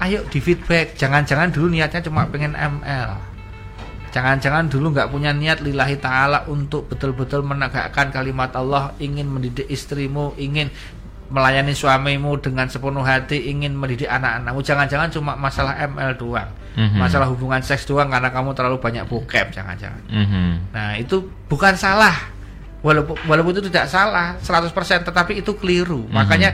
ayo 0.02 0.26
di 0.26 0.42
feedback 0.42 0.98
jangan-jangan 0.98 1.54
dulu 1.54 1.70
niatnya 1.70 2.02
cuma 2.02 2.26
pengen 2.26 2.58
ML 2.58 3.10
jangan-jangan 4.10 4.66
dulu 4.66 4.90
nggak 4.90 5.10
punya 5.14 5.30
niat 5.30 5.62
lillahi 5.62 5.94
taala 6.02 6.42
untuk 6.50 6.90
betul-betul 6.90 7.46
menegakkan 7.46 8.10
kalimat 8.10 8.50
Allah 8.58 8.90
ingin 8.98 9.30
mendidik 9.30 9.70
istrimu 9.70 10.34
ingin 10.34 10.74
melayani 11.30 11.70
suamimu 11.72 12.42
dengan 12.42 12.66
sepenuh 12.66 13.00
hati 13.00 13.48
ingin 13.48 13.72
mendidik 13.72 14.10
anak-anakmu 14.10 14.60
jangan-jangan 14.60 15.08
cuma 15.08 15.32
masalah 15.34 15.78
ML 15.78 16.18
doang 16.18 16.50
Mhm. 16.74 16.98
masalah 16.98 17.26
hubungan 17.30 17.62
seks 17.62 17.86
doang 17.86 18.10
karena 18.10 18.30
kamu 18.30 18.50
terlalu 18.50 18.78
banyak 18.78 19.06
bokep 19.06 19.54
jangan-jangan 19.54 20.02
Mhm. 20.06 20.74
Nah, 20.74 20.98
itu 20.98 21.22
bukan 21.46 21.74
salah. 21.74 22.14
Walaupun 22.80 23.14
walaupun 23.28 23.52
itu 23.60 23.68
tidak 23.68 23.86
salah 23.86 24.40
100% 24.40 25.04
tetapi 25.04 25.38
itu 25.38 25.52
keliru. 25.54 26.06
Mhm. 26.06 26.14
Makanya 26.14 26.50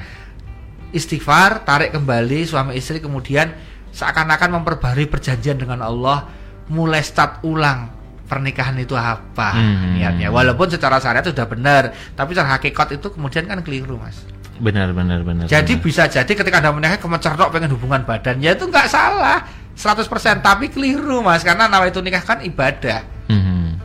istighfar, 0.91 1.62
tarik 1.62 1.93
kembali 1.93 2.45
suami 2.45 2.74
istri 2.74 2.99
kemudian 2.99 3.53
seakan-akan 3.93 4.61
memperbarui 4.61 5.09
perjanjian 5.09 5.57
dengan 5.57 5.81
Allah, 5.81 6.29
mulai 6.68 7.01
start 7.01 7.41
ulang 7.43 7.93
pernikahan 8.27 8.74
itu 8.77 8.93
apa 8.93 9.55
Mhm. 9.55 9.89
niatnya. 9.95 10.29
Walaupun 10.29 10.66
secara 10.66 10.99
syariat 10.99 11.22
sudah 11.22 11.47
benar, 11.47 11.95
tapi 12.12 12.35
secara 12.35 12.59
hakikat 12.59 12.99
itu 12.99 13.07
kemudian 13.09 13.47
kan 13.47 13.62
keliru, 13.62 13.97
Mas. 13.97 14.18
Benar 14.59 14.93
benar 14.97 15.21
benar. 15.23 15.45
Jadi 15.47 15.77
benar. 15.77 15.85
bisa 15.85 16.03
jadi 16.09 16.33
ketika 16.33 16.57
Anda 16.61 16.73
menikah 16.73 17.01
kemencerok 17.01 17.49
pengen 17.53 17.71
hubungan 17.77 18.03
badan, 18.05 18.41
ya 18.41 18.57
itu 18.57 18.65
nggak 18.69 18.89
salah 18.89 19.45
100% 19.77 20.09
tapi 20.41 20.73
keliru, 20.73 21.21
Mas, 21.21 21.45
karena 21.45 21.69
nawa 21.69 21.93
itu 21.93 22.01
nikah 22.01 22.25
kan 22.25 22.41
ibadah. 22.41 23.05
Mhm. 23.29 23.77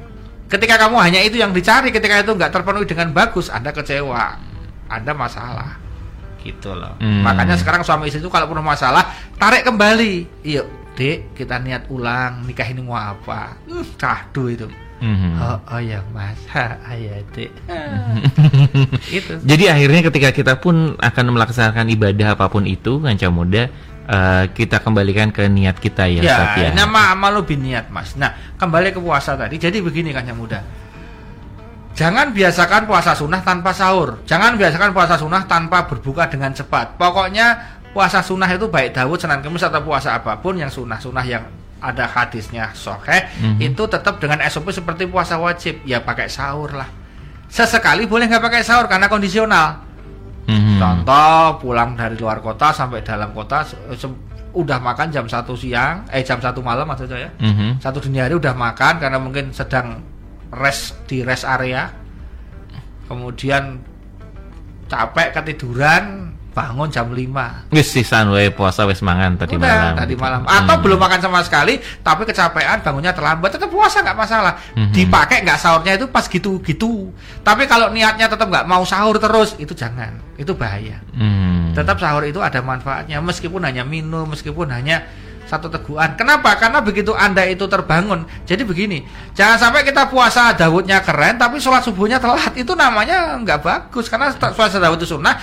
Ketika 0.48 0.76
kamu 0.80 1.00
hanya 1.00 1.20
itu 1.24 1.40
yang 1.40 1.52
dicari, 1.56 1.92
ketika 1.96 2.24
itu 2.24 2.32
nggak 2.36 2.52
terpenuhi 2.52 2.84
dengan 2.88 3.12
bagus, 3.16 3.48
Anda 3.48 3.72
kecewa, 3.72 4.36
Anda 4.92 5.16
masalah, 5.16 5.80
gitu 6.44 6.76
loh. 6.76 7.00
Hmm. 7.00 7.24
Makanya 7.24 7.56
sekarang 7.56 7.88
suami 7.88 8.12
istri 8.12 8.20
itu 8.20 8.28
kalau 8.28 8.52
punya 8.52 8.60
masalah, 8.60 9.16
tarik 9.40 9.64
kembali. 9.64 10.44
Yuk, 10.44 10.68
dek, 11.00 11.40
kita 11.40 11.56
niat 11.56 11.88
ulang, 11.88 12.44
nikah 12.44 12.68
ini 12.68 12.84
mau 12.84 13.00
apa? 13.00 13.56
Hmm, 13.64 13.88
cahdu 13.96 14.52
itu. 14.52 14.68
Mhm. 15.02 15.34
Oh, 15.41 15.58
oh 15.74 15.82
ya 15.82 16.06
mas, 16.14 16.38
ha, 16.54 16.78
ya 16.93 17.18
dek. 17.34 17.49
itu. 19.10 19.34
Jadi 19.41 19.66
akhirnya 19.66 20.02
ketika 20.06 20.30
kita 20.30 20.54
pun 20.62 20.93
akan 21.02 21.26
melaksanakan 21.34 21.89
ibadah 21.89 22.38
apa 22.38 22.45
pun 22.54 22.70
itu 22.70 23.02
kanca 23.02 23.34
muda 23.34 23.66
eh, 24.06 24.43
kita 24.54 24.78
kembalikan 24.78 25.34
ke 25.34 25.49
niat 25.49 25.82
kita 25.82 26.06
ya, 26.06 26.22
Ustaz, 26.22 26.54
Ya, 26.62 26.70
nama 26.78 27.18
amalu 27.18 27.41
biniat 27.49 27.89
mas. 27.89 28.14
Nah, 28.14 28.30
kembali 28.62 28.93
ke 28.93 29.02
puasa 29.02 29.34
tadi. 29.34 29.58
Jadi 29.58 29.82
begini 29.82 30.14
kan 30.14 30.22
yang 30.22 30.38
muda. 30.38 30.62
Jangan 31.91 32.32
biasakan 32.32 32.88
puasa 32.88 33.12
sunnah 33.18 33.41
tanpa 33.43 33.76
sahur. 33.76 34.24
Jangan 34.24 34.56
biasakan 34.56 34.95
puasa 34.95 35.20
sunnah 35.20 35.43
tanpa 35.49 35.89
berbuka 35.89 36.30
dengan 36.30 36.54
cepat. 36.56 36.95
Pokoknya 36.95 37.58
puasa 37.91 38.24
sunnah 38.24 38.47
itu 38.47 38.72
baik 38.72 38.95
Dawud, 38.95 39.20
Senin 39.20 39.43
Kemis 39.43 39.66
atau 39.66 39.84
puasa 39.84 40.16
apa 40.16 40.39
pun 40.39 40.56
yang 40.56 40.72
sunnah-sunnah 40.72 41.26
yang 41.28 41.43
ada 41.82 42.06
hadisnya 42.06 42.70
soheh 42.72 43.26
Mhm. 43.42 43.58
itu 43.60 43.84
tetap 43.90 44.22
dengan 44.22 44.38
SOP 44.46 44.70
seperti 44.70 45.10
puasa 45.10 45.36
wajib 45.36 45.82
ya 45.84 46.00
pakai 46.00 46.30
sahur 46.30 46.72
lah 46.78 46.86
sesekali 47.50 48.06
boleh 48.06 48.30
nggak 48.30 48.42
pakai 48.42 48.62
sahur 48.62 48.86
karena 48.86 49.10
kondisional 49.10 49.90
Mhm. 50.42 50.82
Contoh 50.82 51.62
pulang 51.62 51.94
dari 51.94 52.18
luar 52.18 52.42
kota 52.42 52.74
sampai 52.74 53.06
dalam 53.06 53.30
kota 53.30 53.62
udah 54.52 54.82
makan 54.82 55.14
jam 55.14 55.30
satu 55.30 55.54
siang, 55.54 56.02
eh 56.10 56.26
jam 56.26 56.42
satu 56.42 56.66
malam 56.66 56.90
maksud 56.90 57.08
saya. 57.08 57.30
Mhm. 57.38 57.78
Satu 57.78 58.02
dini 58.02 58.20
hari 58.20 58.36
udah 58.36 58.52
makan 58.52 58.98
karena 58.98 59.22
mungkin 59.22 59.54
sedang 59.54 60.02
rest 60.50 60.98
di 61.06 61.22
rest 61.22 61.46
area. 61.46 61.94
Kemudian 63.06 63.80
capek 64.90 65.38
ketiduran, 65.38 66.36
bangun 66.52 66.91
jam 66.91 67.08
5. 67.08 67.72
Wis 67.72 67.88
sisan 67.88 68.28
wae 68.28 68.52
puasa 68.52 68.84
wis 68.84 68.99
mangan 68.99 69.39
tadi 69.39 69.56
Udah, 69.56 69.64
malam. 69.64 69.93
tadi 69.95 70.14
gitu. 70.14 70.22
malam. 70.22 70.41
Atau 70.43 70.76
Hmm. 70.76 70.84
belum 70.84 70.99
makan 70.99 71.20
sama 71.20 71.39
sekali, 71.41 71.74
tapi 72.04 72.28
kecapean, 72.28 72.84
bangunnya 72.84 73.16
terlambat, 73.16 73.56
tetap 73.56 73.72
puasa 73.72 74.04
nggak 74.04 74.16
masalah. 74.16 74.54
Mhm. 74.76 74.91
Dipakai 74.91 75.41
nggak 75.41 75.56
sahurnya 75.56 75.95
itu 75.95 76.12
pas 76.12 76.28
gitu-gitu. 76.28 77.10
Tapi 77.41 77.64
kalau 77.66 77.88
niatnya 77.89 78.28
tetap 78.28 78.45
nggak 78.45 78.68
mau 78.68 78.84
sahur 78.84 79.16
terus, 79.16 79.56
itu 79.58 79.72
jangan, 79.72 80.12
itu 80.36 80.52
bahaya. 80.52 80.99
Hmm. 81.16 81.72
Tetap 81.72 81.97
sahur 81.97 82.28
itu 82.28 82.43
ada 82.43 82.60
manfaatnya 82.60 83.18
meskipun 83.18 83.64
hanya 83.64 83.82
minum, 83.82 84.28
meskipun 84.28 84.68
hanya 84.70 85.08
satu 85.52 85.68
teguhan. 85.68 86.16
Kenapa? 86.16 86.56
Karena 86.56 86.80
begitu 86.80 87.12
Anda 87.12 87.43
itu 87.43 87.68
terbangun. 87.68 88.24
Jadi 88.47 88.64
begini, 88.64 89.04
jangan 89.36 89.60
sampai 89.60 89.84
kita 89.84 90.08
puasa 90.08 90.56
Dawudnya 90.56 91.04
keren 91.04 91.36
tapi 91.36 91.60
sholat 91.60 91.84
subuhnya 91.84 92.24
telat. 92.24 92.56
Itu 92.56 92.72
namanya 92.72 93.36
nggak 93.36 93.60
bagus 93.60 94.08
karena 94.08 94.32
puasa 94.32 94.80
Dawud 94.80 94.95
itu 94.95 95.12
sunnah, 95.12 95.36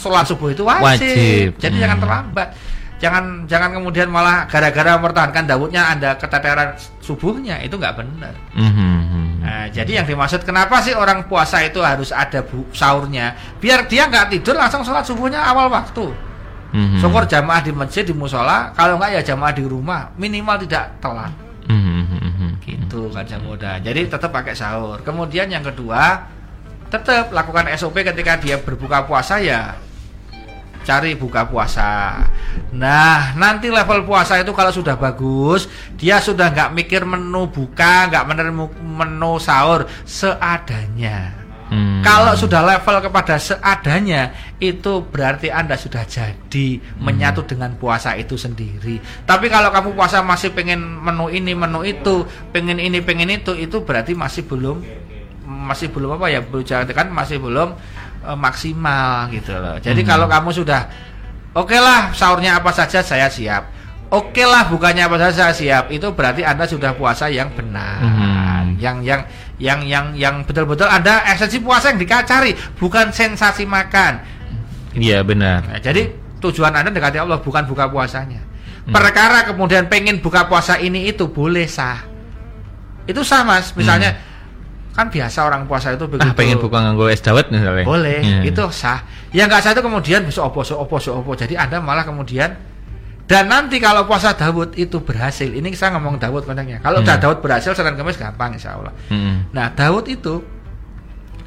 sholat 0.00 0.24
subuh 0.24 0.48
itu 0.48 0.64
wajib. 0.64 1.04
Wajib. 1.04 1.48
Jadi 1.60 1.76
Hmm. 1.76 1.82
jangan 1.84 1.98
terlambat. 2.00 2.48
Jangan 2.96 3.44
jangan 3.44 3.76
kemudian 3.76 4.08
malah 4.08 4.48
gara-gara 4.48 4.96
mempertahankan 4.96 5.44
Dawudnya 5.44 5.92
Anda 5.92 6.16
keteteran 6.16 6.80
subuhnya 7.04 7.60
itu 7.60 7.76
nggak 7.76 7.92
benar. 7.92 8.32
Mhm. 8.56 9.44
Nah, 9.44 9.68
jadi 9.68 10.00
yang 10.00 10.08
dimaksud 10.08 10.48
kenapa 10.48 10.80
sih 10.80 10.96
orang 10.96 11.28
puasa 11.28 11.60
itu 11.60 11.84
harus 11.84 12.08
ada 12.08 12.40
bu 12.40 12.64
sahurnya? 12.72 13.36
Biar 13.60 13.84
dia 13.84 14.08
nggak 14.08 14.32
tidur 14.32 14.56
langsung 14.56 14.80
sholat 14.80 15.04
subuhnya 15.04 15.44
awal 15.44 15.68
waktu. 15.68 16.08
Mhm. 16.76 17.00
Syukur 17.00 17.24
jamaah 17.24 17.64
di 17.64 17.72
masjid 17.72 18.04
di 18.04 18.12
musola, 18.12 18.76
kalau 18.76 19.00
nggak 19.00 19.16
ya 19.16 19.20
jamaah 19.32 19.56
di 19.56 19.64
rumah 19.64 20.12
minimal 20.20 20.60
tidak 20.60 21.00
telat. 21.00 21.32
Mhm, 21.72 21.92
mhm, 22.04 22.18
mhm. 22.20 22.48
Gitu 22.60 23.00
kan 23.08 23.24
muda. 23.40 23.80
Jadi 23.80 24.04
tetap 24.12 24.28
pakai 24.28 24.52
sahur. 24.52 25.00
Kemudian 25.00 25.48
yang 25.48 25.64
kedua, 25.64 26.28
tetap 26.92 27.32
lakukan 27.32 27.72
SOP 27.74 28.04
ketika 28.04 28.36
dia 28.36 28.60
berbuka 28.60 29.08
puasa 29.08 29.40
ya 29.40 29.74
cari 30.86 31.18
buka 31.18 31.50
puasa. 31.50 32.22
Nah, 32.70 33.34
nanti 33.34 33.66
level 33.66 34.06
puasa 34.06 34.38
itu 34.38 34.54
kalau 34.54 34.70
sudah 34.70 34.94
bagus, 34.94 35.66
dia 35.98 36.22
sudah 36.22 36.54
nggak 36.54 36.70
mikir 36.78 37.02
menu 37.02 37.50
buka, 37.50 38.06
nggak 38.06 38.22
menerima 38.30 38.64
menu 38.78 39.42
sahur 39.42 39.90
seadanya. 40.06 41.35
Hmm. 41.66 41.98
Kalau 41.98 42.38
sudah 42.38 42.62
level 42.62 43.02
kepada 43.02 43.42
seadanya, 43.42 44.30
itu 44.62 45.02
berarti 45.02 45.50
Anda 45.50 45.74
sudah 45.74 46.06
jadi 46.06 46.78
menyatu 47.02 47.42
dengan 47.42 47.74
puasa 47.74 48.14
itu 48.14 48.38
sendiri. 48.38 49.02
Tapi 49.26 49.50
kalau 49.50 49.74
kamu 49.74 49.98
puasa 49.98 50.22
masih 50.22 50.54
pengen 50.54 50.78
menu 50.78 51.26
ini, 51.26 51.58
menu 51.58 51.82
itu, 51.82 52.22
pengen 52.54 52.78
ini, 52.78 53.02
pengen 53.02 53.34
itu, 53.34 53.50
itu 53.58 53.82
berarti 53.82 54.14
masih 54.14 54.46
belum 54.46 54.78
masih 55.46 55.90
belum 55.90 56.22
apa 56.22 56.26
ya, 56.30 56.40
kan 56.94 57.10
masih 57.10 57.42
belum 57.42 57.74
eh, 58.22 58.38
maksimal 58.38 59.26
gitu 59.34 59.50
loh. 59.58 59.76
Jadi 59.82 60.06
Hmm. 60.06 60.10
kalau 60.14 60.26
kamu 60.30 60.50
sudah 60.54 60.86
oke 61.50 61.74
lah 61.74 62.14
sahurnya 62.14 62.62
apa 62.62 62.70
saja 62.70 63.02
saya 63.02 63.26
siap. 63.26 63.74
Oke 64.14 64.46
lah 64.46 64.70
bukannya 64.70 65.02
apa 65.02 65.18
saja 65.18 65.50
saya 65.50 65.54
siap. 65.54 65.84
Itu 65.90 66.14
berarti 66.14 66.46
Anda 66.46 66.62
sudah 66.70 66.94
puasa 66.94 67.26
yang 67.26 67.50
benar. 67.58 67.98
Hmm. 67.98 68.35
Yang 68.76 68.96
yang 69.04 69.20
yang 69.56 69.80
yang 69.84 70.06
yang 70.14 70.34
betul-betul 70.44 70.86
Anda 70.86 71.24
esensi 71.32 71.60
puasa 71.60 71.92
yang 71.92 71.98
dicari, 72.00 72.52
bukan 72.76 73.10
sensasi 73.10 73.64
makan. 73.64 74.20
Iya 74.96 75.20
benar. 75.24 75.64
Nah, 75.68 75.80
jadi 75.80 76.08
tujuan 76.40 76.72
Anda 76.72 76.88
dekati 76.92 77.20
Allah 77.20 77.40
bukan 77.40 77.68
buka 77.68 77.88
puasanya. 77.88 78.40
Hmm. 78.86 78.94
Perkara 78.94 79.44
kemudian 79.48 79.90
pengen 79.90 80.22
buka 80.22 80.46
puasa 80.46 80.78
ini 80.78 81.10
itu 81.10 81.26
boleh 81.28 81.66
sah. 81.66 82.06
Itu 83.04 83.26
sah 83.26 83.42
Mas. 83.42 83.74
Misalnya 83.74 84.16
kan 84.96 85.12
biasa 85.12 85.44
orang 85.44 85.68
puasa 85.68 85.92
itu 85.92 86.08
begitu. 86.08 86.24
Hmm. 86.24 86.32
Ah 86.32 86.38
pengen 86.38 86.56
buka 86.56 86.78
nganggo 86.80 87.10
es 87.12 87.20
dawet 87.20 87.52
misalnya. 87.52 87.84
Boleh, 87.84 88.20
Iya. 88.24 88.40
itu 88.48 88.62
sah. 88.72 89.04
Yang 89.34 89.46
nggak 89.52 89.60
sah 89.60 89.72
itu 89.76 89.82
kemudian 89.84 90.20
bisa 90.24 90.40
opo 90.40 90.64
so 90.64 90.80
opo 90.80 90.96
so 90.96 91.18
opo. 91.20 91.36
Jadi 91.36 91.58
Anda 91.58 91.82
malah 91.82 92.06
kemudian 92.06 92.56
Dan 93.26 93.50
nanti 93.50 93.82
kalau 93.82 94.06
puasa 94.06 94.38
Dawud 94.38 94.78
itu 94.78 95.02
berhasil, 95.02 95.50
ini 95.50 95.74
saya 95.74 95.98
ngomong 95.98 96.22
Dawud 96.22 96.46
konteksnya. 96.46 96.78
Kalau 96.78 97.02
Hmm. 97.02 97.10
Dawud 97.10 97.42
berhasil, 97.42 97.74
Senin 97.74 97.98
Kamis 97.98 98.14
gampang 98.14 98.54
insya 98.54 98.78
Allah. 98.78 98.94
Mm-mm. 99.10 99.50
Nah, 99.50 99.74
Daud 99.74 100.06
itu 100.06 100.46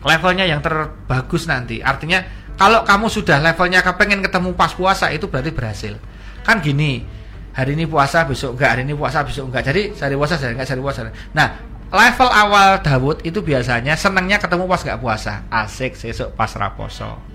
levelnya 0.03 0.43
yang 0.43 0.59
terbagus 0.59 1.47
nanti. 1.47 1.79
Artinya 1.79 2.19
kalau 2.59 2.83
kamu 2.83 3.07
sudah 3.07 3.39
levelnya 3.39 3.79
kepengen 3.79 4.19
ketemu 4.19 4.51
pas 4.59 4.75
puasa 4.75 5.07
itu 5.15 5.31
berarti 5.31 5.55
berhasil. 5.55 5.95
Kan 6.43 6.59
gini, 6.59 7.07
hari 7.55 7.79
ini 7.79 7.87
puasa 7.87 8.27
besok 8.27 8.59
enggak, 8.59 8.69
hari 8.75 8.83
ini 8.83 8.95
puasa 8.99 9.23
besok 9.23 9.47
enggak. 9.47 9.63
Jadi 9.71 9.95
hari 9.95 10.15
puasa 10.19 10.35
hari 10.35 10.59
enggak, 10.59 10.67
hari 10.67 10.83
puasa. 10.83 10.99
Nah, 11.31 11.47
level 11.95 12.27
awal 12.27 12.83
Daud 12.83 13.23
itu 13.23 13.39
biasanya 13.39 13.95
senangnya 13.95 14.35
ketemu 14.35 14.67
pas 14.67 14.83
enggak 14.83 14.99
puasa. 14.99 15.33
Asik 15.47 15.95
sesuk 15.95 16.35
pas 16.35 16.51
raposo. 16.59 17.28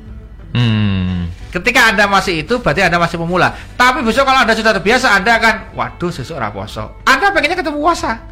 Hmm. 0.54 1.26
Ketika 1.50 1.90
Anda 1.90 2.06
masih 2.06 2.46
itu 2.46 2.62
berarti 2.62 2.86
Anda 2.86 3.02
masih 3.02 3.18
pemula. 3.18 3.50
Tapi 3.74 4.06
besok 4.06 4.22
kalau 4.22 4.46
Anda 4.46 4.54
sudah 4.54 4.70
terbiasa 4.70 5.18
Anda 5.18 5.38
akan 5.42 5.54
waduh 5.74 6.10
sesuk 6.14 6.38
raposo. 6.38 7.02
Anda 7.02 7.34
pengennya 7.34 7.58
ketemu 7.58 7.82
puasa. 7.82 8.22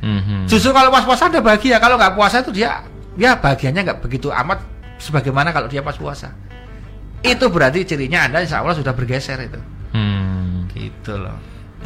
Mhm. 0.00 0.48
Justru 0.48 0.72
kalau 0.72 0.92
pas 0.92 1.04
puasa 1.04 1.28
ada 1.28 1.40
bahagia, 1.40 1.76
kalau 1.80 1.96
nggak 1.96 2.16
puasa 2.16 2.40
itu 2.44 2.52
dia 2.52 2.84
ya 3.16 3.36
bahagianya 3.36 3.84
nggak 3.84 4.00
begitu 4.04 4.28
amat 4.32 4.60
sebagaimana 5.00 5.56
kalau 5.56 5.68
dia 5.72 5.80
pas 5.80 5.96
puasa. 5.96 6.32
Itu 7.24 7.48
berarti 7.48 7.84
cirinya 7.84 8.28
Anda 8.28 8.44
insya 8.44 8.60
Allah 8.60 8.76
sudah 8.76 8.92
bergeser 8.92 9.40
itu. 9.40 9.60
Hmm. 9.92 10.68
Gitu 10.72 11.16
loh. 11.16 11.36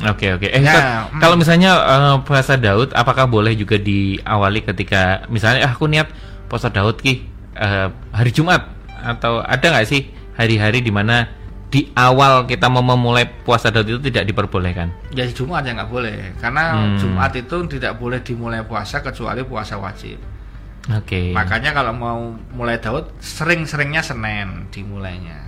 Oke 0.03 0.35
oke. 0.35 0.51
Eh, 0.51 0.59
Ya, 0.59 0.75
Ustaz, 0.75 1.15
mm. 1.15 1.21
kalau 1.23 1.37
misalnya 1.39 1.71
eh, 1.79 2.17
puasa 2.27 2.59
Daud, 2.59 2.91
apakah 2.99 3.31
boleh 3.31 3.55
juga 3.55 3.79
diawali 3.79 4.67
ketika 4.67 5.23
misalnya 5.31 5.71
ah, 5.71 5.73
aku 5.75 5.87
niat 5.87 6.11
puasa 6.51 6.67
Daud 6.67 6.99
ki 6.99 7.23
eh, 7.55 7.89
hari 8.11 8.31
Jumat 8.35 8.74
atau 9.05 9.45
ada 9.45 9.61
nggak 9.61 9.85
sih 9.85 10.09
hari-hari 10.35 10.81
di 10.81 10.89
mana 10.89 11.29
di 11.69 11.91
awal 11.93 12.47
kita 12.47 12.71
mau 12.71 12.87
memulai 12.87 13.27
puasa 13.27 13.69
Daud 13.69 13.87
itu 13.91 14.01
tidak 14.09 14.31
diperbolehkan? 14.31 14.95
Jadi 15.13 15.31
Jumat 15.37 15.67
ya 15.67 15.77
nggak 15.77 15.91
boleh, 15.91 16.39
karena 16.41 16.73
Hmm. 16.73 16.97
Jumat 16.97 17.35
itu 17.37 17.57
tidak 17.69 18.01
boleh 18.01 18.23
dimulai 18.25 18.65
puasa 18.65 19.03
kecuali 19.03 19.43
puasa 19.45 19.77
wajib. 19.77 20.17
Oke. 20.95 21.35
Makanya 21.35 21.75
kalau 21.75 21.93
mau 21.93 22.21
mulai 22.55 22.79
Daud 22.79 23.13
sering-seringnya 23.21 24.01
Senin 24.01 24.69
dimulainya. 24.71 25.44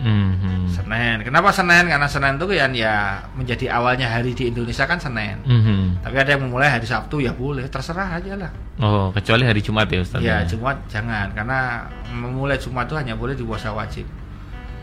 Mhm. 0.00 0.72
Senin. 0.72 1.16
Kenapa 1.22 1.52
Senin? 1.52 1.84
Karena 1.86 2.08
Senin 2.08 2.40
itu 2.40 2.46
kan 2.48 2.72
ya 2.72 3.20
menjadi 3.36 3.76
awalnya 3.76 4.08
hari 4.08 4.32
di 4.32 4.48
Indonesia 4.48 4.88
kan 4.88 4.96
Senin. 4.96 5.44
Mhm. 5.44 6.00
Tapi 6.00 6.16
ada 6.16 6.30
yang 6.34 6.48
memulai 6.48 6.72
hari 6.72 6.88
Sabtu 6.88 7.20
ya 7.20 7.36
boleh, 7.36 7.68
terserah 7.68 8.16
aja 8.16 8.32
lah. 8.34 8.50
Oh, 8.80 9.12
kecuali 9.12 9.44
hari 9.44 9.60
Jumat 9.60 9.86
ya 9.92 10.00
Ustaz. 10.00 10.20
Ya 10.24 10.40
Jumat 10.48 10.80
jangan 10.88 11.30
karena 11.36 11.84
memulai 12.10 12.56
Jumat 12.56 12.88
itu 12.88 12.96
hanya 12.96 13.14
boleh 13.14 13.36
di 13.36 13.44
puasa 13.44 13.70
wajib. 13.76 14.08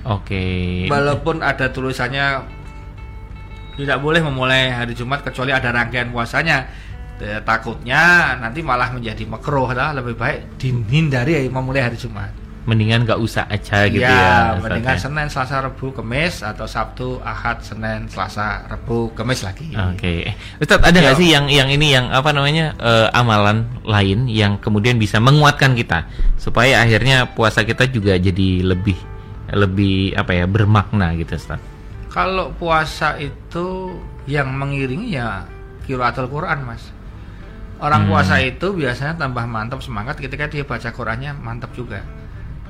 Oke. 0.05 0.86
Walaupun 0.88 1.41
ada 1.41 1.68
tulisannya 1.68 2.45
tidak 3.78 3.97
boleh 4.01 4.22
memulai 4.22 4.70
hari 4.74 4.93
Jumat 4.93 5.26
kecuali 5.26 5.51
ada 5.51 5.74
rangkaian 5.74 6.09
puasanya. 6.13 6.65
Eh, 7.18 7.41
takutnya 7.41 8.38
nanti 8.38 8.61
malah 8.61 8.93
menjadi 8.93 9.26
makruh 9.26 9.74
lah 9.74 9.89
lebih 9.89 10.13
baik 10.13 10.61
dihindari 10.61 11.49
memulai 11.49 11.82
hari 11.89 11.97
Jumat. 11.97 12.30
Mendingan 12.68 13.07
nggak 13.07 13.15
usah 13.18 13.47
aja 13.47 13.88
gitu 13.88 14.03
ya, 14.03 14.11
ya. 14.11 14.59
Ustaz, 14.59 14.68
mendingan. 14.68 14.97
Senin, 14.99 15.28
Selasa, 15.32 15.55
Rabu, 15.63 15.88
Kamis 15.89 16.43
atau 16.43 16.68
Sabtu, 16.68 17.24
Ahad, 17.24 17.63
Senin, 17.63 18.11
Selasa, 18.11 18.68
Rabu, 18.68 19.15
Kamis 19.15 19.39
lagi. 19.41 19.72
Oke, 19.72 20.28
Eh, 20.28 20.36
Ustadz 20.59 20.84
ada 20.84 20.97
nggak 20.99 21.15
Ya. 21.15 21.20
sih 21.20 21.30
yang 21.32 21.47
yang 21.47 21.72
ini 21.72 21.95
yang 21.95 22.11
apa 22.11 22.36
namanya 22.36 22.76
eh, 22.76 23.07
amalan 23.15 23.72
lain 23.82 24.28
yang 24.28 24.59
kemudian 24.59 24.99
bisa 24.99 25.18
menguatkan 25.18 25.74
kita 25.74 26.03
supaya 26.36 26.84
akhirnya 26.84 27.32
puasa 27.32 27.63
kita 27.63 27.88
juga 27.88 28.20
jadi 28.20 28.61
lebih 28.61 28.99
lebih 29.47 30.11
apa 30.13 30.36
ya 30.36 30.43
bermakna 30.43 31.15
gitu 31.15 31.39
Ustaz. 31.39 31.63
Kalau 32.11 32.51
puasa 32.51 33.15
itu 33.15 33.95
yang 34.26 34.51
mengiringi 34.51 35.15
ya 35.15 35.47
kiraatul 35.88 36.28
Quran, 36.28 36.68
Mas. 36.68 36.84
Orang 37.78 38.03
Hmm. 38.03 38.11
puasa 38.11 38.41
itu 38.41 38.74
biasanya 38.74 39.15
tambah 39.15 39.45
mantap 39.45 39.80
semangat 39.80 40.18
ketika 40.18 40.49
dia 40.49 40.65
baca 40.65 40.89
Qurannya 40.89 41.32
mantap 41.32 41.72
juga. 41.72 42.03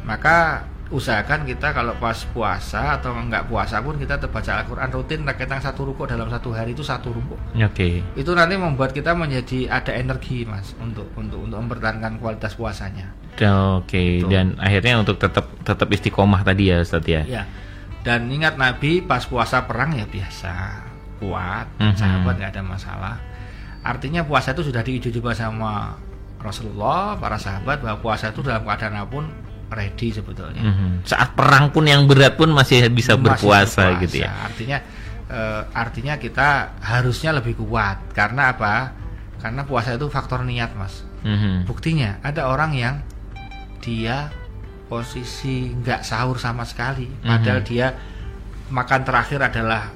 Maka 0.08 0.64
usahakan 0.88 1.44
kita 1.44 1.76
kalau 1.76 1.92
pas 2.00 2.16
puasa 2.32 2.96
atau 2.96 3.12
enggak 3.12 3.44
puasa 3.52 3.84
pun 3.84 4.00
kita 4.00 4.16
tetap 4.16 4.32
baca 4.32 4.64
Al-Quran 4.64 4.88
rutin 4.88 5.28
terkadang 5.28 5.60
satu 5.60 5.84
ruko 5.84 6.08
dalam 6.08 6.32
satu 6.32 6.56
hari 6.56 6.72
itu 6.72 6.80
satu 6.80 7.12
ruko 7.12 7.36
Oke. 7.60 8.00
itu 8.16 8.32
nanti 8.32 8.56
membuat 8.56 8.96
kita 8.96 9.12
menjadi 9.12 9.68
ada 9.68 9.92
energi 9.92 10.48
mas 10.48 10.72
untuk 10.80 11.12
untuk 11.20 11.44
untuk 11.44 11.60
mempertahankan 11.60 12.24
kualitas 12.24 12.56
puasanya 12.56 13.12
Oke, 13.84 14.24
Betul. 14.24 14.32
dan 14.32 14.56
akhirnya 14.58 15.04
untuk 15.04 15.20
tetap 15.20 15.52
tetap 15.62 15.92
istiqomah 15.92 16.48
tadi 16.48 16.72
ya 16.72 16.80
Ustadz 16.80 17.12
ya. 17.12 17.22
ya 17.28 17.44
dan 18.08 18.32
ingat 18.32 18.56
Nabi 18.56 19.04
pas 19.04 19.28
puasa 19.28 19.68
perang 19.68 19.92
ya 19.92 20.08
biasa 20.08 20.54
kuat 21.20 21.68
Mhm. 21.84 22.00
sahabat 22.00 22.34
nggak 22.40 22.52
ada 22.56 22.64
masalah 22.64 23.16
artinya 23.84 24.24
puasa 24.24 24.56
itu 24.56 24.64
sudah 24.64 24.80
diuji 24.88 25.12
coba 25.20 25.36
sama 25.36 26.00
Rasulullah 26.40 27.20
para 27.20 27.36
sahabat 27.36 27.84
bahwa 27.84 28.00
puasa 28.00 28.32
itu 28.32 28.40
dalam 28.40 28.64
keadaan 28.64 29.04
apa 29.04 29.10
pun 29.12 29.28
ready 29.68 30.10
sebetulnya 30.10 30.64
Mhm. 30.64 31.04
Saat 31.04 31.34
perang 31.34 31.70
pun 31.70 31.84
yang 31.84 32.08
berat 32.08 32.36
pun 32.36 32.50
masih 32.50 32.88
bisa 32.88 33.14
Masih 33.14 33.24
berpuasa, 33.24 33.82
berpuasa. 33.92 34.02
gitu 34.02 34.16
ya. 34.24 34.32
artinya 34.42 34.78
eh, 35.28 35.62
artinya 35.74 36.14
kita 36.16 36.48
harusnya 36.80 37.32
lebih 37.32 37.58
kuat 37.58 38.00
karena 38.12 38.56
apa 38.56 38.96
karena 39.38 39.62
puasa 39.62 39.94
itu 39.94 40.08
faktor 40.08 40.42
niat 40.42 40.72
mas 40.74 41.04
Mhm. 41.20 41.66
Buktinya 41.66 42.22
ada 42.22 42.48
orang 42.48 42.72
yang 42.72 42.96
dia 43.80 44.32
posisi 44.86 45.74
nggak 45.74 46.00
sahur 46.02 46.38
sama 46.38 46.64
sekali, 46.64 47.10
padahal 47.20 47.60
Mhm. 47.60 47.68
dia 47.68 47.88
makan 48.70 49.02
terakhir 49.04 49.40
adalah 49.44 49.92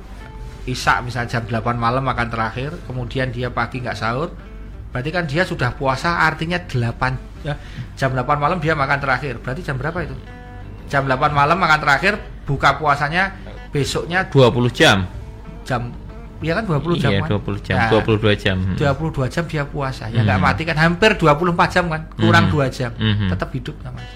isak 0.63 0.99
misalnya 1.01 1.31
jam 1.31 1.43
8 1.47 1.79
malam 1.79 2.03
makan 2.03 2.27
terakhir, 2.27 2.75
kemudian 2.83 3.31
dia 3.31 3.47
pagi 3.49 3.79
nggak 3.79 3.95
sahur, 3.95 4.35
berarti 4.91 5.09
kan 5.09 5.25
dia 5.25 5.43
sudah 5.43 5.71
puasa 5.71 6.21
artinya 6.21 6.59
8 6.59 7.15
ya, 7.41 7.53
jam 7.93 8.11
8 8.11 8.21
malam 8.37 8.57
dia 8.57 8.73
makan 8.73 8.97
terakhir, 8.97 9.37
berarti 9.39 9.61
jam 9.61 9.75
berapa 9.75 9.97
itu? 10.01 10.15
Jam 10.87 11.03
8 11.03 11.31
malam 11.31 11.55
makan 11.55 11.79
terakhir, 11.79 12.13
buka 12.43 12.75
puasanya 12.75 13.31
besoknya 13.69 14.27
20 14.27 14.67
jam. 14.69 15.07
jam 15.61 15.93
ya 16.41 16.57
kan 16.57 16.65
20 16.65 16.97
jam 16.97 17.11
Iya, 17.13 17.21
kan? 17.21 17.29
20 17.37 17.61
jam, 17.61 17.77
Nah, 17.77 17.89
22 17.93 18.33
jam. 18.33 18.55
Mhm. 18.57 18.75
22 18.75 19.29
jam 19.29 19.43
dia 19.45 19.63
puasa 19.63 20.09
ya 20.09 20.25
nggak 20.25 20.35
Mhm. 20.35 20.47
mati 20.49 20.61
kan 20.65 20.73
hampir 20.75 21.13
24 21.13 21.69
jam 21.69 21.85
kan 21.85 22.09
kurang 22.17 22.49
Mhm. 22.49 22.51
2 22.51 22.65
jam 22.67 22.91
Mhm. 22.97 23.29
tetap 23.29 23.53
hidup 23.53 23.77
nah, 23.79 23.93
mas 23.93 24.09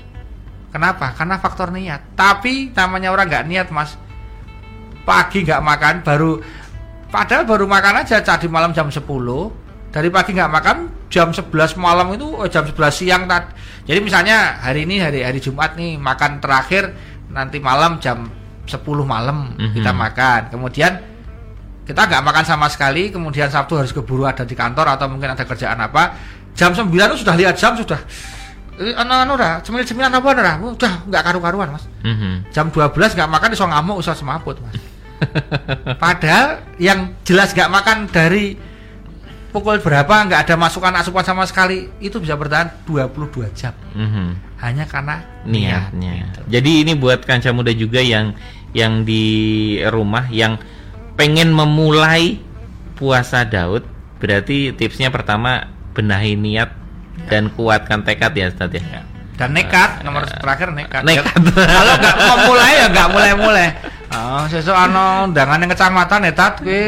kenapa 0.74 1.14
karena 1.14 1.36
faktor 1.38 1.70
niat 1.70 2.02
tapi 2.18 2.74
namanya 2.74 3.14
orang 3.14 3.30
nggak 3.30 3.46
niat 3.46 3.68
mas 3.70 3.94
pagi 5.06 5.46
nggak 5.46 5.62
makan 5.62 5.96
baru 6.02 6.42
padahal 7.08 7.46
baru 7.46 7.70
makan 7.70 8.02
aja 8.02 8.18
tadi 8.20 8.50
malam 8.50 8.74
jam 8.74 8.90
10 8.90 9.54
dari 9.94 10.10
pagi 10.10 10.34
nggak 10.34 10.50
makan 10.52 10.78
jam 11.16 11.32
11 11.32 11.48
malam 11.80 12.12
itu 12.12 12.28
eh, 12.44 12.52
jam 12.52 12.68
11 12.68 12.76
siang 12.92 13.24
tadi 13.24 13.48
jadi 13.88 14.00
misalnya 14.04 14.60
hari 14.60 14.84
ini 14.84 15.00
hari 15.00 15.24
hari 15.24 15.40
Jumat 15.40 15.74
nih 15.74 15.96
makan 15.96 16.44
terakhir 16.44 16.92
nanti 17.32 17.64
malam 17.64 17.98
jam 17.98 18.28
10 18.68 18.76
malam 19.06 19.56
Mhm. 19.56 19.80
kita 19.80 19.92
makan 19.96 20.42
kemudian 20.52 20.92
kita 21.86 22.02
nggak 22.04 22.20
makan 22.20 22.44
sama 22.44 22.68
sekali 22.68 23.08
kemudian 23.10 23.48
Sabtu 23.48 23.78
harus 23.78 23.94
keburu 23.94 24.26
ada 24.26 24.42
di 24.42 24.52
kantor 24.54 24.92
atau 24.92 25.08
mungkin 25.08 25.32
ada 25.32 25.42
kerjaan 25.42 25.80
apa 25.80 26.18
jam 26.52 26.76
9 26.76 26.84
itu 26.92 27.24
sudah 27.24 27.36
lihat 27.36 27.56
jam 27.56 27.78
sudah 27.78 28.02
eh, 28.76 28.92
anu 28.92 29.14
anu 29.16 29.34
dah 29.36 29.62
cemil 29.62 29.86
cemilan 29.86 30.12
apa 30.12 30.30
dah 30.34 30.56
udah 30.60 30.94
nggak 31.08 31.22
karu-karuan 31.24 31.72
mas 31.72 31.86
Mhm. 32.04 32.52
jam 32.52 32.68
12 32.68 32.92
nggak 33.14 33.30
makan 33.30 33.50
iso 33.50 33.64
ngamuk 33.64 34.04
usah 34.04 34.12
semaput 34.12 34.60
mas 34.60 34.76
padahal 35.96 36.60
yang 36.76 37.16
jelas 37.24 37.54
nggak 37.54 37.72
makan 37.72 37.98
dari 38.10 38.75
pukul 39.56 39.80
berapa 39.80 40.12
nggak 40.28 40.44
ada 40.44 40.56
masukan 40.60 40.92
asupan 41.00 41.24
sama 41.24 41.48
sekali 41.48 41.88
itu 42.04 42.20
bisa 42.20 42.36
bertahan 42.36 42.76
22 42.84 43.48
jam 43.56 43.72
Mhm. 43.96 44.60
hanya 44.60 44.84
karena 44.84 45.24
niatnya. 45.48 46.28
Gitu. 46.28 46.40
Jadi 46.60 46.72
ini 46.84 46.92
buat 47.00 47.24
kanca 47.24 47.56
muda 47.56 47.72
juga 47.72 48.04
yang 48.04 48.36
yang 48.76 49.08
di 49.08 49.24
rumah 49.88 50.28
yang 50.28 50.60
pengen 51.16 51.56
memulai 51.56 52.44
puasa 53.00 53.48
Daud, 53.48 53.88
berarti 54.20 54.76
tipsnya 54.76 55.08
pertama 55.08 55.72
benahi 55.96 56.36
niat 56.36 56.76
dan 57.32 57.48
kuatkan 57.48 58.04
tekad 58.04 58.36
ya 58.36 58.52
Ustaz 58.52 58.76
ya. 58.76 58.84
Ya. 58.84 59.02
Dan 59.36 59.52
nekat, 59.52 60.00
nomor 60.04 60.24
terakhir 60.28 60.72
nekat. 60.72 61.04
Nekat. 61.04 61.28
Ya, 61.36 61.68
kalau 61.68 61.94
nggak 62.00 62.18
mau 62.20 62.38
mulai 62.52 62.72
ya 62.76 62.86
nggak 62.92 63.08
mulai-mulai. 63.12 63.68
Oh, 64.16 64.48
sesuk 64.48 64.72
ana 64.72 65.28
undangan 65.28 65.60
yang 65.60 65.68
kecamatan 65.68 66.24
ya 66.24 66.32
tat 66.32 66.64
kowe 66.64 66.84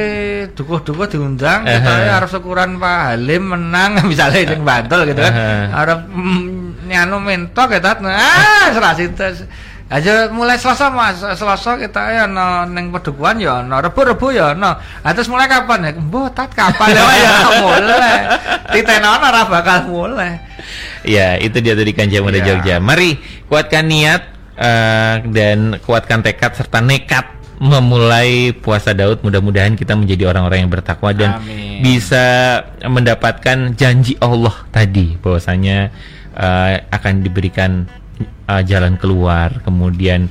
dukuh-dukuh 0.56 1.08
diundang 1.12 1.68
kita 1.68 1.92
Eh. 1.92 2.08
ya 2.08 2.24
harus 2.24 2.32
syukuran 2.32 2.80
Pak 2.80 2.98
Halim 3.12 3.44
menang 3.52 4.00
misalnya 4.12 4.48
yang 4.48 4.64
Bantul 4.64 5.04
gitu 5.12 5.20
kan. 5.20 5.34
Harap 5.76 6.08
mm, 6.08 6.88
nyanu 6.88 7.20
mentok 7.20 7.76
ya 7.76 7.84
tat. 7.84 8.00
Ah, 8.08 8.72
serasi. 8.72 9.12
Aja 9.88 10.28
mulai 10.28 10.60
Selasa 10.60 10.92
Mas, 10.92 11.24
Selasa 11.24 11.80
kita 11.80 12.12
ya 12.12 12.28
no 12.28 12.68
ning 12.68 12.92
pedukuhan 12.92 13.40
ya 13.40 13.64
no 13.64 13.80
rebu-rebu 13.80 14.36
ya 14.36 14.52
no. 14.52 14.76
Ah, 14.80 15.12
terus 15.16 15.28
mulai 15.28 15.48
kapan 15.48 15.88
ya? 15.88 15.92
Mbok 15.96 16.32
tat 16.32 16.52
kapan 16.52 16.92
ya 16.92 17.04
ya 17.08 17.32
mulai. 17.64 18.20
Titenono 18.72 19.24
ora 19.28 19.44
bakal 19.48 19.88
mulai. 19.88 20.44
Ya, 21.08 21.40
itu 21.40 21.60
dia 21.64 21.72
tadi 21.76 21.92
muda 22.20 22.40
Iya. 22.40 22.60
Jogja. 22.60 22.76
Mari 22.84 23.16
kuatkan 23.48 23.88
niat 23.88 24.37
eh, 24.58 25.16
dan 25.30 25.78
kuatkan 25.86 26.26
tekad 26.26 26.58
serta 26.58 26.82
nekat 26.82 27.38
memulai 27.58 28.54
puasa 28.54 28.94
Daud 28.94 29.26
mudah-mudahan 29.26 29.74
kita 29.74 29.98
menjadi 29.98 30.30
orang-orang 30.30 30.66
yang 30.66 30.72
bertakwa 30.72 31.10
dan 31.10 31.42
Amin. 31.42 31.82
bisa 31.82 32.26
mendapatkan 32.86 33.74
janji 33.74 34.14
Allah 34.22 34.54
tadi 34.70 35.18
bahwasanya 35.18 35.90
uh, 36.38 36.78
akan 36.94 37.26
diberikan 37.26 37.90
uh, 38.46 38.62
jalan 38.62 38.94
keluar 39.02 39.58
kemudian 39.66 40.30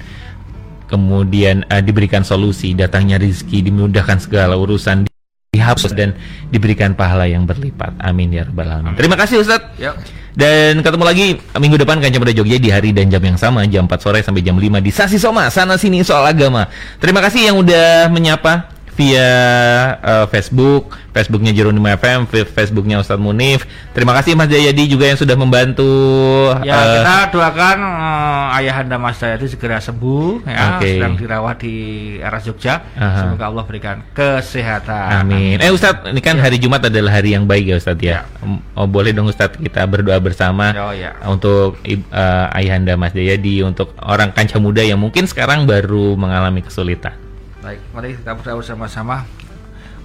kemudian 0.86 1.66
uh, 1.66 1.82
diberikan 1.82 2.22
solusi 2.22 2.78
datangnya 2.78 3.18
rizki 3.18 3.58
dimudahkan 3.58 4.22
segala 4.22 4.54
urusan 4.54 5.10
dihapus 5.56 5.96
dan 5.96 6.12
diberikan 6.52 6.92
pahala 6.92 7.24
yang 7.24 7.48
berlipat. 7.48 7.96
Amin 8.04 8.30
ya 8.30 8.44
rabbal 8.44 8.68
alamin. 8.68 8.94
Terima 8.94 9.16
kasih 9.16 9.40
Ustadz 9.40 9.80
Yuk. 9.80 9.96
dan 10.36 10.84
ketemu 10.84 11.04
lagi 11.08 11.26
minggu 11.56 11.76
depan 11.80 11.96
Kancam 11.98 12.20
Muda 12.20 12.36
Jogja 12.36 12.60
di 12.60 12.68
hari 12.68 12.92
dan 12.92 13.08
jam 13.08 13.24
yang 13.24 13.40
sama 13.40 13.64
jam 13.64 13.88
4 13.88 13.96
sore 13.96 14.20
sampai 14.20 14.44
jam 14.44 14.60
5 14.60 14.84
di 14.84 14.92
Sasi 14.92 15.16
Soma 15.16 15.48
sana 15.48 15.80
sini 15.80 16.04
soal 16.04 16.28
agama. 16.28 16.68
Terima 17.00 17.24
kasih 17.24 17.48
yang 17.48 17.56
udah 17.56 18.12
menyapa 18.12 18.75
via 18.96 19.28
uh, 20.00 20.26
Facebook, 20.32 20.96
Facebooknya 21.12 21.52
Jeronimo 21.52 21.84
FM, 21.84 22.24
Facebooknya 22.28 23.04
Ustadz 23.04 23.20
Munif. 23.20 23.68
Terima 23.92 24.16
kasih 24.16 24.32
Mas 24.32 24.48
Jayadi 24.48 24.88
juga 24.88 25.04
yang 25.12 25.20
sudah 25.20 25.36
membantu. 25.36 25.84
Ya, 26.64 26.72
uh, 26.72 26.84
kita 26.96 27.16
doakan 27.36 27.78
eh, 27.84 28.58
ayahanda 28.64 28.96
Mas 28.96 29.20
Dayati 29.20 29.52
segera 29.52 29.84
sembuh 29.84 30.48
ya, 30.48 30.80
Oke. 30.80 30.96
sedang 30.96 31.14
dirawat 31.20 31.56
di 31.60 31.76
RS 32.24 32.44
Jogja. 32.48 32.80
Aha. 32.96 33.20
Semoga 33.20 33.44
Allah 33.52 33.64
berikan 33.68 33.96
kesehatan. 34.16 35.28
Amin. 35.28 35.60
Eh 35.60 35.68
Ustadz, 35.68 36.08
ini 36.08 36.24
kan 36.24 36.40
hari 36.40 36.56
Jumat 36.56 36.88
adalah 36.88 37.20
hari 37.20 37.36
yang 37.36 37.44
baik 37.44 37.68
ya 37.68 37.76
Ustadz 37.76 38.00
ya. 38.00 38.24
Oh, 38.72 38.88
boleh 38.88 39.12
dong 39.12 39.28
Ustadz 39.28 39.60
kita 39.60 39.84
berdoa 39.84 40.16
bersama 40.24 40.72
Oh 40.72 40.96
ya. 40.96 41.12
untuk 41.28 41.76
eh, 41.84 42.00
ayahanda 42.56 42.96
Mas 42.96 43.12
Jayadi, 43.12 43.60
untuk 43.60 43.92
orang 44.00 44.32
kanca 44.32 44.56
muda 44.56 44.80
yang 44.80 44.96
mungkin 44.96 45.28
sekarang 45.28 45.68
baru 45.68 46.16
mengalami 46.16 46.64
kesulitan. 46.64 47.25
Baik, 47.66 47.82
mari 47.90 48.14
kita 48.14 48.30
berdoa 48.38 48.62
bersama-sama. 48.62 49.26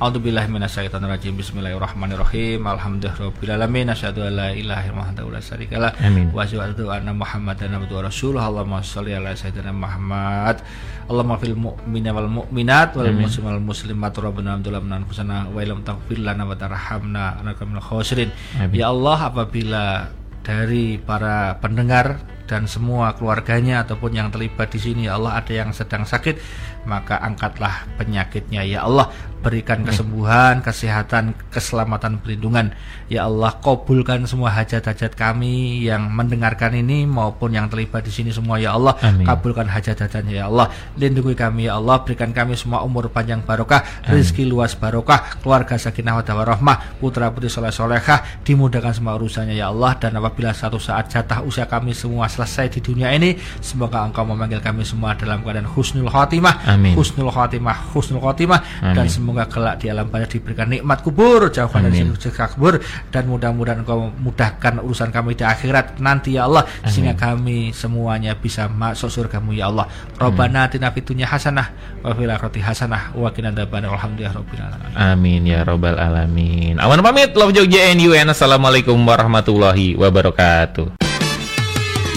A'udzubillahi 0.02 0.50
minasyaitonirrajim. 0.50 1.38
Bismillahirrahmanirrahim. 1.38 2.58
Alhamdulillahirabbil 2.66 3.54
alamin. 3.54 3.86
Asyhadu 3.94 4.26
an 4.26 4.34
la 4.34 4.50
ilaha 4.50 4.90
illallah 4.90 5.70
la 5.78 5.90
Amin. 6.02 6.34
wa 6.34 6.42
asyhadu 6.42 6.90
anna 6.90 7.14
Muhammadan 7.14 7.78
abduhu 7.78 8.02
wa 8.02 8.10
rasuluh. 8.10 8.42
Allahumma 8.42 8.82
shalli 8.82 9.14
ala 9.14 9.38
sayyidina 9.38 9.70
Muhammad. 9.70 10.58
Allahumma 11.06 11.38
fil 11.38 11.54
mu'mina 11.54 12.10
wal 12.18 12.34
mu'minat 12.42 12.98
wal 12.98 13.14
Amin. 13.14 13.30
muslimin 13.30 13.54
wal 13.54 13.62
muslimat 13.62 14.14
rabbana 14.18 14.58
amdullah 14.58 14.82
min 14.82 14.94
anfusana 14.98 15.46
wa 15.54 15.62
ilam 15.62 15.86
taghfir 15.86 16.18
lana 16.18 16.50
wa 16.50 16.58
tarhamna 16.58 17.46
anaka 17.46 17.62
minal 17.70 17.86
khosirin. 17.86 18.34
Ya 18.74 18.90
Allah, 18.90 19.30
apabila 19.30 20.10
dari 20.42 20.98
para 20.98 21.62
pendengar 21.62 22.26
dan 22.52 22.68
semua 22.68 23.16
keluarganya 23.16 23.88
ataupun 23.88 24.12
yang 24.12 24.28
terlibat 24.28 24.68
di 24.76 24.80
sini 24.84 25.08
ya 25.08 25.16
Allah 25.16 25.40
ada 25.40 25.56
yang 25.56 25.72
sedang 25.72 26.04
sakit 26.04 26.36
maka 26.84 27.16
angkatlah 27.24 27.88
penyakitnya 27.96 28.68
ya 28.68 28.84
Allah 28.84 29.08
berikan 29.42 29.82
kesembuhan 29.82 30.62
kesehatan 30.62 31.34
keselamatan 31.50 32.22
perlindungan. 32.22 32.72
Ya 33.12 33.28
Allah 33.28 33.58
kabulkan 33.60 34.24
semua 34.30 34.54
hajat-hajat 34.56 35.18
kami 35.18 35.84
yang 35.84 36.08
mendengarkan 36.08 36.72
ini 36.78 37.04
maupun 37.04 37.52
yang 37.52 37.68
terlibat 37.68 38.08
di 38.08 38.14
sini 38.14 38.32
semua 38.32 38.62
ya 38.62 38.78
Allah. 38.78 38.96
Amin. 39.04 39.28
kabulkan 39.28 39.68
hajat-hajatnya 39.68 40.32
ya 40.32 40.46
Allah. 40.48 40.72
Lindungi 40.96 41.36
kami 41.36 41.68
ya 41.68 41.76
Allah. 41.82 42.00
Berikan 42.06 42.32
kami 42.32 42.56
semua 42.56 42.86
umur 42.86 43.12
panjang 43.12 43.44
barokah 43.44 43.84
rezeki 44.08 44.48
luas 44.48 44.78
barokah 44.78 45.42
keluarga 45.44 45.76
sakinah 45.76 46.22
wa 46.22 46.24
warahmah 46.24 47.02
putra 47.02 47.28
putri 47.34 47.52
soleh 47.52 47.74
solehah 47.74 48.46
dimudahkan 48.48 49.02
semua 49.02 49.20
urusannya 49.20 49.58
ya 49.58 49.74
Allah. 49.74 49.98
Dan 50.00 50.16
apabila 50.16 50.56
satu 50.56 50.80
saat 50.80 51.12
jatah 51.12 51.44
usia 51.44 51.68
kami 51.68 51.92
semua 51.92 52.30
selesai 52.32 52.78
di 52.78 52.80
dunia 52.80 53.12
ini 53.12 53.36
semoga 53.60 54.06
engkau 54.06 54.24
memanggil 54.24 54.62
kami 54.64 54.86
semua 54.88 55.18
dalam 55.18 55.42
keadaan 55.44 55.68
husnul 55.68 56.08
khotimah 56.08 56.68
Amin. 56.68 56.94
husnul 56.94 57.32
khotimah 57.32 57.92
husnul 57.92 58.22
khotimah 58.22 58.60
dan 58.80 59.08
Amin. 59.08 59.12
Semoga 59.32 59.48
kelak 59.48 59.76
di 59.80 59.88
alam 59.88 60.12
barzah 60.12 60.28
diberikan 60.28 60.68
nikmat 60.68 61.00
kubur 61.00 61.48
jauhkan 61.48 61.88
dari 61.88 62.04
Amin. 62.04 62.20
siksa 62.20 62.52
kubur 62.52 62.84
dan 63.16 63.32
mudah-mudahan 63.32 63.88
engkau 63.88 64.12
mudahkan 64.20 64.84
urusan 64.84 65.08
kami 65.08 65.40
di 65.40 65.48
akhirat 65.48 66.04
nanti 66.04 66.36
ya 66.36 66.52
Allah 66.52 66.68
sehingga 66.84 67.16
kami 67.16 67.72
semuanya 67.72 68.36
bisa 68.36 68.68
masuk 68.68 69.08
surgamu 69.08 69.56
ya 69.56 69.72
Allah 69.72 69.88
Rabbana 70.20 70.68
atina 70.68 70.92
fid 70.92 71.08
dunya 71.08 71.24
hasanah 71.32 71.72
wa 72.04 72.12
fil 72.12 72.28
akhirati 72.28 72.60
hasanah 72.60 73.16
wa 73.16 73.32
qina 73.32 73.56
adzabannar 73.56 73.96
alhamdulillah 73.96 74.36
rabbil 74.36 74.60
alamin 74.60 74.92
Amin 75.00 75.42
ya 75.48 75.64
robbal 75.64 75.96
alamin. 75.96 76.76
Awan 76.84 77.00
pamit, 77.00 77.32
love 77.40 77.56
Jogja 77.56 77.96
and 77.96 78.04
you 78.04 78.12
and 78.12 78.28
assalamualaikum 78.28 79.00
warahmatullahi 79.08 79.96
wabarakatuh. 79.96 81.00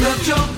Love 0.02 0.20
Jogja. 0.26 0.53